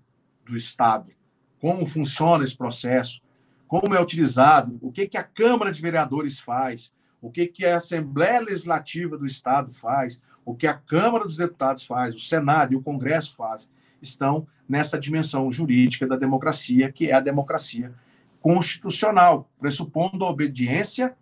do 0.46 0.56
Estado, 0.56 1.12
como 1.60 1.86
funciona 1.86 2.46
esse 2.46 2.56
processo, 2.56 3.22
como 3.68 3.94
é 3.94 4.02
utilizado, 4.02 4.80
o 4.82 4.90
que, 4.90 5.06
que 5.06 5.18
a 5.18 5.24
Câmara 5.24 5.70
de 5.70 5.82
Vereadores 5.82 6.40
faz, 6.40 6.94
o 7.22 7.30
que, 7.30 7.46
que 7.46 7.66
a 7.66 7.76
Assembleia 7.76 8.40
Legislativa 8.40 9.18
do 9.18 9.26
Estado 9.26 9.70
faz, 9.70 10.24
o 10.46 10.56
que 10.56 10.66
a 10.66 10.76
Câmara 10.76 11.26
dos 11.26 11.36
Deputados 11.36 11.84
faz, 11.84 12.16
o 12.16 12.20
Senado 12.20 12.72
e 12.72 12.78
o 12.78 12.82
Congresso 12.82 13.36
fazem, 13.36 13.70
estão 14.02 14.48
nessa 14.68 14.98
dimensão 14.98 15.52
jurídica 15.52 16.08
da 16.08 16.16
democracia, 16.16 16.90
que 16.90 17.10
é 17.10 17.14
a 17.14 17.20
democracia 17.20 17.94
constitucional, 18.42 19.50
pressupondo 19.60 20.24
a 20.24 20.30
obediência 20.30 21.16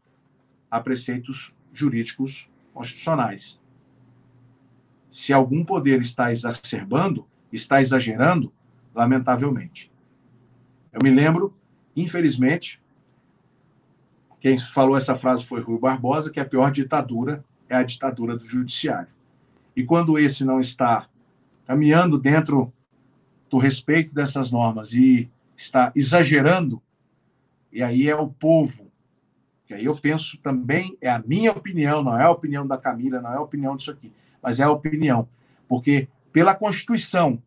a 0.70 0.80
preceitos 0.80 1.54
jurídicos 1.74 2.50
constitucionais. 2.74 3.60
Se 5.10 5.34
algum 5.34 5.64
poder 5.64 6.02
está 6.02 6.32
exacerbando, 6.32 7.28
está 7.52 7.82
exagerando, 7.82 8.54
lamentavelmente. 8.94 9.92
Eu 10.92 11.00
me 11.02 11.10
lembro, 11.10 11.56
infelizmente, 11.96 12.82
quem 14.40 14.58
falou 14.58 14.96
essa 14.96 15.16
frase 15.16 15.44
foi 15.44 15.62
Rui 15.62 15.80
Barbosa, 15.80 16.30
que 16.30 16.40
a 16.40 16.46
pior 16.46 16.72
ditadura 16.72 17.44
é 17.70 17.76
a 17.76 17.84
ditadura 17.84 18.36
do 18.36 18.46
judiciário. 18.46 19.10
E 19.76 19.84
quando 19.84 20.18
esse 20.18 20.44
não 20.44 20.60
está 20.60 21.08
caminhando 21.66 22.18
dentro 22.18 22.72
do 23.50 23.58
respeito 23.58 24.14
dessas 24.14 24.52
normas 24.52 24.94
e 24.94 25.30
está 25.56 25.92
exagerando, 25.96 26.82
e 27.78 27.84
aí 27.84 28.10
é 28.10 28.16
o 28.16 28.28
povo, 28.28 28.92
que 29.68 29.72
aí 29.72 29.86
eu 29.86 29.96
penso 29.96 30.40
também, 30.40 30.98
é 31.00 31.12
a 31.12 31.20
minha 31.20 31.52
opinião, 31.52 32.04
não 32.04 32.20
é 32.20 32.24
a 32.24 32.32
opinião 32.32 32.66
da 32.66 32.76
Camila, 32.76 33.22
não 33.22 33.32
é 33.32 33.36
a 33.36 33.42
opinião 33.42 33.76
disso 33.76 33.92
aqui, 33.92 34.12
mas 34.42 34.60
é 34.60 34.64
a 34.64 34.72
opinião, 34.72 35.30
porque 35.68 36.08
pela 36.34 36.56
Constituição, 36.56 37.40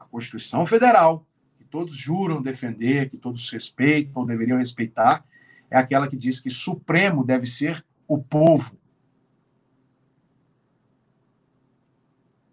a 0.00 0.06
Constituição 0.06 0.64
Federal, 0.64 1.26
que 1.58 1.64
todos 1.64 1.94
juram 1.94 2.40
defender, 2.40 3.10
que 3.10 3.18
todos 3.18 3.50
respeitam, 3.50 4.24
deveriam 4.24 4.56
respeitar, 4.56 5.22
é 5.70 5.76
aquela 5.76 6.08
que 6.08 6.16
diz 6.16 6.40
que 6.40 6.48
supremo 6.48 7.22
deve 7.22 7.44
ser 7.44 7.84
o 8.06 8.16
povo. 8.16 8.78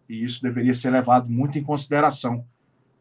E 0.10 0.26
isso 0.26 0.42
deveria 0.42 0.74
ser 0.74 0.90
levado 0.90 1.30
muito 1.30 1.58
em 1.58 1.64
consideração 1.64 2.46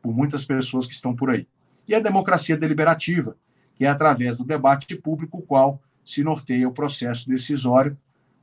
por 0.00 0.14
muitas 0.14 0.44
pessoas 0.44 0.86
que 0.86 0.94
estão 0.94 1.12
por 1.12 1.30
aí. 1.30 1.48
E 1.88 1.94
a 1.96 1.98
democracia 1.98 2.56
deliberativa, 2.56 3.36
que 3.74 3.84
é 3.84 3.88
através 3.88 4.38
do 4.38 4.44
debate 4.44 4.94
público, 4.96 5.38
o 5.38 5.42
qual 5.42 5.80
se 6.04 6.22
norteia 6.22 6.68
o 6.68 6.72
processo 6.72 7.28
decisório 7.28 7.96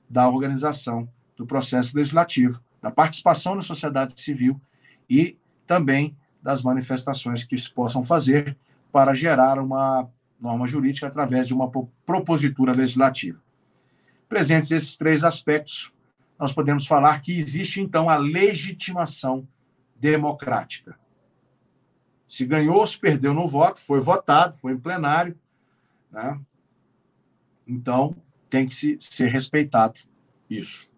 da 0.09 0.27
organização 0.27 1.07
do 1.37 1.45
processo 1.45 1.95
legislativo, 1.95 2.61
da 2.81 2.91
participação 2.91 3.55
da 3.55 3.61
sociedade 3.61 4.19
civil 4.19 4.59
e 5.09 5.37
também 5.65 6.15
das 6.41 6.61
manifestações 6.61 7.43
que 7.43 7.57
se 7.57 7.69
possam 7.69 8.03
fazer 8.03 8.57
para 8.91 9.13
gerar 9.13 9.59
uma 9.59 10.09
norma 10.39 10.67
jurídica 10.67 11.07
através 11.07 11.47
de 11.47 11.53
uma 11.53 11.69
propositura 12.05 12.73
legislativa. 12.73 13.39
Presentes 14.27 14.71
esses 14.71 14.97
três 14.97 15.23
aspectos, 15.23 15.91
nós 16.39 16.51
podemos 16.51 16.87
falar 16.87 17.21
que 17.21 17.37
existe, 17.37 17.79
então, 17.79 18.09
a 18.09 18.17
legitimação 18.17 19.47
democrática. 19.99 20.97
Se 22.31 22.45
ganhou, 22.45 22.87
se 22.87 22.97
perdeu 22.97 23.33
no 23.33 23.45
voto, 23.45 23.81
foi 23.81 23.99
votado, 23.99 24.55
foi 24.55 24.71
em 24.71 24.79
plenário, 24.79 25.37
né? 26.09 26.39
Então, 27.67 28.15
tem 28.49 28.65
que 28.65 28.73
se, 28.73 28.97
ser 29.01 29.27
respeitado 29.27 29.99
isso. 30.49 30.89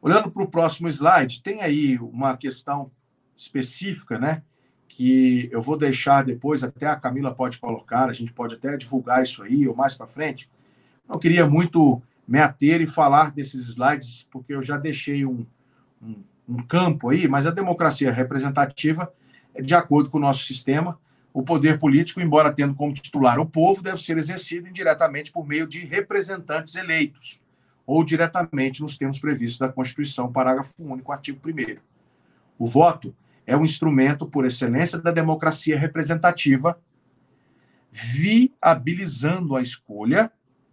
Olhando 0.00 0.30
para 0.30 0.42
o 0.42 0.48
próximo 0.48 0.88
slide, 0.88 1.42
tem 1.42 1.60
aí 1.60 1.98
uma 1.98 2.34
questão 2.38 2.90
específica, 3.36 4.18
né? 4.18 4.42
Que 4.88 5.50
eu 5.52 5.60
vou 5.60 5.76
deixar 5.76 6.24
depois, 6.24 6.64
até 6.64 6.86
a 6.86 6.96
Camila 6.96 7.34
pode 7.34 7.58
colocar, 7.58 8.08
a 8.08 8.14
gente 8.14 8.32
pode 8.32 8.54
até 8.54 8.74
divulgar 8.74 9.22
isso 9.22 9.42
aí 9.42 9.68
ou 9.68 9.76
mais 9.76 9.94
para 9.94 10.06
frente. 10.06 10.48
Não 11.06 11.18
queria 11.18 11.46
muito 11.46 12.00
me 12.26 12.40
ater 12.40 12.80
e 12.80 12.86
falar 12.86 13.32
desses 13.32 13.68
slides, 13.68 14.26
porque 14.30 14.54
eu 14.54 14.62
já 14.62 14.78
deixei 14.78 15.26
um, 15.26 15.44
um 16.00 16.22
um 16.48 16.62
campo 16.62 17.10
aí, 17.10 17.28
mas 17.28 17.46
a 17.46 17.50
democracia 17.50 18.10
representativa 18.10 19.12
de 19.60 19.74
acordo 19.74 20.08
com 20.08 20.18
o 20.18 20.20
nosso 20.20 20.44
sistema. 20.44 20.98
O 21.32 21.42
poder 21.42 21.78
político, 21.78 22.20
embora 22.20 22.52
tendo 22.52 22.74
como 22.74 22.92
titular 22.92 23.38
o 23.38 23.46
povo, 23.46 23.82
deve 23.82 23.98
ser 23.98 24.16
exercido 24.18 24.66
indiretamente 24.66 25.30
por 25.30 25.46
meio 25.46 25.66
de 25.66 25.84
representantes 25.84 26.74
eleitos, 26.74 27.40
ou 27.86 28.02
diretamente 28.02 28.80
nos 28.80 28.96
termos 28.96 29.20
previstos 29.20 29.58
da 29.58 29.68
Constituição, 29.68 30.32
parágrafo 30.32 30.74
único, 30.78 31.12
artigo 31.12 31.38
1. 31.46 31.76
O 32.58 32.66
voto 32.66 33.14
é 33.46 33.56
um 33.56 33.64
instrumento 33.64 34.26
por 34.26 34.44
excelência 34.44 34.98
da 34.98 35.10
democracia 35.10 35.78
representativa, 35.78 36.78
viabilizando 37.90 39.56
a 39.56 39.62
escolha 39.62 40.32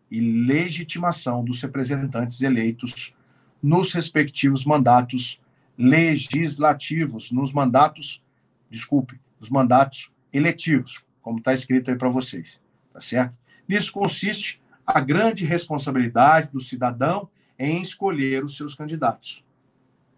e 0.09 0.19
legitimação 0.19 1.43
dos 1.43 1.61
representantes 1.61 2.41
eleitos 2.41 3.13
nos 3.61 3.93
respectivos 3.93 4.65
mandatos 4.65 5.39
legislativos, 5.77 7.31
nos 7.31 7.51
mandatos, 7.51 8.23
desculpe, 8.69 9.19
nos 9.39 9.49
mandatos 9.49 10.11
eletivos, 10.31 11.03
como 11.21 11.39
está 11.39 11.53
escrito 11.53 11.91
aí 11.91 11.97
para 11.97 12.09
vocês, 12.09 12.61
tá 12.93 12.99
certo? 12.99 13.37
Nisso 13.67 13.91
consiste 13.91 14.61
a 14.85 14.99
grande 14.99 15.43
responsabilidade 15.43 16.49
do 16.51 16.59
cidadão 16.59 17.29
em 17.57 17.81
escolher 17.81 18.43
os 18.43 18.55
seus 18.55 18.75
candidatos. 18.75 19.43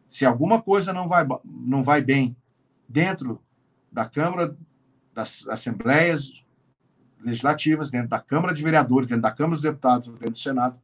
Se 0.08 0.26
alguma 0.26 0.62
coisa 0.62 0.92
não 0.92 1.08
vai, 1.08 1.26
não 1.46 1.82
vai 1.82 2.02
bem 2.02 2.36
dentro 2.88 3.42
da 3.92 4.06
Câmara, 4.06 4.56
das 5.14 5.48
Assembleias 5.48 6.32
Legislativas, 7.20 7.90
dentro 7.90 8.10
da 8.10 8.20
Câmara 8.20 8.54
de 8.54 8.62
Vereadores, 8.62 9.08
dentro 9.08 9.24
da 9.24 9.32
Câmara 9.32 9.56
dos 9.56 9.64
Deputados, 9.64 10.08
dentro 10.08 10.32
do 10.32 10.38
Senado, 10.38 10.80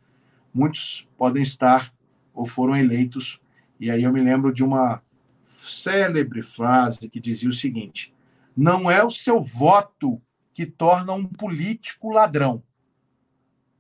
muitos 0.54 1.08
podem 1.18 1.42
estar 1.42 1.94
ou 2.34 2.46
foram 2.46 2.76
eleitos 2.76 3.40
e 3.84 3.92
aí 3.92 4.04
eu 4.04 4.14
me 4.14 4.22
lembro 4.22 4.54
de 4.54 4.64
uma 4.64 5.04
célebre 5.44 6.42
frase 6.42 7.10
que 7.10 7.20
dizia 7.20 7.50
o 7.50 7.52
seguinte: 7.54 8.16
não 8.56 8.90
é 8.90 9.04
o 9.04 9.10
seu 9.10 9.42
voto 9.42 10.22
que 10.54 10.66
torna 10.66 11.12
um 11.12 11.28
político 11.28 12.10
ladrão, 12.10 12.64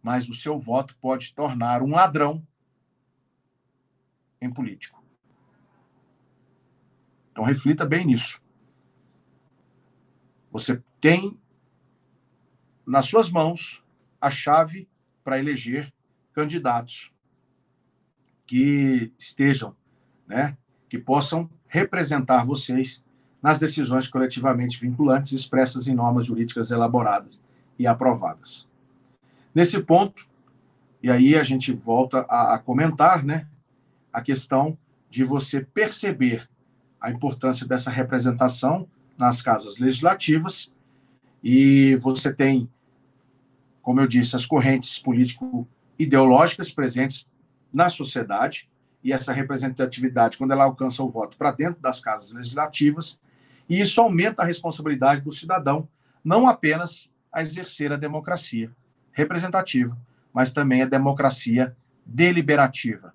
mas 0.01 0.27
o 0.27 0.33
seu 0.33 0.59
voto 0.59 0.93
pode 0.99 1.33
tornar 1.33 1.81
um 1.81 1.91
ladrão 1.91 2.45
em 4.41 4.51
político. 4.51 5.01
Então 7.31 7.45
reflita 7.45 7.85
bem 7.85 8.05
nisso. 8.05 8.43
Você 10.51 10.83
tem 10.99 11.39
nas 12.85 13.05
suas 13.05 13.29
mãos 13.29 13.81
a 14.19 14.29
chave 14.29 14.85
para 15.23 15.39
eleger 15.39 15.93
candidatos 16.33 17.09
que 18.45 19.13
estejam 19.17 19.81
né, 20.27 20.57
que 20.89 20.97
possam 20.97 21.49
representar 21.67 22.45
vocês 22.45 23.03
nas 23.41 23.59
decisões 23.59 24.07
coletivamente 24.07 24.79
vinculantes 24.79 25.33
expressas 25.33 25.87
em 25.87 25.93
normas 25.93 26.25
jurídicas 26.25 26.71
elaboradas 26.71 27.41
e 27.77 27.85
aprovadas. 27.85 28.67
Nesse 29.53 29.81
ponto, 29.81 30.25
e 31.01 31.09
aí 31.09 31.35
a 31.35 31.43
gente 31.43 31.73
volta 31.73 32.25
a, 32.29 32.55
a 32.55 32.59
comentar, 32.59 33.23
né, 33.23 33.47
a 34.11 34.21
questão 34.21 34.77
de 35.09 35.23
você 35.23 35.61
perceber 35.61 36.47
a 37.01 37.11
importância 37.11 37.67
dessa 37.67 37.91
representação 37.91 38.87
nas 39.17 39.41
casas 39.41 39.77
legislativas 39.77 40.71
e 41.43 41.95
você 41.97 42.33
tem, 42.33 42.69
como 43.81 43.99
eu 43.99 44.07
disse, 44.07 44.35
as 44.35 44.45
correntes 44.45 44.97
político-ideológicas 44.99 46.71
presentes 46.71 47.29
na 47.73 47.89
sociedade, 47.89 48.69
e 49.03 49.11
essa 49.11 49.33
representatividade, 49.33 50.37
quando 50.37 50.51
ela 50.51 50.63
alcança 50.63 51.03
o 51.03 51.09
voto 51.09 51.37
para 51.37 51.51
dentro 51.51 51.81
das 51.81 51.99
casas 51.99 52.31
legislativas, 52.31 53.19
e 53.67 53.81
isso 53.81 53.99
aumenta 53.99 54.41
a 54.41 54.45
responsabilidade 54.45 55.21
do 55.21 55.31
cidadão, 55.31 55.87
não 56.23 56.47
apenas 56.47 57.11
a 57.31 57.41
exercer 57.41 57.91
a 57.91 57.97
democracia 57.97 58.71
representativa, 59.11 59.97
mas 60.31 60.53
também 60.53 60.81
a 60.81 60.87
democracia 60.87 61.75
deliberativa. 62.05 63.13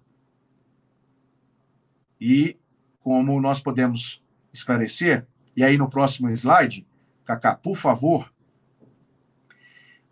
E 2.20 2.56
como 3.00 3.40
nós 3.40 3.60
podemos 3.60 4.22
esclarecer, 4.52 5.26
e 5.56 5.64
aí 5.64 5.78
no 5.78 5.88
próximo 5.88 6.30
slide, 6.30 6.86
Cacá, 7.24 7.54
por 7.54 7.76
favor, 7.76 8.32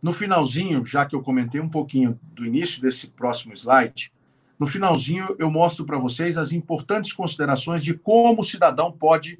no 0.03 0.13
finalzinho, 0.13 0.85
já 0.85 1.05
que 1.07 1.17
eu 1.17 1.23
comentei 1.23 1.61
um 1.61 1.69
pouquinho 1.69 2.19
do 2.23 2.45
início 2.45 2.81
desse 2.81 3.09
próximo 3.09 3.55
slide, 3.55 4.13
No 4.59 4.67
finalzinho, 4.67 5.37
eu 5.39 5.51
mostro 5.51 5.85
para 5.85 5.99
vocês 5.99 6.39
as 6.39 6.53
importantes 6.53 7.13
considerações 7.13 7.85
de 7.85 7.95
como 7.95 8.41
o 8.41 8.45
cidadão 8.45 8.91
pode 8.91 9.39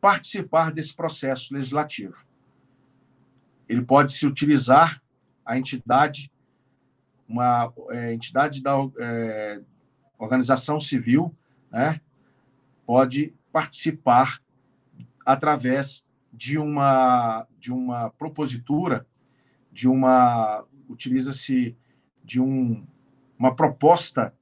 participar 0.00 0.70
desse 0.70 0.94
processo 0.94 1.52
legislativo. 1.52 2.24
Ele 3.68 3.82
pode 3.82 4.12
se 4.12 4.24
utilizar 4.24 5.02
a 5.44 5.58
entidade, 5.58 6.30
uma 7.28 7.72
é, 7.90 8.12
entidade 8.12 8.62
da 8.62 8.74
é, 8.98 9.60
organização 10.16 10.78
civil, 10.78 11.34
né, 11.70 12.00
pode 12.84 13.34
participar 13.52 14.40
através 15.24 16.04
de 16.32 16.56
uma 16.56 17.46
de 17.58 17.72
uma 17.72 18.10
propositura, 18.10 19.04
de 19.72 19.88
uma 19.88 20.64
utiliza-se 20.88 21.76
de 22.22 22.40
um, 22.40 22.86
uma 23.38 23.54
proposta 23.54 24.34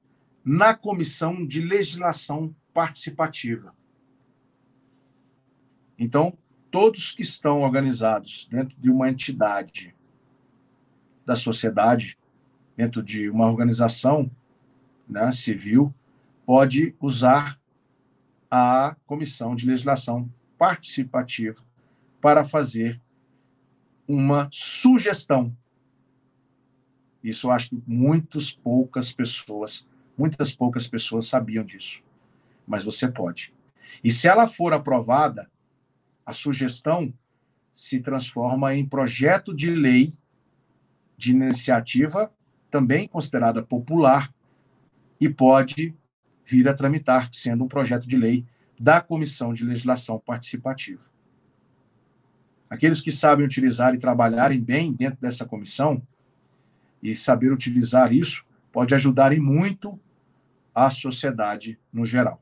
na 0.43 0.73
comissão 0.73 1.45
de 1.45 1.61
legislação 1.61 2.55
participativa. 2.73 3.73
Então, 5.97 6.37
todos 6.69 7.11
que 7.11 7.21
estão 7.21 7.61
organizados 7.61 8.47
dentro 8.51 8.77
de 8.79 8.89
uma 8.89 9.09
entidade 9.09 9.95
da 11.25 11.35
sociedade, 11.35 12.17
dentro 12.75 13.01
de 13.01 13.29
uma 13.29 13.49
organização 13.49 14.29
né, 15.07 15.31
civil, 15.31 15.93
pode 16.45 16.93
usar 16.99 17.59
a 18.51 18.95
comissão 19.05 19.55
de 19.55 19.65
legislação 19.65 20.29
participativa 20.57 21.63
para 22.21 22.43
fazer 22.43 23.01
uma 24.07 24.47
sugestão. 24.51 25.55
Isso 27.25 27.47
eu 27.47 27.51
acho 27.51 27.69
que 27.69 27.83
muitas 27.87 28.51
poucas 28.51 29.11
pessoas, 29.11 29.83
muitas 30.15 30.55
poucas 30.55 30.87
pessoas 30.87 31.25
sabiam 31.25 31.65
disso. 31.65 32.03
Mas 32.67 32.83
você 32.83 33.07
pode. 33.07 33.51
E 34.03 34.11
se 34.11 34.27
ela 34.27 34.45
for 34.45 34.73
aprovada, 34.73 35.49
a 36.23 36.33
sugestão 36.33 37.11
se 37.71 37.99
transforma 37.99 38.75
em 38.75 38.85
projeto 38.85 39.55
de 39.55 39.71
lei 39.71 40.13
de 41.17 41.31
iniciativa, 41.31 42.31
também 42.69 43.07
considerada 43.07 43.63
popular, 43.63 44.31
e 45.19 45.27
pode 45.27 45.95
vir 46.45 46.69
a 46.69 46.75
tramitar, 46.75 47.29
sendo 47.33 47.63
um 47.63 47.67
projeto 47.67 48.07
de 48.07 48.17
lei 48.17 48.45
da 48.79 49.01
Comissão 49.01 49.51
de 49.51 49.63
Legislação 49.65 50.19
Participativa. 50.19 51.03
Aqueles 52.69 53.01
que 53.01 53.09
sabem 53.09 53.45
utilizar 53.45 53.95
e 53.95 53.97
trabalharem 53.97 54.61
bem 54.61 54.93
dentro 54.93 55.19
dessa 55.19 55.43
comissão 55.43 56.05
e 57.09 57.15
saber 57.15 57.51
utilizar 57.51 58.11
isso 58.11 58.43
pode 58.71 58.95
ajudar 58.95 59.31
em 59.31 59.39
muito 59.39 59.99
a 60.73 60.89
sociedade 60.89 61.79
no 61.93 62.03
geral. 62.03 62.41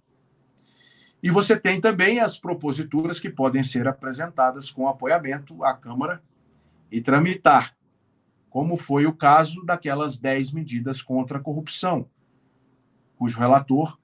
E 1.22 1.30
você 1.30 1.58
tem 1.58 1.80
também 1.80 2.20
as 2.20 2.40
proposituras 2.40 3.20
que 3.20 3.30
podem 3.30 3.62
ser 3.62 3.88
apresentadas 3.88 4.72
com 4.72 4.88
apoiamento 4.88 5.64
à 5.64 5.74
Câmara 5.74 6.24
e 6.92 7.02
tramitar, 7.02 7.76
como 8.50 8.78
foi 8.78 9.06
o 9.06 9.14
caso 9.14 9.64
daquelas 9.64 10.18
10 10.18 10.52
medidas 10.52 11.02
contra 11.02 11.38
a 11.38 11.42
corrupção, 11.42 12.08
cujo 13.18 13.40
relator, 13.40 13.98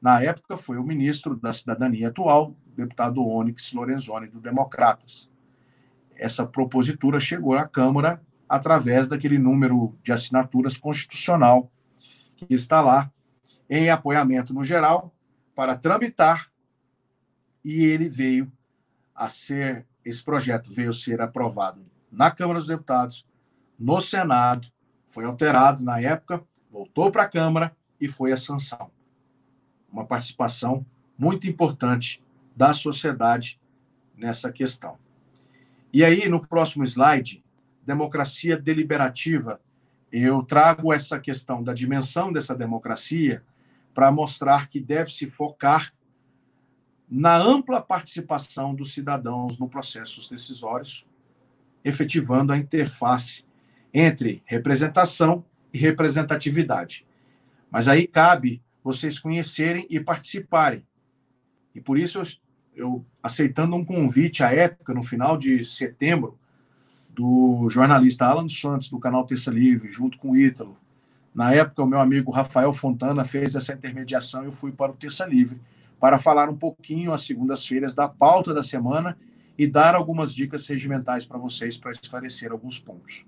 na 0.00 0.22
época, 0.22 0.56
foi 0.56 0.78
o 0.78 0.84
ministro 0.84 1.34
da 1.36 1.52
Cidadania 1.52 2.08
atual, 2.08 2.54
deputado 2.76 3.26
Onyx 3.26 3.72
Lorenzoni, 3.72 4.28
do 4.28 4.40
Democratas. 4.40 5.28
Essa 6.14 6.46
propositura 6.46 7.18
chegou 7.18 7.54
à 7.54 7.66
Câmara 7.66 8.22
através 8.48 9.08
daquele 9.08 9.38
número 9.38 9.96
de 10.02 10.12
assinaturas 10.12 10.76
constitucional 10.76 11.70
que 12.36 12.54
está 12.54 12.80
lá 12.80 13.12
em 13.68 13.90
apoiamento 13.90 14.54
no 14.54 14.64
geral 14.64 15.14
para 15.54 15.76
tramitar 15.76 16.50
e 17.64 17.84
ele 17.84 18.08
veio 18.08 18.50
a 19.14 19.28
ser, 19.28 19.86
esse 20.04 20.22
projeto 20.22 20.72
veio 20.72 20.90
a 20.90 20.94
ser 20.94 21.20
aprovado 21.20 21.84
na 22.10 22.30
Câmara 22.30 22.58
dos 22.58 22.68
Deputados, 22.68 23.26
no 23.78 24.00
Senado, 24.00 24.68
foi 25.06 25.24
alterado 25.24 25.82
na 25.82 26.00
época, 26.00 26.42
voltou 26.70 27.10
para 27.10 27.24
a 27.24 27.28
Câmara 27.28 27.76
e 28.00 28.08
foi 28.08 28.32
a 28.32 28.36
sanção. 28.36 28.90
Uma 29.90 30.06
participação 30.06 30.84
muito 31.16 31.48
importante 31.48 32.22
da 32.56 32.72
sociedade 32.72 33.60
nessa 34.16 34.50
questão. 34.52 34.98
E 35.92 36.04
aí, 36.04 36.28
no 36.28 36.40
próximo 36.40 36.84
slide, 36.84 37.42
democracia 37.88 38.54
deliberativa, 38.54 39.60
eu 40.12 40.42
trago 40.42 40.92
essa 40.92 41.18
questão 41.18 41.62
da 41.62 41.72
dimensão 41.72 42.30
dessa 42.30 42.54
democracia 42.54 43.42
para 43.94 44.12
mostrar 44.12 44.68
que 44.68 44.78
deve 44.78 45.10
se 45.10 45.28
focar 45.30 45.92
na 47.10 47.34
ampla 47.34 47.80
participação 47.80 48.74
dos 48.74 48.92
cidadãos 48.92 49.58
no 49.58 49.66
processos 49.70 50.28
decisórios, 50.28 51.06
efetivando 51.82 52.52
a 52.52 52.58
interface 52.58 53.42
entre 53.92 54.42
representação 54.44 55.42
e 55.72 55.78
representatividade. 55.78 57.06
Mas 57.70 57.88
aí 57.88 58.06
cabe 58.06 58.62
vocês 58.84 59.18
conhecerem 59.18 59.86
e 59.88 59.98
participarem. 59.98 60.86
E 61.74 61.80
por 61.80 61.98
isso 61.98 62.18
eu, 62.18 62.24
eu 62.76 63.06
aceitando 63.22 63.74
um 63.74 63.84
convite 63.84 64.42
à 64.42 64.52
época, 64.52 64.92
no 64.92 65.02
final 65.02 65.38
de 65.38 65.64
setembro, 65.64 66.37
do 67.18 67.68
jornalista 67.68 68.26
Alan 68.26 68.46
Santos, 68.46 68.88
do 68.88 69.00
canal 69.00 69.26
Terça 69.26 69.50
Livre, 69.50 69.90
junto 69.90 70.16
com 70.18 70.30
o 70.30 70.36
Ítalo. 70.36 70.76
Na 71.34 71.52
época, 71.52 71.82
o 71.82 71.86
meu 71.86 71.98
amigo 72.00 72.30
Rafael 72.30 72.72
Fontana 72.72 73.24
fez 73.24 73.56
essa 73.56 73.72
intermediação 73.72 74.44
e 74.44 74.46
eu 74.46 74.52
fui 74.52 74.70
para 74.70 74.92
o 74.92 74.94
Terça 74.94 75.26
Livre 75.26 75.60
para 75.98 76.16
falar 76.16 76.48
um 76.48 76.56
pouquinho 76.56 77.12
às 77.12 77.22
segundas-feiras 77.22 77.92
da 77.92 78.08
pauta 78.08 78.54
da 78.54 78.62
semana 78.62 79.18
e 79.58 79.66
dar 79.66 79.96
algumas 79.96 80.32
dicas 80.32 80.64
regimentais 80.68 81.26
para 81.26 81.38
vocês 81.38 81.76
para 81.76 81.90
esclarecer 81.90 82.52
alguns 82.52 82.78
pontos. 82.78 83.26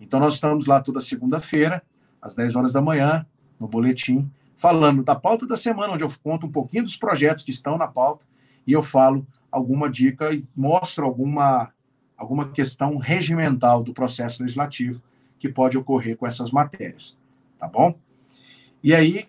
Então, 0.00 0.20
nós 0.20 0.34
estamos 0.34 0.66
lá 0.66 0.80
toda 0.80 1.00
segunda-feira, 1.00 1.82
às 2.22 2.36
10 2.36 2.54
horas 2.54 2.72
da 2.72 2.80
manhã, 2.80 3.26
no 3.58 3.66
boletim, 3.66 4.30
falando 4.54 5.02
da 5.02 5.16
pauta 5.16 5.44
da 5.44 5.56
semana, 5.56 5.92
onde 5.92 6.04
eu 6.04 6.12
conto 6.22 6.46
um 6.46 6.52
pouquinho 6.52 6.84
dos 6.84 6.96
projetos 6.96 7.42
que 7.42 7.50
estão 7.50 7.76
na 7.76 7.88
pauta 7.88 8.24
e 8.64 8.72
eu 8.72 8.82
falo 8.82 9.26
alguma 9.50 9.90
dica 9.90 10.32
e 10.32 10.46
mostro 10.54 11.04
alguma, 11.04 11.72
alguma 12.18 12.50
questão 12.50 12.98
regimental 12.98 13.82
do 13.82 13.94
processo 13.94 14.42
legislativo 14.42 15.00
que 15.38 15.48
pode 15.48 15.78
ocorrer 15.78 16.16
com 16.16 16.26
essas 16.26 16.50
matérias. 16.50 17.16
Tá 17.56 17.68
bom? 17.68 17.96
E 18.82 18.94
aí, 18.94 19.28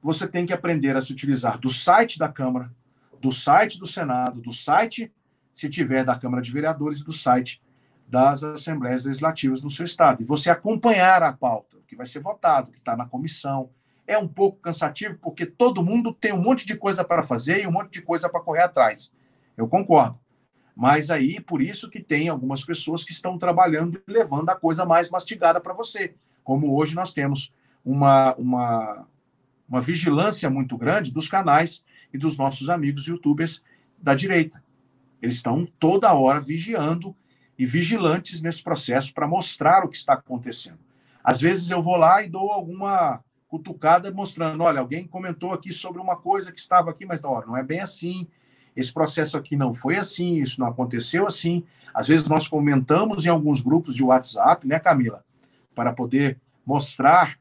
você 0.00 0.26
tem 0.26 0.46
que 0.46 0.52
aprender 0.52 0.96
a 0.96 1.02
se 1.02 1.12
utilizar 1.12 1.58
do 1.58 1.68
site 1.68 2.18
da 2.18 2.28
Câmara, 2.28 2.72
do 3.20 3.32
site 3.32 3.78
do 3.78 3.86
Senado, 3.86 4.40
do 4.40 4.52
site, 4.52 5.12
se 5.52 5.68
tiver, 5.68 6.04
da 6.04 6.16
Câmara 6.16 6.42
de 6.42 6.50
Vereadores 6.52 7.00
e 7.00 7.04
do 7.04 7.12
site 7.12 7.60
das 8.08 8.42
Assembleias 8.42 9.04
Legislativas 9.04 9.62
no 9.62 9.70
seu 9.70 9.84
estado. 9.84 10.22
E 10.22 10.24
você 10.24 10.48
acompanhar 10.48 11.22
a 11.22 11.32
pauta, 11.32 11.76
que 11.86 11.96
vai 11.96 12.06
ser 12.06 12.20
votado, 12.20 12.70
que 12.70 12.78
está 12.78 12.96
na 12.96 13.06
comissão. 13.06 13.70
É 14.06 14.16
um 14.16 14.26
pouco 14.26 14.58
cansativo, 14.58 15.18
porque 15.18 15.44
todo 15.44 15.84
mundo 15.84 16.12
tem 16.12 16.32
um 16.32 16.40
monte 16.40 16.66
de 16.66 16.76
coisa 16.76 17.04
para 17.04 17.22
fazer 17.22 17.62
e 17.62 17.66
um 17.66 17.72
monte 17.72 17.92
de 17.92 18.02
coisa 18.02 18.28
para 18.28 18.40
correr 18.40 18.62
atrás. 18.62 19.12
Eu 19.56 19.68
concordo. 19.68 20.18
Mas 20.74 21.10
aí, 21.10 21.40
por 21.40 21.60
isso 21.60 21.90
que 21.90 22.00
tem 22.00 22.28
algumas 22.28 22.64
pessoas 22.64 23.04
que 23.04 23.12
estão 23.12 23.36
trabalhando 23.36 24.02
e 24.06 24.12
levando 24.12 24.50
a 24.50 24.56
coisa 24.56 24.84
mais 24.84 25.10
mastigada 25.10 25.60
para 25.60 25.74
você. 25.74 26.14
Como 26.42 26.74
hoje 26.76 26.94
nós 26.94 27.12
temos 27.12 27.52
uma, 27.84 28.34
uma, 28.36 29.06
uma 29.68 29.80
vigilância 29.80 30.48
muito 30.48 30.76
grande 30.76 31.12
dos 31.12 31.28
canais 31.28 31.84
e 32.12 32.18
dos 32.18 32.36
nossos 32.36 32.68
amigos 32.68 33.06
youtubers 33.06 33.62
da 33.98 34.14
direita. 34.14 34.62
Eles 35.20 35.36
estão 35.36 35.66
toda 35.78 36.14
hora 36.14 36.40
vigiando 36.40 37.14
e 37.58 37.66
vigilantes 37.66 38.40
nesse 38.40 38.62
processo 38.62 39.12
para 39.12 39.28
mostrar 39.28 39.84
o 39.84 39.88
que 39.88 39.96
está 39.96 40.14
acontecendo. 40.14 40.78
Às 41.22 41.40
vezes 41.40 41.70
eu 41.70 41.82
vou 41.82 41.96
lá 41.96 42.22
e 42.22 42.28
dou 42.28 42.50
alguma 42.50 43.22
cutucada 43.48 44.10
mostrando, 44.10 44.62
olha, 44.62 44.80
alguém 44.80 45.06
comentou 45.06 45.52
aqui 45.52 45.72
sobre 45.72 46.00
uma 46.00 46.16
coisa 46.16 46.52
que 46.52 46.58
estava 46.58 46.90
aqui, 46.90 47.04
mas 47.04 47.20
não, 47.20 47.38
não 47.42 47.56
é 47.56 47.62
bem 47.62 47.80
assim. 47.80 48.26
Esse 48.76 48.92
processo 48.92 49.36
aqui 49.36 49.56
não 49.56 49.72
foi 49.72 49.96
assim, 49.96 50.40
isso 50.40 50.60
não 50.60 50.68
aconteceu 50.68 51.26
assim. 51.26 51.64
Às 51.92 52.08
vezes 52.08 52.28
nós 52.28 52.46
comentamos 52.46 53.26
em 53.26 53.28
alguns 53.28 53.60
grupos 53.60 53.94
de 53.94 54.04
WhatsApp, 54.04 54.66
né, 54.66 54.78
Camila, 54.78 55.24
para 55.74 55.92
poder 55.92 56.38
mostrar 56.64 57.38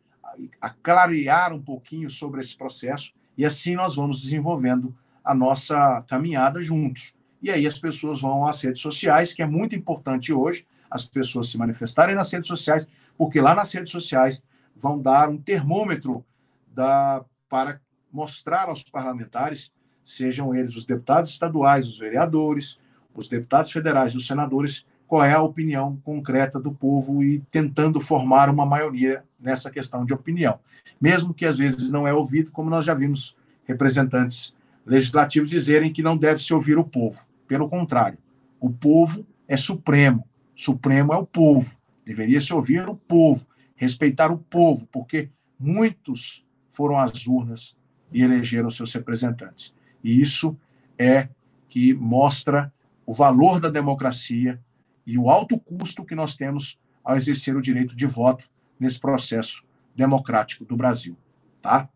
a 0.59 0.69
clarear 0.69 1.53
um 1.53 1.61
pouquinho 1.61 2.09
sobre 2.09 2.39
esse 2.39 2.55
processo 2.55 3.13
e 3.38 3.45
assim 3.45 3.75
nós 3.75 3.95
vamos 3.95 4.21
desenvolvendo 4.21 4.95
a 5.23 5.34
nossa 5.34 6.03
caminhada 6.07 6.61
juntos. 6.61 7.13
E 7.41 7.49
aí 7.49 7.65
as 7.65 7.80
pessoas 7.80 8.21
vão 8.21 8.45
às 8.45 8.61
redes 8.61 8.82
sociais, 8.82 9.34
que 9.34 9.41
é 9.41 9.45
muito 9.45 9.75
importante 9.75 10.34
hoje 10.34 10.65
as 10.89 11.05
pessoas 11.05 11.49
se 11.49 11.57
manifestarem 11.57 12.15
nas 12.15 12.32
redes 12.32 12.47
sociais, 12.47 12.89
porque 13.17 13.39
lá 13.39 13.53
nas 13.53 13.71
redes 13.71 13.91
sociais 13.91 14.43
vão 14.75 14.99
dar 14.99 15.30
um 15.30 15.38
termômetro 15.38 16.25
da, 16.67 17.23
para 17.47 17.80
mostrar 18.11 18.69
aos 18.69 18.84
parlamentares, 18.84 19.71
sejam 20.04 20.54
eles 20.54 20.76
os 20.76 20.86
deputados 20.86 21.30
estaduais, 21.30 21.88
os 21.88 22.00
vereadores, 22.00 22.80
os 23.14 23.28
deputados 23.28 23.72
federais, 23.72 24.16
os 24.16 24.28
senadores, 24.28 24.86
qual 25.08 25.24
é 25.24 25.34
a 25.34 25.41
opinião 25.41 25.97
concreta 26.04 26.60
do 26.60 26.72
povo 26.72 27.24
e 27.24 27.39
tentando 27.52 28.00
formar 28.00 28.50
uma 28.50 28.66
maioria 28.66 29.24
nessa 29.39 29.72
questão 29.72 30.06
de 30.06 30.14
opinião. 30.14 30.60
Mesmo 31.02 31.34
que 31.34 31.45
às 31.45 31.58
vezes 31.58 31.91
não 31.91 32.08
é 32.08 32.14
ouvido, 32.14 32.52
como 32.52 32.70
nós 32.70 32.86
já 32.86 32.93
vimos 32.93 33.36
representantes 33.66 34.56
legislativos 34.86 35.50
dizerem 35.50 35.91
que 35.91 36.04
não 36.04 36.18
deve 36.18 36.41
se 36.41 36.54
ouvir 36.54 36.78
o 36.78 36.84
povo. 36.84 37.26
Pelo 37.47 37.68
contrário, 37.68 38.18
o 38.60 38.70
povo 38.70 39.26
é 39.47 39.58
supremo. 39.58 40.28
Supremo 40.56 41.14
é 41.14 41.18
o 41.18 41.26
povo. 41.26 41.76
Deveria 42.06 42.41
se 42.41 42.54
ouvir 42.54 42.88
o 42.88 42.95
povo, 42.95 43.45
respeitar 43.76 44.32
o 44.32 44.38
povo, 44.38 44.88
porque 44.91 45.30
muitos 45.60 46.45
foram 46.70 46.97
às 46.97 47.26
urnas 47.28 47.76
e 48.12 48.22
elegeram 48.22 48.70
seus 48.70 48.93
representantes. 48.93 49.74
E 50.04 50.22
isso 50.22 50.58
é 50.97 51.30
que 51.68 51.93
mostra 51.93 52.74
o 53.06 53.14
valor 53.14 53.60
da 53.60 53.70
democracia 53.70 54.62
e 55.06 55.18
o 55.18 55.30
alto 55.30 55.60
custo 55.60 56.06
que 56.06 56.16
nós 56.16 56.36
temos 56.36 56.78
ao 57.04 57.16
exercer 57.16 57.56
o 57.56 57.62
direito 57.62 57.95
de 57.95 58.06
voto 58.06 58.50
nesse 58.80 59.00
processo 59.00 59.64
democrático 59.95 60.64
do 60.64 60.76
Brasil, 60.76 61.18
tá? 61.62 61.89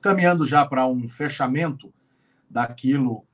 Caminhando 0.00 0.44
já 0.44 0.64
para 0.66 0.86
um 0.86 1.08
fechamento 1.08 1.92
daquilo 2.48 3.24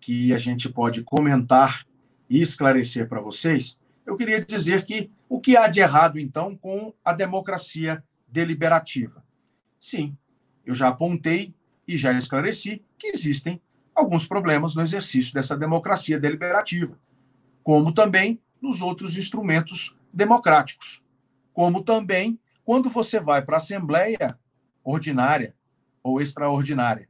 que 0.00 0.32
a 0.32 0.38
gente 0.38 0.68
pode 0.68 1.02
comentar 1.02 1.86
e 2.28 2.40
esclarecer 2.40 3.08
para 3.08 3.20
vocês, 3.20 3.78
eu 4.06 4.16
queria 4.16 4.44
dizer 4.44 4.84
que 4.84 5.10
o 5.28 5.40
que 5.40 5.56
há 5.56 5.66
de 5.66 5.80
errado 5.80 6.18
então 6.18 6.56
com 6.56 6.92
a 7.04 7.12
democracia 7.12 8.04
deliberativa? 8.28 9.24
Sim, 9.80 10.16
eu 10.64 10.74
já 10.74 10.88
apontei 10.88 11.54
e 11.86 11.96
já 11.96 12.12
esclareci 12.12 12.82
que 12.98 13.08
existem 13.08 13.60
alguns 13.94 14.26
problemas 14.26 14.74
no 14.74 14.82
exercício 14.82 15.32
dessa 15.32 15.56
democracia 15.56 16.18
deliberativa, 16.18 16.98
como 17.62 17.92
também 17.92 18.40
nos 18.60 18.82
outros 18.82 19.16
instrumentos 19.16 19.96
democráticos, 20.12 21.02
como 21.52 21.82
também 21.82 22.38
quando 22.64 22.88
você 22.88 23.20
vai 23.20 23.42
para 23.42 23.56
a 23.56 23.58
assembleia 23.58 24.38
ordinária 24.82 25.54
ou 26.02 26.20
extraordinária 26.20 27.08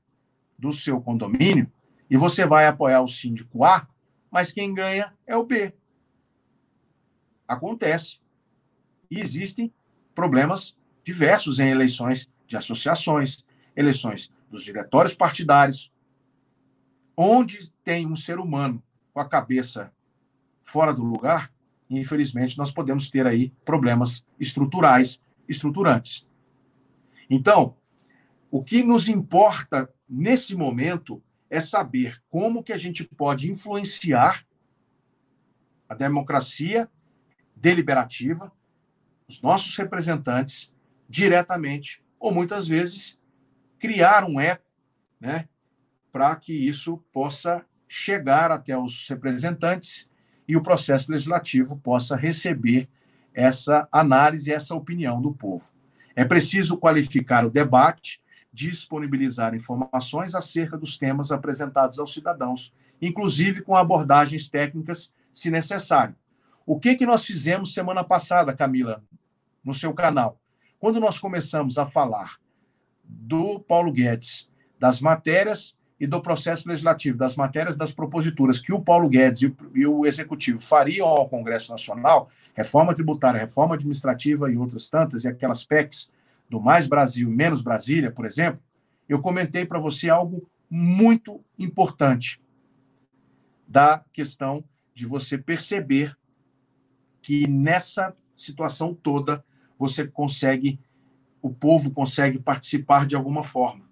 do 0.59 0.73
seu 0.73 1.01
condomínio 1.01 1.71
e 2.11 2.17
você 2.17 2.45
vai 2.45 2.67
apoiar 2.67 3.01
o 3.03 3.09
síndico 3.09 3.65
A, 3.65 3.87
mas 4.31 4.53
quem 4.53 4.75
ganha 4.75 5.13
é 5.27 5.37
o 5.37 5.45
B. 5.45 5.73
Acontece. 7.47 8.19
E 9.11 9.21
existem 9.21 9.73
problemas 10.15 10.77
diversos 11.05 11.61
em 11.61 11.69
eleições 11.69 12.29
de 12.47 12.57
associações, 12.57 13.45
eleições 13.77 14.31
dos 14.55 14.63
diretórios 14.63 15.15
partidários, 15.15 15.93
onde 17.17 17.73
tem 17.83 18.07
um 18.07 18.15
ser 18.15 18.39
humano 18.39 18.81
com 19.13 19.19
a 19.19 19.29
cabeça 19.29 19.93
fora 20.63 20.95
do 20.95 21.03
lugar, 21.03 21.53
infelizmente 21.91 22.57
nós 22.57 22.71
podemos 22.71 23.11
ter 23.11 23.27
aí 23.27 23.53
problemas 23.65 24.25
estruturais, 24.39 25.21
estruturantes. 25.49 26.25
Então, 27.29 27.77
o 28.49 28.63
que 28.63 28.85
nos 28.85 29.09
importa 29.09 29.93
nesse 30.09 30.55
momento 30.55 31.21
é 31.51 31.59
saber 31.61 32.23
como 32.29 32.63
que 32.63 32.73
a 32.73 32.79
gente 32.79 33.03
pode 33.03 33.51
influenciar 33.51 34.47
a 35.89 35.97
democracia 35.97 36.89
deliberativa, 37.57 38.53
os 39.29 39.43
nossos 39.43 39.77
representantes 39.77 40.73
diretamente 41.09 42.05
ou 42.21 42.33
muitas 42.33 42.69
vezes 42.69 43.19
criar 43.79 44.25
um 44.25 44.41
eco, 44.41 44.65
né, 45.21 45.49
para 46.13 46.35
que 46.37 46.53
isso 46.53 46.99
possa 47.13 47.65
chegar 47.89 48.51
até 48.51 48.77
os 48.77 49.09
representantes 49.09 50.09
e 50.47 50.57
o 50.57 50.63
processo 50.63 51.11
legislativo 51.11 51.77
possa 51.77 52.17
receber 52.17 52.89
essa 53.33 53.89
análise, 53.91 54.53
essa 54.53 54.75
opinião 54.75 55.21
do 55.21 55.33
povo. 55.33 55.73
É 56.15 56.25
preciso 56.25 56.77
qualificar 56.77 57.45
o 57.45 57.51
debate, 57.51 58.23
disponibilizar 58.53 59.55
informações 59.55 60.35
acerca 60.35 60.79
dos 60.79 60.97
temas 60.97 61.33
apresentados 61.33 61.99
aos 61.99 62.13
cidadãos, 62.13 62.73
inclusive 63.03 63.63
com 63.63 63.77
abordagens 63.77 64.49
técnicas, 64.49 65.13
se 65.33 65.51
necessário. 65.51 66.15
O 66.65 66.79
que, 66.79 66.95
que 66.95 67.05
nós 67.05 67.25
fizemos 67.25 67.75
semana 67.75 68.05
passada, 68.05 68.55
Camila, 68.55 69.03
no 69.65 69.75
seu 69.75 69.93
canal? 69.93 70.39
Quando 70.79 71.01
nós 71.01 71.19
começamos 71.19 71.77
a 71.77 71.85
falar 71.85 72.37
do 73.05 73.61
Paulo 73.61 73.93
Guedes, 73.93 74.49
das 74.79 75.01
matérias 75.01 75.77
e 75.99 76.07
do 76.07 76.21
processo 76.21 76.69
legislativo, 76.69 77.17
das 77.17 77.37
matérias 77.37 77.77
das 77.77 77.93
proposituras 77.93 78.59
que 78.59 78.73
o 78.73 78.81
Paulo 78.81 79.09
Guedes 79.09 79.43
e 79.75 79.87
o, 79.87 80.05
Executivo 80.05 80.61
fariam 80.61 81.07
ao 81.07 81.29
Congresso 81.29 81.71
Nacional, 81.71 82.29
reforma 82.55 82.95
tributária, 82.95 83.41
reforma 83.41 83.75
administrativa 83.75 84.51
e 84.51 84.57
outras 84.57 84.89
tantas, 84.89 85.25
e 85.25 85.29
aquelas 85.29 85.65
PECs 85.65 86.11
do 86.49 86.61
Mais 86.61 86.87
Brasil, 86.87 87.31
Menos 87.31 87.63
Brasília, 87.63 88.11
por 88.11 88.27
exemplo, 88.27 88.61
eu 89.09 89.21
comentei 89.21 89.65
para 89.65 89.79
você 89.79 90.11
algo 90.11 90.49
muito 90.69 91.41
importante 91.59 92.41
da 93.67 94.05
questão 94.13 94.65
de 94.95 95.07
você 95.07 95.37
perceber 95.37 96.17
que 97.23 97.47
nessa 97.49 98.15
situação 98.37 98.95
toda 98.95 99.45
você 99.79 100.07
consegue, 100.07 100.79
o 101.45 101.51
povo 101.51 101.91
consegue 101.91 102.39
participar 102.39 103.05
de 103.05 103.15
alguma 103.15 103.43
forma, 103.43 103.85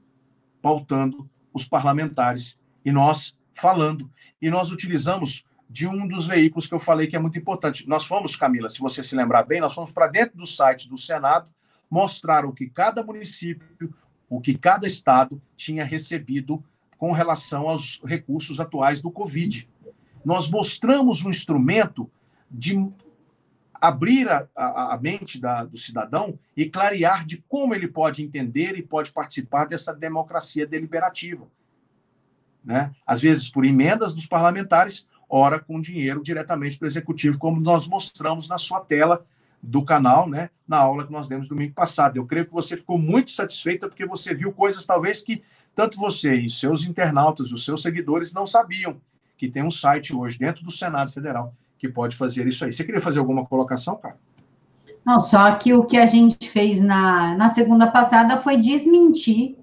pautando 0.63 1.29
os 1.53 1.67
parlamentares 1.67 2.59
e 2.83 2.91
nós 2.91 3.35
falando. 3.53 4.11
E 4.41 4.49
nós 4.49 4.71
utilizamos 4.71 5.45
de 5.69 5.87
um 5.87 6.09
dos 6.09 6.27
veículos 6.27 6.67
que 6.67 6.73
eu 6.73 6.79
falei 6.79 7.09
que 7.09 7.15
é 7.15 7.19
muito 7.19 7.39
importante. 7.39 7.87
Nós 7.87 8.07
fomos, 8.07 8.37
Camila, 8.37 8.71
se 8.71 8.81
você 8.81 9.03
se 9.03 9.15
lembrar 9.15 9.43
bem, 9.43 9.61
nós 9.61 9.75
fomos 9.75 9.91
para 9.91 10.07
dentro 10.07 10.39
do 10.39 10.47
site 10.47 10.89
do 10.89 10.97
Senado 10.97 11.47
mostrar 11.91 12.47
o 12.47 12.55
que 12.55 12.71
cada 12.71 13.05
município, 13.05 13.95
o 14.31 14.41
que 14.41 14.57
cada 14.57 14.87
estado 14.87 15.39
tinha 15.55 15.85
recebido 15.85 16.65
com 16.97 17.13
relação 17.13 17.69
aos 17.69 18.01
recursos 18.03 18.61
atuais 18.61 19.03
do 19.03 19.11
Covid. 19.11 19.69
Nós 20.25 20.49
mostramos 20.49 21.23
um 21.23 21.29
instrumento 21.29 22.11
de 22.51 22.83
abrir 23.83 24.29
a, 24.29 24.47
a, 24.55 24.95
a 24.95 24.97
mente 24.97 25.41
da, 25.41 25.65
do 25.65 25.77
cidadão 25.77 26.39
e 26.57 26.71
clarear 26.71 27.27
de 27.27 27.45
como 27.49 27.75
ele 27.75 27.89
pode 27.89 28.23
entender 28.23 28.79
e 28.79 28.83
pode 28.83 29.11
participar 29.11 29.65
dessa 29.65 29.93
democracia 29.93 30.65
deliberativa. 30.65 31.49
Né? 32.65 32.95
Às 33.05 33.21
vezes 33.21 33.51
por 33.51 33.65
emendas 33.65 34.15
dos 34.15 34.25
parlamentares, 34.25 35.05
ora 35.29 35.59
com 35.59 35.81
dinheiro 35.81 36.23
diretamente 36.23 36.79
do 36.79 36.87
executivo, 36.87 37.39
como 37.39 37.61
nós 37.61 37.89
mostramos 37.89 38.49
na 38.49 38.57
sua 38.57 38.81
tela 38.81 39.27
do 39.61 39.85
canal, 39.85 40.29
né, 40.29 40.51
na 40.67 40.79
aula 40.79 41.05
que 41.05 41.13
nós 41.13 41.29
demos 41.29 41.49
domingo 41.49 41.75
passado. 41.75 42.17
Eu 42.17 42.25
creio 42.25 42.47
que 42.47 42.53
você 42.53 42.77
ficou 42.77 42.99
muito 42.99 43.33
satisfeita 43.33 43.89
porque 43.89 44.07
você 44.07 44.33
viu 44.33 44.53
coisas 44.53 44.87
talvez 44.87 45.23
que 45.23 45.43
tanto 45.75 45.99
você 45.99 46.37
e 46.37 46.49
seus 46.49 46.85
internautas, 46.87 47.51
os 47.51 47.65
seus 47.65 47.83
seguidores 47.83 48.33
não 48.33 48.47
sabiam 48.47 49.01
que 49.37 49.49
tem 49.49 49.65
um 49.65 49.71
site 49.73 50.15
hoje 50.15 50.39
dentro 50.39 50.63
do 50.63 50.71
Senado 50.71 51.11
Federal 51.11 51.53
que 51.83 51.89
pode 51.89 52.15
fazer 52.15 52.47
isso 52.47 52.65
aí. 52.65 52.73
Você 52.73 52.85
queria 52.85 53.01
fazer 53.01 53.19
alguma 53.19 53.45
colocação, 53.45 53.97
cara? 53.97 54.17
Não, 55.05 55.19
só 55.19 55.51
que 55.57 55.75
o 55.75 55.83
que 55.83 55.97
a 55.97 56.07
gente 56.07 56.49
fez 56.49 56.79
na, 56.79 57.35
na 57.35 57.49
segunda 57.49 57.89
passada 57.89 58.37
foi 58.37 58.57
desmentir 58.57 59.57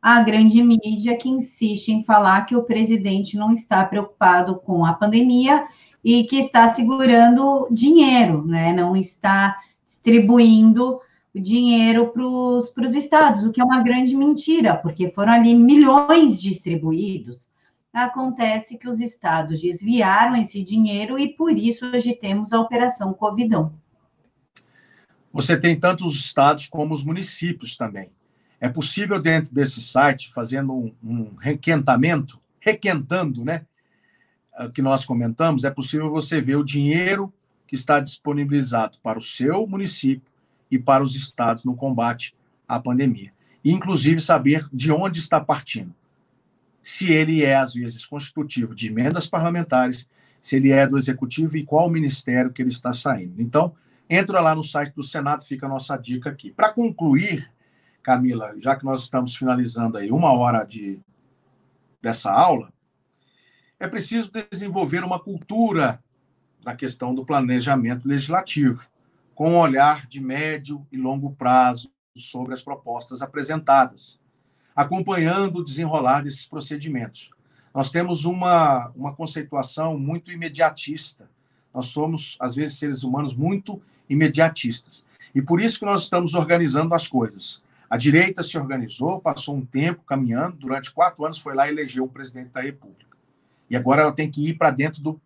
a 0.00 0.22
grande 0.22 0.62
mídia 0.62 1.16
que 1.16 1.28
insiste 1.28 1.88
em 1.88 2.04
falar 2.04 2.46
que 2.46 2.54
o 2.54 2.62
presidente 2.62 3.36
não 3.36 3.50
está 3.50 3.84
preocupado 3.84 4.60
com 4.60 4.86
a 4.86 4.92
pandemia 4.92 5.66
e 6.04 6.22
que 6.22 6.36
está 6.36 6.72
segurando 6.72 7.66
dinheiro, 7.72 8.46
né? 8.46 8.72
Não 8.72 8.96
está 8.96 9.56
distribuindo 9.84 11.00
dinheiro 11.34 12.12
para 12.12 12.22
os 12.22 12.94
estados, 12.94 13.42
o 13.42 13.50
que 13.50 13.60
é 13.60 13.64
uma 13.64 13.82
grande 13.82 14.14
mentira, 14.16 14.76
porque 14.76 15.10
foram 15.10 15.32
ali 15.32 15.52
milhões 15.52 16.40
distribuídos 16.40 17.48
acontece 18.04 18.76
que 18.76 18.88
os 18.88 19.00
estados 19.00 19.62
desviaram 19.62 20.36
esse 20.36 20.62
dinheiro 20.62 21.18
e 21.18 21.34
por 21.34 21.56
isso 21.56 21.86
hoje 21.86 22.14
temos 22.14 22.52
a 22.52 22.60
Operação 22.60 23.14
Covidão. 23.14 23.72
Você 25.32 25.56
tem 25.56 25.78
tanto 25.78 26.04
os 26.04 26.14
estados 26.14 26.66
como 26.66 26.92
os 26.92 27.02
municípios 27.02 27.74
também. 27.74 28.10
É 28.60 28.68
possível, 28.68 29.20
dentro 29.20 29.54
desse 29.54 29.80
site, 29.80 30.30
fazendo 30.32 30.72
um, 30.72 30.94
um 31.02 31.34
requentamento, 31.36 32.38
requentando, 32.60 33.44
né? 33.44 33.64
Que 34.74 34.80
nós 34.80 35.04
comentamos, 35.04 35.64
é 35.64 35.70
possível 35.70 36.10
você 36.10 36.40
ver 36.40 36.56
o 36.56 36.64
dinheiro 36.64 37.32
que 37.66 37.74
está 37.74 38.00
disponibilizado 38.00 38.98
para 39.02 39.18
o 39.18 39.22
seu 39.22 39.66
município 39.66 40.30
e 40.70 40.78
para 40.78 41.02
os 41.02 41.14
estados 41.14 41.64
no 41.64 41.74
combate 41.74 42.34
à 42.66 42.78
pandemia. 42.78 43.32
Inclusive, 43.64 44.20
saber 44.20 44.66
de 44.72 44.90
onde 44.92 45.20
está 45.20 45.40
partindo 45.40 45.94
se 46.86 47.12
ele 47.12 47.42
é, 47.42 47.56
às 47.56 47.74
vezes, 47.74 48.06
constitutivo 48.06 48.72
de 48.72 48.86
emendas 48.86 49.26
parlamentares, 49.26 50.08
se 50.40 50.54
ele 50.54 50.70
é 50.70 50.86
do 50.86 50.96
executivo 50.96 51.56
e 51.56 51.64
qual 51.64 51.90
ministério 51.90 52.52
que 52.52 52.62
ele 52.62 52.68
está 52.68 52.92
saindo. 52.92 53.42
Então, 53.42 53.74
entra 54.08 54.40
lá 54.40 54.54
no 54.54 54.62
site 54.62 54.94
do 54.94 55.02
Senado, 55.02 55.44
fica 55.44 55.66
a 55.66 55.68
nossa 55.68 55.96
dica 55.96 56.30
aqui. 56.30 56.52
Para 56.52 56.72
concluir, 56.72 57.52
Camila, 58.04 58.54
já 58.56 58.76
que 58.76 58.84
nós 58.84 59.02
estamos 59.02 59.34
finalizando 59.34 59.98
aí 59.98 60.12
uma 60.12 60.32
hora 60.32 60.62
de, 60.62 61.00
dessa 62.00 62.30
aula, 62.30 62.72
é 63.80 63.88
preciso 63.88 64.30
desenvolver 64.48 65.02
uma 65.02 65.18
cultura 65.18 66.00
na 66.64 66.76
questão 66.76 67.12
do 67.12 67.26
planejamento 67.26 68.06
legislativo, 68.06 68.88
com 69.34 69.54
um 69.54 69.58
olhar 69.58 70.06
de 70.06 70.20
médio 70.20 70.86
e 70.92 70.96
longo 70.96 71.34
prazo 71.34 71.90
sobre 72.16 72.54
as 72.54 72.62
propostas 72.62 73.22
apresentadas, 73.22 74.20
acompanhando 74.76 75.60
o 75.60 75.64
desenrolar 75.64 76.20
desses 76.20 76.46
procedimentos. 76.46 77.30
Nós 77.74 77.90
temos 77.90 78.26
uma, 78.26 78.92
uma 78.94 79.14
conceituação 79.14 79.98
muito 79.98 80.30
imediatista. 80.30 81.28
Nós 81.72 81.86
somos, 81.86 82.36
às 82.38 82.54
vezes, 82.54 82.78
seres 82.78 83.02
humanos 83.02 83.34
muito 83.34 83.80
imediatistas. 84.08 85.04
E 85.34 85.42
por 85.42 85.60
isso 85.60 85.78
que 85.78 85.86
nós 85.86 86.02
estamos 86.02 86.34
organizando 86.34 86.94
as 86.94 87.08
coisas. 87.08 87.62
A 87.88 87.96
direita 87.96 88.42
se 88.42 88.58
organizou, 88.58 89.20
passou 89.20 89.56
um 89.56 89.64
tempo 89.64 90.02
caminhando, 90.02 90.56
durante 90.56 90.92
quatro 90.92 91.24
anos 91.24 91.38
foi 91.38 91.54
lá 91.54 91.66
e 91.66 91.70
elegeu 91.70 92.04
o 92.04 92.08
presidente 92.08 92.50
da 92.50 92.60
República. 92.60 93.16
E 93.70 93.76
agora 93.76 94.02
ela 94.02 94.12
tem 94.12 94.30
que 94.30 94.48
ir 94.48 94.54
para 94.54 94.70
dentro 94.70 95.02
do 95.02 95.20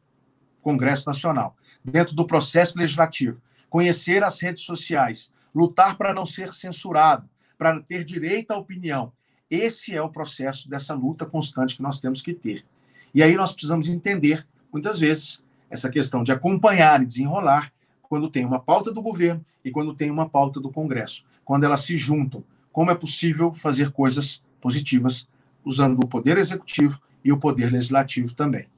Congresso 0.61 1.07
Nacional, 1.07 1.57
dentro 1.84 2.14
do 2.14 2.26
processo 2.26 2.78
legislativo, 2.78 3.40
conhecer 3.68 4.22
as 4.22 4.40
redes 4.40 4.64
sociais, 4.64 5.30
lutar 5.55 5.96
para 5.96 6.12
não 6.12 6.26
ser 6.26 6.53
censurado, 6.53 7.28
para 7.57 7.80
ter 7.80 8.05
direito 8.05 8.51
à 8.51 8.57
opinião. 8.57 9.12
Esse 9.51 9.94
é 9.94 10.01
o 10.01 10.09
processo 10.09 10.70
dessa 10.70 10.94
luta 10.94 11.26
constante 11.26 11.74
que 11.74 11.82
nós 11.82 11.98
temos 11.98 12.22
que 12.22 12.32
ter. 12.32 12.64
E 13.12 13.22
aí 13.22 13.34
nós 13.34 13.53
precisamos 13.53 13.88
entender, 13.88 14.46
muitas 14.72 15.01
vezes, 15.01 15.42
essa 15.68 15.90
questão 15.90 16.22
de 16.22 16.30
acompanhar 16.30 17.03
e 17.03 17.07
desenrolar 17.07 17.72
quando 18.03 18.30
tem 18.30 18.44
uma 18.44 18.61
pauta 18.61 18.92
do 18.92 19.03
governo 19.03 19.44
e 19.64 19.70
quando 19.70 19.94
tem 19.94 20.11
uma 20.11 20.28
pauta 20.28 20.61
do 20.61 20.70
Congresso. 20.70 21.24
Quando 21.44 21.64
elas 21.64 21.80
se 21.80 21.98
juntam, 21.98 22.44
como 22.72 22.92
é 22.92 22.94
possível 22.94 23.53
fazer 23.53 23.90
coisas 23.90 24.40
positivas 24.61 25.28
usando 25.64 25.98
o 25.98 26.07
poder 26.07 26.38
executivo 26.38 27.01
e 27.24 27.32
o 27.32 27.38
poder 27.38 27.72
legislativo 27.72 28.34
também. 28.34 28.68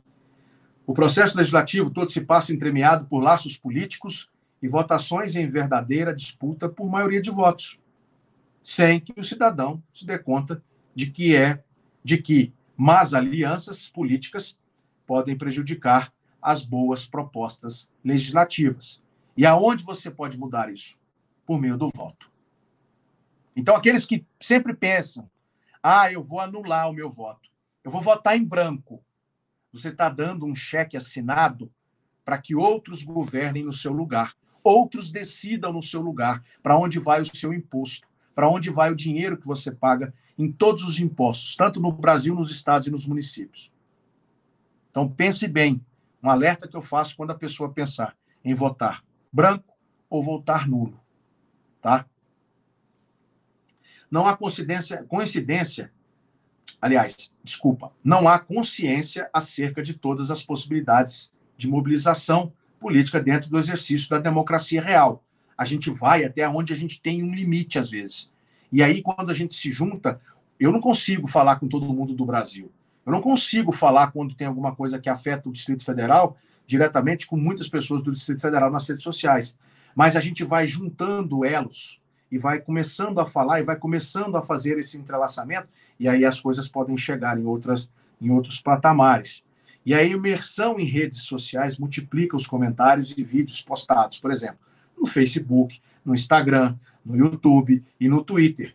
O 0.86 0.94
processo 0.94 1.36
legislativo 1.36 1.90
todo 1.90 2.10
se 2.10 2.22
passa 2.22 2.52
entremeado 2.52 3.04
por 3.04 3.22
laços 3.22 3.56
políticos 3.56 4.28
e 4.62 4.68
votações 4.68 5.36
em 5.36 5.48
verdadeira 5.48 6.14
disputa 6.14 6.68
por 6.68 6.88
maioria 6.88 7.20
de 7.20 7.30
votos, 7.30 7.78
sem 8.62 9.00
que 9.00 9.12
o 9.18 9.24
cidadão 9.24 9.82
se 9.92 10.06
dê 10.06 10.18
conta 10.18 10.62
de 10.94 11.10
que 11.10 11.34
é 11.34 11.62
de 12.04 12.18
que 12.18 12.52
más 12.76 13.14
alianças 13.14 13.88
políticas 13.88 14.56
podem 15.06 15.36
prejudicar 15.36 16.12
as 16.40 16.64
boas 16.64 17.06
propostas 17.06 17.88
legislativas. 18.04 19.02
E 19.36 19.46
aonde 19.46 19.84
você 19.84 20.10
pode 20.10 20.36
mudar 20.36 20.72
isso? 20.72 20.96
Por 21.46 21.60
meio 21.60 21.76
do 21.76 21.88
voto. 21.94 22.30
Então, 23.54 23.76
aqueles 23.76 24.04
que 24.04 24.24
sempre 24.40 24.74
pensam, 24.74 25.30
ah, 25.82 26.10
eu 26.10 26.22
vou 26.22 26.40
anular 26.40 26.88
o 26.88 26.92
meu 26.92 27.10
voto, 27.10 27.50
eu 27.84 27.90
vou 27.90 28.00
votar 28.00 28.36
em 28.36 28.44
branco. 28.44 29.04
Você 29.72 29.88
está 29.88 30.08
dando 30.08 30.46
um 30.46 30.54
cheque 30.54 30.96
assinado 30.96 31.70
para 32.24 32.38
que 32.38 32.54
outros 32.54 33.02
governem 33.02 33.64
no 33.64 33.72
seu 33.72 33.92
lugar, 33.92 34.34
outros 34.62 35.10
decidam 35.10 35.72
no 35.72 35.82
seu 35.82 36.00
lugar 36.00 36.42
para 36.62 36.76
onde 36.76 36.98
vai 36.98 37.20
o 37.20 37.36
seu 37.36 37.52
imposto, 37.52 38.08
para 38.34 38.48
onde 38.48 38.70
vai 38.70 38.90
o 38.90 38.96
dinheiro 38.96 39.36
que 39.36 39.46
você 39.46 39.70
paga 39.70 40.12
em 40.38 40.50
todos 40.50 40.82
os 40.82 40.98
impostos, 40.98 41.54
tanto 41.56 41.80
no 41.80 41.92
Brasil, 41.92 42.34
nos 42.34 42.50
estados 42.50 42.86
e 42.86 42.90
nos 42.90 43.06
municípios. 43.06 43.72
Então, 44.90 45.08
pense 45.08 45.46
bem, 45.46 45.84
um 46.22 46.30
alerta 46.30 46.68
que 46.68 46.76
eu 46.76 46.80
faço 46.80 47.16
quando 47.16 47.30
a 47.30 47.34
pessoa 47.34 47.72
pensar 47.72 48.16
em 48.44 48.54
votar 48.54 49.04
branco 49.32 49.74
ou 50.08 50.22
votar 50.22 50.68
nulo, 50.68 51.00
tá? 51.80 52.06
Não 54.10 54.26
há 54.26 54.36
coincidência, 54.36 55.02
coincidência, 55.04 55.90
aliás, 56.80 57.34
desculpa, 57.42 57.92
não 58.04 58.28
há 58.28 58.38
consciência 58.38 59.30
acerca 59.32 59.82
de 59.82 59.94
todas 59.94 60.30
as 60.30 60.42
possibilidades 60.42 61.32
de 61.56 61.66
mobilização 61.66 62.52
política 62.78 63.20
dentro 63.20 63.48
do 63.48 63.58
exercício 63.58 64.10
da 64.10 64.18
democracia 64.18 64.82
real. 64.82 65.24
A 65.56 65.64
gente 65.64 65.90
vai 65.90 66.24
até 66.24 66.48
onde 66.48 66.72
a 66.72 66.76
gente 66.76 67.00
tem 67.00 67.22
um 67.22 67.34
limite 67.34 67.78
às 67.78 67.90
vezes. 67.90 68.30
E 68.70 68.82
aí 68.82 69.02
quando 69.02 69.30
a 69.30 69.34
gente 69.34 69.54
se 69.54 69.70
junta, 69.70 70.20
eu 70.58 70.72
não 70.72 70.80
consigo 70.80 71.26
falar 71.26 71.56
com 71.56 71.68
todo 71.68 71.92
mundo 71.92 72.14
do 72.14 72.24
Brasil. 72.24 72.70
Eu 73.04 73.12
não 73.12 73.20
consigo 73.20 73.72
falar 73.72 74.12
quando 74.12 74.34
tem 74.34 74.46
alguma 74.46 74.74
coisa 74.74 74.98
que 74.98 75.08
afeta 75.08 75.48
o 75.48 75.52
Distrito 75.52 75.84
Federal 75.84 76.36
diretamente 76.66 77.26
com 77.26 77.36
muitas 77.36 77.68
pessoas 77.68 78.02
do 78.02 78.10
Distrito 78.10 78.40
Federal 78.40 78.70
nas 78.70 78.88
redes 78.88 79.02
sociais. 79.02 79.56
Mas 79.94 80.16
a 80.16 80.20
gente 80.20 80.44
vai 80.44 80.66
juntando 80.66 81.44
elos 81.44 82.00
e 82.30 82.38
vai 82.38 82.60
começando 82.60 83.18
a 83.20 83.26
falar 83.26 83.60
e 83.60 83.62
vai 83.62 83.76
começando 83.76 84.36
a 84.36 84.42
fazer 84.42 84.78
esse 84.78 84.96
entrelaçamento, 84.96 85.68
e 86.00 86.08
aí 86.08 86.24
as 86.24 86.40
coisas 86.40 86.66
podem 86.66 86.96
chegar 86.96 87.38
em, 87.38 87.44
outras, 87.44 87.90
em 88.18 88.30
outros 88.30 88.58
patamares. 88.58 89.44
E 89.84 89.92
a 89.92 90.02
imersão 90.02 90.78
em 90.78 90.84
redes 90.84 91.24
sociais 91.24 91.76
multiplica 91.76 92.34
os 92.34 92.46
comentários 92.46 93.12
e 93.14 93.22
vídeos 93.22 93.60
postados, 93.60 94.18
por 94.18 94.32
exemplo, 94.32 94.58
no 94.98 95.06
Facebook, 95.06 95.80
no 96.04 96.14
Instagram, 96.14 96.76
no 97.04 97.16
YouTube 97.16 97.82
e 97.98 98.08
no 98.08 98.22
Twitter. 98.24 98.74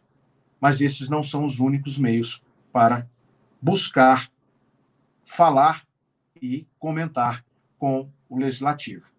Mas 0.59 0.81
esses 0.81 1.09
não 1.09 1.21
são 1.21 1.45
os 1.45 1.59
únicos 1.59 1.97
meios 1.97 2.41
para 2.71 3.07
buscar, 3.61 4.31
falar 5.23 5.85
e 6.41 6.65
comentar 6.79 7.43
com 7.77 8.09
o 8.29 8.37
legislativo. 8.37 9.11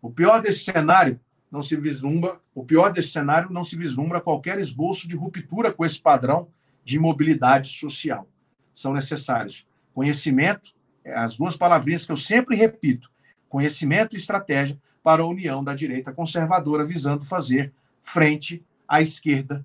O 0.00 0.10
pior 0.10 0.42
desse 0.42 0.64
cenário 0.64 1.18
não 1.50 1.62
se 1.62 1.76
vislumbra, 1.76 2.40
o 2.54 2.64
pior 2.64 2.92
desse 2.92 3.08
cenário 3.08 3.50
não 3.50 3.64
se 3.64 3.76
vislumbra 3.76 4.20
qualquer 4.20 4.58
esboço 4.58 5.08
de 5.08 5.14
ruptura 5.14 5.72
com 5.72 5.84
esse 5.84 6.00
padrão 6.00 6.48
de 6.84 6.98
mobilidade 6.98 7.68
social. 7.68 8.28
São 8.72 8.92
necessários 8.92 9.66
conhecimento, 9.92 10.74
as 11.06 11.36
duas 11.36 11.56
palavrinhas 11.56 12.04
que 12.04 12.10
eu 12.10 12.16
sempre 12.16 12.56
repito, 12.56 13.10
conhecimento 13.48 14.14
e 14.14 14.16
estratégia 14.16 14.76
para 15.04 15.22
a 15.22 15.26
união 15.26 15.62
da 15.62 15.74
direita 15.74 16.14
conservadora 16.14 16.82
visando 16.82 17.26
fazer 17.26 17.72
frente 18.00 18.64
à 18.88 19.02
esquerda 19.02 19.64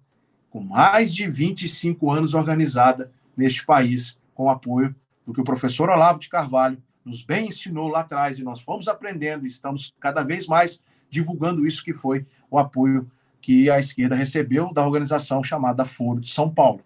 com 0.50 0.60
mais 0.60 1.14
de 1.14 1.28
25 1.28 2.12
anos 2.12 2.34
organizada 2.34 3.10
neste 3.38 3.66
país 3.66 4.18
com 4.36 4.50
apoio 4.50 4.94
do 5.26 5.34
que 5.34 5.40
o 5.40 5.46
professor 5.46 5.90
Olavo 5.90 6.20
de 6.20 6.28
Carvalho 6.28 6.78
nos 7.06 7.24
bem 7.24 7.48
ensinou 7.48 7.88
lá 7.88 8.02
atrás 8.02 8.38
e 8.38 8.44
nós 8.44 8.60
fomos 8.60 8.90
aprendendo 8.90 9.46
e 9.46 9.48
estamos 9.48 9.96
cada 9.98 10.24
vez 10.24 10.46
mais 10.46 10.82
divulgando 11.10 11.66
isso 11.66 11.84
que 11.84 11.94
foi 11.94 12.26
o 12.52 12.60
apoio 12.60 13.10
que 13.42 13.70
a 13.70 13.80
esquerda 13.80 14.16
recebeu 14.16 14.74
da 14.74 14.86
organização 14.86 15.42
chamada 15.42 15.86
Foro 15.86 16.20
de 16.20 16.30
São 16.30 16.54
Paulo. 16.54 16.82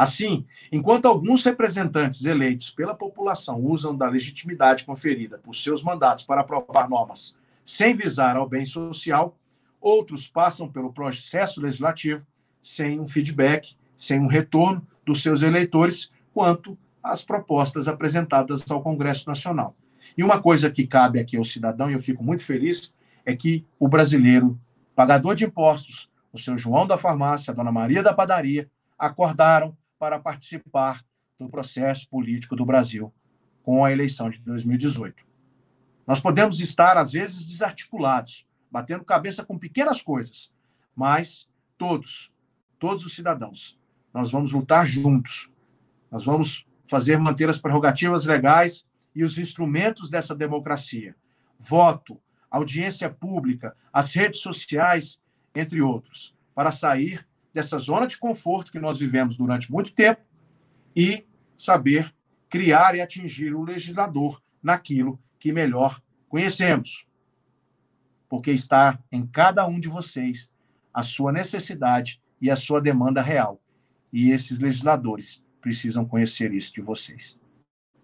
Assim, 0.00 0.46
enquanto 0.72 1.04
alguns 1.04 1.44
representantes 1.44 2.24
eleitos 2.24 2.70
pela 2.70 2.94
população 2.94 3.60
usam 3.60 3.94
da 3.94 4.08
legitimidade 4.08 4.82
conferida 4.82 5.36
por 5.36 5.54
seus 5.54 5.82
mandatos 5.82 6.24
para 6.24 6.40
aprovar 6.40 6.88
normas 6.88 7.36
sem 7.62 7.94
visar 7.94 8.34
ao 8.34 8.48
bem 8.48 8.64
social, 8.64 9.36
outros 9.78 10.26
passam 10.26 10.66
pelo 10.66 10.90
processo 10.90 11.60
legislativo 11.60 12.26
sem 12.62 12.98
um 12.98 13.06
feedback, 13.06 13.76
sem 13.94 14.18
um 14.18 14.26
retorno 14.26 14.88
dos 15.04 15.22
seus 15.22 15.42
eleitores 15.42 16.10
quanto 16.32 16.78
as 17.02 17.22
propostas 17.22 17.86
apresentadas 17.86 18.70
ao 18.70 18.82
Congresso 18.82 19.28
Nacional. 19.28 19.76
E 20.16 20.24
uma 20.24 20.40
coisa 20.40 20.70
que 20.70 20.86
cabe 20.86 21.20
aqui 21.20 21.36
ao 21.36 21.44
cidadão, 21.44 21.90
e 21.90 21.92
eu 21.92 21.98
fico 21.98 22.24
muito 22.24 22.42
feliz, 22.42 22.90
é 23.22 23.36
que 23.36 23.66
o 23.78 23.86
brasileiro, 23.86 24.58
pagador 24.96 25.34
de 25.34 25.44
impostos, 25.44 26.08
o 26.32 26.38
seu 26.38 26.56
João 26.56 26.86
da 26.86 26.96
farmácia, 26.96 27.50
a 27.50 27.54
dona 27.54 27.70
Maria 27.70 28.02
da 28.02 28.14
padaria, 28.14 28.66
acordaram 28.98 29.76
para 30.00 30.18
participar 30.18 31.04
do 31.38 31.46
processo 31.46 32.08
político 32.08 32.56
do 32.56 32.64
Brasil 32.64 33.12
com 33.62 33.84
a 33.84 33.92
eleição 33.92 34.30
de 34.30 34.38
2018. 34.40 35.22
Nós 36.06 36.18
podemos 36.18 36.58
estar, 36.58 36.96
às 36.96 37.12
vezes, 37.12 37.46
desarticulados, 37.46 38.46
batendo 38.70 39.04
cabeça 39.04 39.44
com 39.44 39.58
pequenas 39.58 40.00
coisas, 40.00 40.50
mas 40.96 41.50
todos, 41.76 42.32
todos 42.78 43.04
os 43.04 43.14
cidadãos, 43.14 43.78
nós 44.12 44.30
vamos 44.32 44.52
lutar 44.52 44.86
juntos. 44.86 45.50
Nós 46.10 46.24
vamos 46.24 46.66
fazer 46.86 47.18
manter 47.18 47.50
as 47.50 47.60
prerrogativas 47.60 48.24
legais 48.24 48.86
e 49.14 49.22
os 49.22 49.36
instrumentos 49.36 50.08
dessa 50.08 50.34
democracia. 50.34 51.14
Voto, 51.58 52.18
audiência 52.50 53.10
pública, 53.10 53.76
as 53.92 54.14
redes 54.14 54.40
sociais, 54.40 55.20
entre 55.54 55.82
outros, 55.82 56.34
para 56.54 56.72
sair 56.72 57.28
dessa 57.52 57.78
zona 57.78 58.06
de 58.06 58.18
conforto 58.18 58.72
que 58.72 58.78
nós 58.78 58.98
vivemos 58.98 59.36
durante 59.36 59.70
muito 59.70 59.92
tempo 59.92 60.22
e 60.94 61.26
saber 61.56 62.14
criar 62.48 62.94
e 62.94 63.00
atingir 63.00 63.54
o 63.54 63.62
legislador 63.62 64.42
naquilo 64.62 65.20
que 65.38 65.52
melhor 65.52 66.00
conhecemos. 66.28 67.06
Porque 68.28 68.50
está 68.50 68.98
em 69.10 69.26
cada 69.26 69.66
um 69.66 69.80
de 69.80 69.88
vocês 69.88 70.50
a 70.92 71.02
sua 71.02 71.32
necessidade 71.32 72.20
e 72.40 72.50
a 72.50 72.56
sua 72.56 72.80
demanda 72.80 73.22
real. 73.22 73.60
E 74.12 74.30
esses 74.30 74.58
legisladores 74.58 75.42
precisam 75.60 76.04
conhecer 76.04 76.52
isso 76.52 76.72
de 76.72 76.80
vocês. 76.80 77.38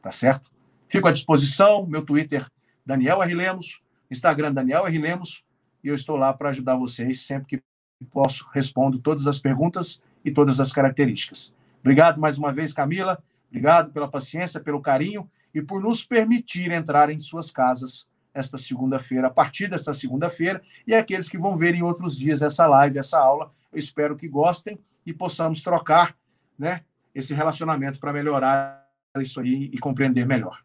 Tá 0.01 0.11
certo? 0.11 0.51
Fico 0.88 1.09
à 1.09 1.12
disposição, 1.12 1.86
meu 1.86 2.05
Twitter, 2.05 2.47
Daniel 2.84 3.22
R. 3.22 3.34
Lemos, 3.34 3.82
Instagram, 4.11 4.53
Daniel 4.53 4.86
R. 4.86 4.99
Lemos, 4.99 5.44
e 5.82 5.88
eu 5.88 5.94
estou 5.94 6.16
lá 6.16 6.32
para 6.32 6.51
ajudar 6.51 6.76
vocês 6.76 7.22
sempre 7.22 7.47
que 7.47 7.64
posso, 8.05 8.47
respondo 8.53 8.99
todas 8.99 9.26
as 9.26 9.38
perguntas 9.38 10.01
e 10.24 10.30
todas 10.30 10.61
as 10.61 10.72
características. 10.72 11.55
Obrigado 11.80 12.20
mais 12.20 12.36
uma 12.36 12.53
vez, 12.53 12.72
Camila. 12.72 13.22
Obrigado 13.49 13.92
pela 13.92 14.09
paciência, 14.09 14.61
pelo 14.61 14.80
carinho 14.80 15.28
e 15.55 15.62
por 15.62 15.80
nos 15.80 16.05
permitir 16.05 16.70
entrar 16.72 17.11
em 17.11 17.18
suas 17.18 17.51
casas 17.51 18.07
esta 18.34 18.59
segunda-feira, 18.59 19.28
a 19.28 19.30
partir 19.30 19.68
dessa 19.68 19.94
segunda-feira, 19.94 20.61
e 20.86 20.94
aqueles 20.94 21.26
que 21.26 21.38
vão 21.38 21.57
ver 21.57 21.74
em 21.74 21.82
outros 21.82 22.18
dias 22.18 22.42
essa 22.42 22.66
live, 22.66 22.99
essa 22.99 23.18
aula. 23.18 23.51
Eu 23.72 23.78
espero 23.78 24.14
que 24.14 24.28
gostem 24.28 24.78
e 25.07 25.12
possamos 25.12 25.62
trocar 25.62 26.14
né, 26.59 26.82
esse 27.14 27.32
relacionamento 27.32 27.99
para 27.99 28.12
melhorar 28.12 28.86
isso 29.18 29.40
aí 29.40 29.70
e 29.72 29.78
compreender 29.78 30.26
melhor. 30.26 30.62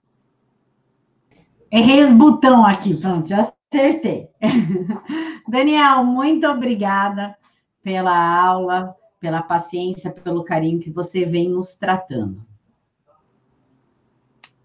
Errei 1.72 2.04
os 2.04 2.12
botão 2.12 2.66
aqui, 2.66 2.98
pronto, 2.98 3.30
já 3.30 3.54
acertei. 3.72 4.30
Daniel, 5.48 6.04
muito 6.04 6.46
obrigada 6.48 7.36
pela 7.82 8.16
aula, 8.16 8.94
pela 9.20 9.42
paciência, 9.42 10.12
pelo 10.12 10.44
carinho 10.44 10.80
que 10.80 10.92
você 10.92 11.26
vem 11.26 11.50
nos 11.50 11.76
tratando. 11.76 12.46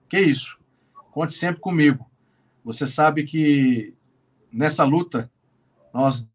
Que 0.09 0.18
isso. 0.18 0.59
Conte 1.12 1.34
sempre 1.34 1.61
comigo. 1.61 2.04
Você 2.64 2.86
sabe 2.86 3.24
que 3.24 3.94
nessa 4.52 4.84
luta 4.84 5.30
nós 5.94 6.28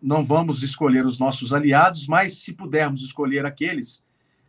não 0.00 0.24
vamos 0.24 0.62
escolher 0.62 1.04
os 1.04 1.18
nossos 1.18 1.52
aliados, 1.52 2.06
mas 2.06 2.38
se 2.38 2.52
pudermos 2.52 3.02
escolher 3.02 3.44
aqueles 3.44 4.02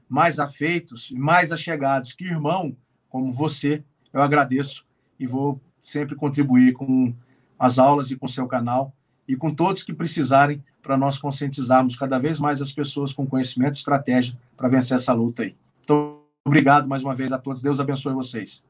mais 0.08 0.40
afeitos, 0.40 1.10
mais 1.12 1.52
achegados 1.52 2.14
que 2.14 2.26
irmão, 2.26 2.76
como 3.10 3.32
você, 3.32 3.84
eu 4.14 4.22
agradeço 4.22 4.86
e 5.20 5.26
vou 5.26 5.60
sempre 5.80 6.16
contribuir 6.16 6.74
com 6.74 7.14
as 7.60 7.80
aulas 7.80 8.12
e 8.12 8.16
com 8.16 8.28
seu 8.28 8.48
canal 8.48 8.94
e 9.28 9.36
com 9.36 9.50
todos 9.50 9.84
que 9.84 9.94
precisarem 9.94 10.64
para 10.82 10.98
nós 10.98 11.18
conscientizarmos 11.18 11.96
cada 11.96 12.20
vez 12.20 12.40
mais 12.40 12.62
as 12.62 12.72
pessoas 12.72 13.12
com 13.12 13.26
conhecimento 13.26 13.76
e 13.76 13.78
estratégia 13.78 14.38
para 14.56 14.70
vencer 14.70 14.96
essa 14.96 15.14
luta 15.14 15.44
aí. 15.44 15.56
Então, 15.84 16.20
obrigado 16.46 16.88
mais 16.88 17.04
uma 17.04 17.16
vez 17.16 17.32
a 17.32 17.40
todos. 17.40 17.62
Deus 17.62 17.80
abençoe 17.80 18.14
vocês. 18.14 18.64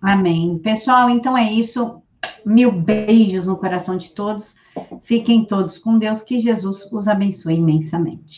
Amém. 0.00 0.58
Pessoal, 0.58 1.08
então 1.08 1.38
é 1.38 1.52
isso. 1.52 2.02
Mil 2.44 2.72
beijos 2.72 3.46
no 3.46 3.56
coração 3.56 3.96
de 3.96 4.10
todos. 4.10 4.56
Fiquem 5.02 5.44
todos 5.44 5.78
com 5.78 5.98
Deus. 5.98 6.22
Que 6.22 6.40
Jesus 6.40 6.90
os 6.90 7.06
abençoe 7.06 7.54
imensamente. 7.54 8.30